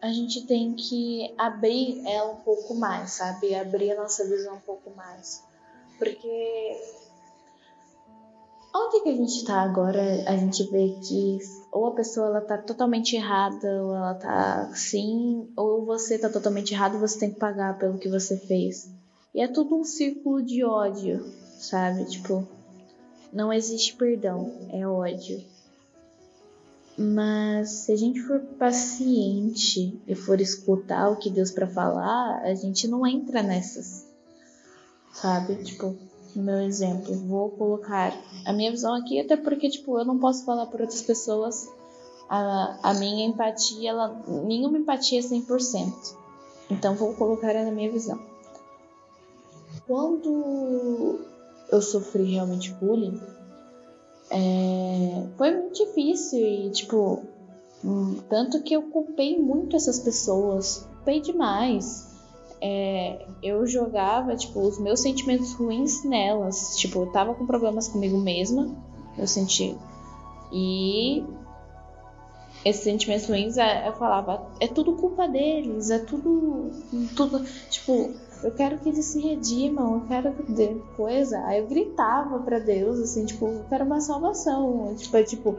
a 0.00 0.08
gente 0.08 0.46
tem 0.46 0.74
que 0.74 1.34
abrir 1.36 2.06
ela 2.06 2.32
um 2.32 2.40
pouco 2.42 2.74
mais, 2.74 3.12
sabe? 3.12 3.54
Abrir 3.54 3.92
a 3.92 4.02
nossa 4.02 4.24
visão 4.24 4.54
um 4.56 4.60
pouco 4.60 4.90
mais. 4.96 5.42
Porque 5.98 6.76
onde 8.74 9.02
que 9.02 9.08
a 9.08 9.16
gente 9.16 9.44
tá 9.44 9.60
agora, 9.62 10.00
a 10.26 10.36
gente 10.36 10.62
vê 10.70 10.96
que 11.02 11.38
ou 11.72 11.88
a 11.88 11.94
pessoa 11.94 12.28
ela 12.28 12.40
tá 12.40 12.56
totalmente 12.58 13.16
errada, 13.16 13.82
ou 13.82 13.94
ela 13.94 14.14
tá 14.14 14.70
sim, 14.74 15.50
ou 15.56 15.84
você 15.84 16.18
tá 16.18 16.28
totalmente 16.30 16.72
errado 16.72 16.96
e 16.96 17.00
você 17.00 17.18
tem 17.18 17.32
que 17.32 17.38
pagar 17.38 17.78
pelo 17.78 17.98
que 17.98 18.08
você 18.08 18.36
fez. 18.36 18.90
E 19.34 19.40
é 19.40 19.48
tudo 19.48 19.76
um 19.76 19.84
círculo 19.84 20.42
de 20.42 20.64
ódio, 20.64 21.24
sabe? 21.58 22.04
Tipo, 22.04 22.46
não 23.32 23.52
existe 23.52 23.94
perdão, 23.96 24.52
é 24.70 24.86
ódio. 24.86 25.44
Mas 26.98 27.70
se 27.70 27.92
a 27.92 27.96
gente 27.96 28.20
for 28.22 28.40
paciente 28.58 29.96
e 30.04 30.16
for 30.16 30.40
escutar 30.40 31.08
o 31.08 31.16
que 31.16 31.30
Deus 31.30 31.52
para 31.52 31.68
falar, 31.68 32.42
a 32.42 32.52
gente 32.56 32.88
não 32.88 33.06
entra 33.06 33.40
nessas. 33.40 34.04
Sabe? 35.12 35.62
Tipo, 35.62 35.96
no 36.34 36.42
meu 36.42 36.60
exemplo, 36.60 37.14
vou 37.14 37.50
colocar 37.50 38.12
a 38.44 38.52
minha 38.52 38.72
visão 38.72 38.94
aqui, 38.94 39.20
até 39.20 39.36
porque, 39.36 39.70
tipo, 39.70 39.96
eu 39.96 40.04
não 40.04 40.18
posso 40.18 40.44
falar 40.44 40.66
por 40.66 40.80
outras 40.80 41.00
pessoas. 41.02 41.68
A, 42.28 42.78
a 42.82 42.94
minha 42.94 43.26
empatia, 43.26 43.90
ela, 43.90 44.20
nenhuma 44.44 44.78
empatia 44.78 45.20
é 45.20 45.22
100%. 45.22 46.16
Então, 46.68 46.96
vou 46.96 47.14
colocar 47.14 47.54
na 47.54 47.70
minha 47.70 47.92
visão. 47.92 48.18
Quando 49.86 51.20
eu 51.70 51.80
sofri 51.80 52.24
realmente 52.24 52.72
bullying, 52.72 53.20
é, 54.30 55.26
foi 55.36 55.50
muito 55.56 55.84
difícil 55.84 56.40
e, 56.40 56.70
tipo, 56.70 57.22
hum, 57.84 58.16
tanto 58.28 58.62
que 58.62 58.74
eu 58.74 58.82
culpei 58.82 59.38
muito 59.38 59.76
essas 59.76 59.98
pessoas, 59.98 60.86
culpei 60.96 61.20
demais. 61.20 62.06
É, 62.60 63.24
eu 63.42 63.66
jogava, 63.66 64.34
tipo, 64.36 64.60
os 64.60 64.78
meus 64.78 65.00
sentimentos 65.00 65.52
ruins 65.54 66.04
nelas. 66.04 66.76
Tipo, 66.76 67.00
eu 67.00 67.12
tava 67.12 67.34
com 67.34 67.46
problemas 67.46 67.88
comigo 67.88 68.18
mesma, 68.18 68.74
eu 69.16 69.26
senti. 69.26 69.76
E 70.52 71.24
esses 72.64 72.82
sentimentos 72.82 73.26
ruins, 73.26 73.56
é, 73.56 73.88
eu 73.88 73.92
falava, 73.94 74.50
é 74.60 74.66
tudo 74.66 74.96
culpa 74.96 75.28
deles, 75.28 75.90
é 75.90 75.98
tudo. 75.98 76.70
tudo 77.16 77.44
tipo, 77.70 78.12
eu 78.42 78.52
quero 78.52 78.78
que 78.78 78.88
eles 78.88 79.04
se 79.04 79.20
redimam, 79.20 79.94
eu 79.94 80.00
quero 80.06 80.32
que 80.32 80.82
coisa. 80.96 81.38
Aí 81.46 81.58
eu 81.58 81.66
gritava 81.66 82.38
para 82.40 82.58
Deus, 82.58 82.98
assim, 83.00 83.26
tipo, 83.26 83.46
eu 83.46 83.64
quero 83.68 83.84
uma 83.84 84.00
salvação. 84.00 84.94
Tipo, 84.96 85.16
é, 85.16 85.22
tipo, 85.22 85.58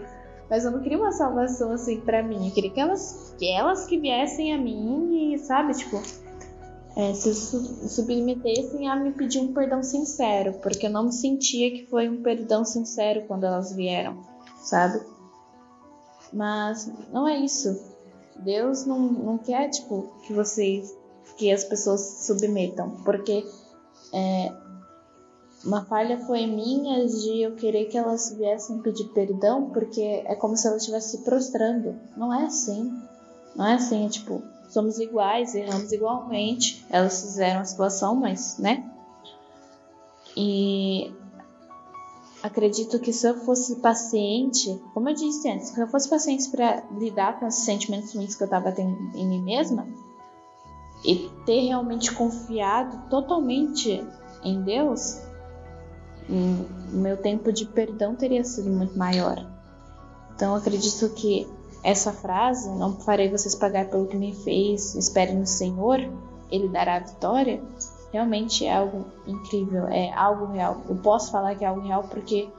mas 0.49 0.65
eu 0.65 0.71
não 0.71 0.81
queria 0.81 0.97
uma 0.97 1.11
salvação 1.11 1.71
assim 1.71 1.99
para 2.01 2.23
mim. 2.23 2.47
Eu 2.47 2.53
queria 2.53 2.71
que 2.71 2.79
elas, 2.79 3.35
que 3.37 3.51
elas 3.51 3.85
que 3.85 3.99
viessem 3.99 4.53
a 4.53 4.57
mim 4.57 5.33
e, 5.33 5.39
sabe, 5.39 5.73
tipo, 5.73 6.01
é, 6.95 7.13
se 7.13 7.33
submetessem 7.33 8.89
a 8.89 8.95
me 8.95 9.11
pedir 9.11 9.39
um 9.39 9.53
perdão 9.53 9.83
sincero, 9.83 10.53
porque 10.61 10.87
eu 10.87 10.89
não 10.89 11.05
me 11.05 11.13
sentia 11.13 11.71
que 11.71 11.85
foi 11.85 12.09
um 12.09 12.23
perdão 12.23 12.65
sincero 12.65 13.25
quando 13.27 13.45
elas 13.45 13.73
vieram, 13.73 14.17
sabe? 14.57 15.01
Mas 16.31 16.91
não 17.11 17.27
é 17.27 17.37
isso. 17.37 17.89
Deus 18.37 18.85
não, 18.85 18.99
não 18.99 19.37
quer, 19.37 19.69
tipo, 19.69 20.13
que 20.25 20.33
vocês 20.33 20.97
que 21.37 21.51
as 21.51 21.63
pessoas 21.63 22.01
se 22.01 22.27
submetam, 22.27 22.91
porque 23.03 23.45
é, 24.13 24.51
uma 25.63 25.83
falha 25.85 26.17
foi 26.25 26.45
minha 26.47 27.05
de 27.05 27.41
eu 27.41 27.55
querer 27.55 27.85
que 27.85 27.97
elas 27.97 28.33
viessem 28.33 28.79
pedir 28.79 29.09
perdão, 29.09 29.69
porque 29.71 30.01
é 30.01 30.35
como 30.35 30.55
se 30.55 30.67
elas 30.67 30.81
estivessem 30.81 31.19
se 31.19 31.25
prostrando. 31.25 31.99
Não 32.15 32.33
é 32.33 32.45
assim. 32.45 32.91
Não 33.55 33.65
é 33.65 33.73
assim, 33.73 34.05
é 34.05 34.09
tipo, 34.09 34.41
somos 34.69 34.99
iguais, 34.99 35.55
erramos 35.55 35.91
igualmente. 35.91 36.85
Elas 36.89 37.21
fizeram 37.21 37.61
a 37.61 37.65
situação, 37.65 38.15
mas, 38.15 38.57
né? 38.57 38.89
E 40.37 41.11
acredito 42.41 42.99
que 42.99 43.11
se 43.11 43.27
eu 43.27 43.35
fosse 43.39 43.75
paciente, 43.77 44.81
como 44.93 45.09
eu 45.09 45.13
disse 45.13 45.49
antes, 45.49 45.69
se 45.69 45.79
eu 45.81 45.87
fosse 45.87 46.09
paciente 46.09 46.47
para 46.49 46.83
lidar 46.97 47.37
com 47.37 47.47
esses 47.47 47.65
sentimentos 47.65 48.13
ruins 48.13 48.35
que 48.35 48.43
eu 48.43 48.47
tava 48.47 48.71
tendo 48.71 48.95
em 49.13 49.27
mim 49.27 49.41
mesma, 49.41 49.85
e 51.03 51.29
ter 51.45 51.61
realmente 51.61 52.13
confiado 52.13 53.09
totalmente 53.09 54.05
em 54.43 54.61
Deus, 54.61 55.21
o 56.29 56.97
meu 56.97 57.17
tempo 57.17 57.51
de 57.51 57.65
perdão 57.65 58.15
teria 58.15 58.43
sido 58.43 58.69
muito 58.69 58.97
maior. 58.97 59.45
Então 60.35 60.55
acredito 60.55 61.09
que 61.09 61.47
essa 61.83 62.11
frase, 62.11 62.69
não 62.71 62.95
farei 62.97 63.29
vocês 63.29 63.55
pagar 63.55 63.89
pelo 63.89 64.07
que 64.07 64.17
me 64.17 64.33
fez, 64.33 64.95
espere 64.95 65.33
no 65.33 65.47
Senhor, 65.47 65.99
Ele 66.51 66.67
dará 66.67 66.97
a 66.97 66.99
vitória, 66.99 67.61
realmente 68.11 68.65
é 68.65 68.75
algo 68.75 69.05
incrível, 69.25 69.87
é 69.87 70.11
algo 70.13 70.47
real. 70.47 70.81
Eu 70.89 70.95
posso 70.97 71.31
falar 71.31 71.55
que 71.55 71.63
é 71.63 71.67
algo 71.67 71.81
real 71.81 72.03
porque 72.03 72.49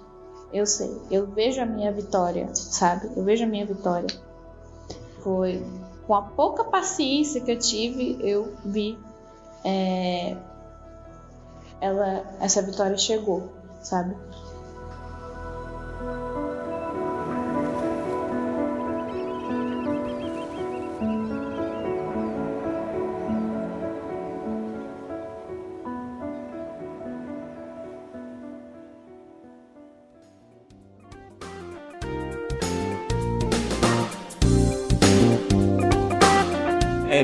eu 0.53 0.67
sei, 0.67 0.91
eu 1.11 1.27
vejo 1.27 1.61
a 1.61 1.67
minha 1.67 1.93
vitória, 1.93 2.49
sabe? 2.55 3.11
Eu 3.15 3.23
vejo 3.23 3.45
a 3.45 3.47
minha 3.47 3.67
vitória. 3.67 4.09
Foi 5.23 5.63
com 6.11 6.17
a 6.17 6.23
pouca 6.23 6.65
paciência 6.65 7.41
que 7.41 7.53
eu 7.53 7.59
tive, 7.61 8.19
eu 8.21 8.53
vi 8.65 8.99
é, 9.65 10.37
ela, 11.81 12.25
essa 12.41 12.61
vitória 12.61 12.99
chegou, 12.99 13.53
sabe? 13.81 14.17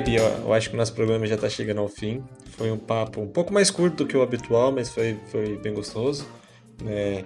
Bia, 0.00 0.20
eu 0.20 0.52
acho 0.52 0.68
que 0.68 0.74
o 0.74 0.78
nosso 0.78 0.92
programa 0.94 1.26
já 1.26 1.34
está 1.34 1.48
chegando 1.48 1.80
ao 1.80 1.88
fim. 1.88 2.22
Foi 2.56 2.70
um 2.70 2.78
papo 2.78 3.20
um 3.20 3.28
pouco 3.28 3.52
mais 3.52 3.70
curto 3.70 4.04
do 4.04 4.06
que 4.06 4.16
o 4.16 4.22
habitual, 4.22 4.72
mas 4.72 4.88
foi, 4.88 5.18
foi 5.30 5.56
bem 5.56 5.74
gostoso. 5.74 6.26
É, 6.86 7.24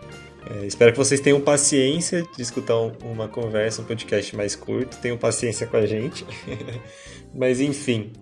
é, 0.49 0.67
espero 0.67 0.93
que 0.93 0.99
vocês 0.99 1.21
tenham 1.21 1.41
paciência 1.41 2.25
de 2.37 2.43
escutar 2.43 2.79
um, 2.79 2.93
uma 3.03 3.29
conversa, 3.29 3.83
um 3.83 3.85
podcast 3.85 4.35
mais 4.37 4.57
curto. 4.57 4.97
Tenham 4.99 5.17
paciência 5.17 5.67
com 5.67 5.77
a 5.77 5.87
gente. 5.87 6.25
mas 7.35 7.61
enfim, 7.61 8.13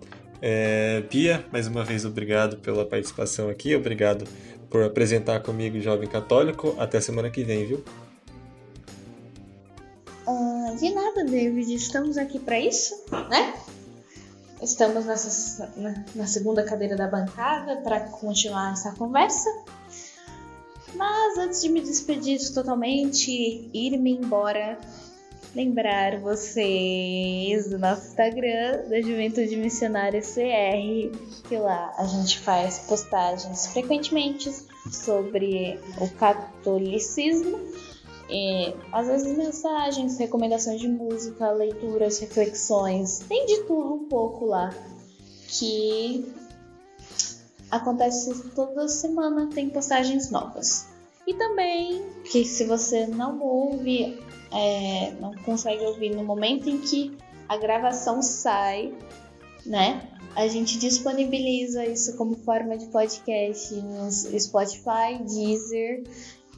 é, 0.41 1.01
Bia, 1.09 1.45
mais 1.51 1.67
uma 1.67 1.83
vez 1.83 2.05
obrigado 2.05 2.57
pela 2.57 2.85
participação 2.85 3.49
aqui. 3.49 3.75
Obrigado 3.75 4.25
por 4.69 4.83
apresentar 4.83 5.39
comigo 5.41 5.79
Jovem 5.79 6.07
Católico. 6.07 6.75
Até 6.77 7.01
semana 7.01 7.29
que 7.29 7.43
vem, 7.43 7.65
viu? 7.65 7.83
Uh, 10.27 10.77
de 10.77 10.93
nada, 10.93 11.25
David. 11.25 11.73
Estamos 11.73 12.17
aqui 12.17 12.39
para 12.39 12.59
isso, 12.59 12.93
né? 13.29 13.53
Estamos 14.61 15.05
nessa, 15.05 15.71
na, 15.77 16.03
na 16.13 16.27
segunda 16.27 16.63
cadeira 16.63 16.95
da 16.95 17.07
bancada 17.07 17.77
para 17.77 18.01
continuar 18.01 18.73
essa 18.73 18.91
conversa. 18.91 19.49
Mas 20.95 21.37
antes 21.37 21.61
de 21.61 21.69
me 21.69 21.81
despedir 21.81 22.39
totalmente, 22.53 23.69
ir-me 23.73 24.17
embora, 24.17 24.77
lembrar 25.55 26.19
vocês 26.19 27.69
do 27.69 27.79
nosso 27.79 28.07
Instagram, 28.07 28.89
da 28.89 29.01
Juventude 29.01 29.55
Missionária 29.55 30.21
CR, 30.21 31.47
que 31.47 31.57
lá 31.57 31.93
a 31.97 32.05
gente 32.05 32.39
faz 32.39 32.79
postagens 32.79 33.67
frequentemente 33.67 34.51
sobre 34.91 35.79
o 36.01 36.09
catolicismo 36.09 37.59
e, 38.29 38.75
às 38.91 39.07
vezes 39.07 39.35
mensagens, 39.35 40.17
recomendações 40.19 40.79
de 40.79 40.87
música, 40.87 41.51
leituras, 41.51 42.19
reflexões, 42.19 43.19
tem 43.27 43.45
de 43.47 43.63
tudo 43.63 43.95
um 43.95 44.07
pouco 44.07 44.45
lá. 44.45 44.69
Que 45.47 46.31
acontece 47.71 48.51
toda 48.51 48.87
semana, 48.87 49.47
tem 49.47 49.69
postagens 49.69 50.29
novas. 50.29 50.87
E 51.25 51.33
também 51.33 52.03
que 52.31 52.45
se 52.45 52.65
você 52.65 53.07
não 53.07 53.39
ouve, 53.41 54.19
é, 54.51 55.11
não 55.19 55.33
consegue 55.43 55.83
ouvir 55.85 56.15
no 56.15 56.23
momento 56.23 56.69
em 56.69 56.77
que 56.77 57.17
a 57.47 57.57
gravação 57.57 58.21
sai, 58.21 58.93
né? 59.65 60.07
A 60.35 60.47
gente 60.47 60.77
disponibiliza 60.77 61.83
isso 61.83 62.15
como 62.15 62.35
forma 62.35 62.77
de 62.77 62.85
podcast 62.87 63.73
no 63.73 64.11
Spotify, 64.11 65.17
Deezer 65.27 66.03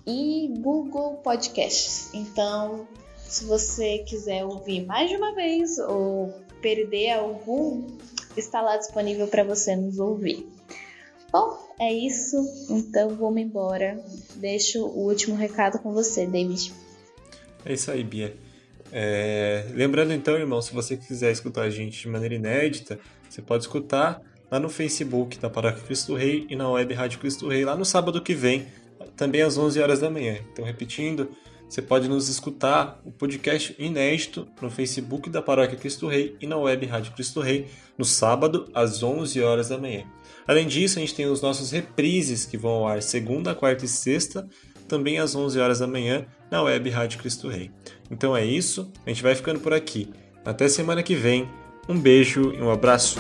e 0.06 0.54
Google 0.60 1.16
Podcasts. 1.24 2.14
Então, 2.14 2.88
se 3.18 3.45
você 3.45 3.99
quiser 3.99 4.43
ouvir 4.43 4.86
mais 4.86 5.10
de 5.10 5.16
uma 5.16 5.34
vez 5.34 5.78
ou 5.80 6.34
perder 6.62 7.12
algum, 7.12 7.88
está 8.36 8.62
lá 8.62 8.78
disponível 8.78 9.28
para 9.28 9.43
você 9.43 9.76
nos 9.76 9.99
ouvir. 9.99 10.47
Bom, 11.32 11.58
é 11.80 11.91
isso. 11.93 12.38
Então 12.70 13.16
vamos 13.16 13.41
embora. 13.41 14.04
Deixo 14.36 14.86
o 14.86 15.08
último 15.08 15.36
recado 15.36 15.80
com 15.80 15.93
você, 15.93 16.28
David. 16.28 16.74
É 17.66 17.74
isso 17.74 17.89
aí, 17.89 18.04
Bia. 18.04 18.36
É... 18.91 19.66
Lembrando 19.74 20.14
então, 20.14 20.36
irmão, 20.36 20.62
se 20.62 20.74
você 20.74 20.97
quiser 20.97 21.32
escutar 21.32 21.62
a 21.62 21.70
gente 21.70 22.02
de 22.02 22.10
maneira 22.10 22.36
inédita, 22.36 22.99
você 23.30 23.41
pode 23.41 23.64
escutar 23.64 24.22
lá 24.52 24.60
no 24.60 24.68
Facebook 24.68 25.39
da 25.39 25.49
Paróquia 25.49 25.82
Cristo 25.84 26.14
Rei 26.14 26.45
e 26.49 26.56
na 26.56 26.70
web 26.70 26.93
Rádio 26.93 27.20
Cristo 27.20 27.47
Rei 27.47 27.64
lá 27.64 27.78
no 27.78 27.86
sábado 27.86 28.22
que 28.22 28.34
vem, 28.34 28.68
também 29.16 29.41
às 29.41 29.58
11 29.58 29.80
horas 29.82 29.99
da 29.99 30.10
manhã. 30.10 30.38
Então, 30.52 30.66
repetindo, 30.66 31.30
você 31.68 31.82
pode 31.82 32.10
nos 32.10 32.28
escutar 32.28 32.99
o 33.06 33.12
podcast 33.12 33.74
inédito 33.80 34.47
no 34.62 34.70
Facebook 34.70 35.30
da 35.30 35.41
Paróquia 35.41 35.78
Cristo 35.78 36.08
Rei 36.08 36.36
e 36.41 36.45
na 36.45 36.58
web 36.58 36.86
Rádio 36.86 37.14
Cristo 37.14 37.39
Rei 37.39 37.68
no 37.97 38.04
sábado 38.04 38.70
às 38.74 39.02
11 39.02 39.41
horas 39.41 39.70
da 39.70 39.78
manhã. 39.78 40.04
Além 40.45 40.68
disso, 40.68 40.97
a 40.97 41.02
gente 41.02 41.16
tem 41.16 41.28
os 41.28 41.41
nossos 41.41 41.72
reprises 41.72 42.45
que 42.45 42.58
vão 42.58 42.72
ao 42.72 42.88
ar 42.88 43.02
segunda, 43.02 43.56
quarta 43.56 43.86
e 43.86 43.88
sexta, 43.88 44.49
também 44.88 45.20
às 45.20 45.34
11 45.34 45.60
horas 45.60 45.80
da 45.80 45.88
manhã 45.88 46.26
na 46.52 46.62
web 46.62 46.89
Rádio 46.89 47.20
Cristo 47.20 47.47
Rei. 47.47 47.72
Então 48.10 48.36
é 48.36 48.43
isso, 48.43 48.91
a 49.06 49.10
gente 49.10 49.24
vai 49.24 49.34
ficando 49.34 49.62
por 49.62 49.74
aqui. 49.74 50.12
Até 50.43 50.68
semana 50.68 51.02
que 51.02 51.16
vem. 51.16 51.47
Um 51.88 51.97
beijo 51.97 52.54
e 52.54 52.62
um 52.62 52.70
abraço. 52.70 53.20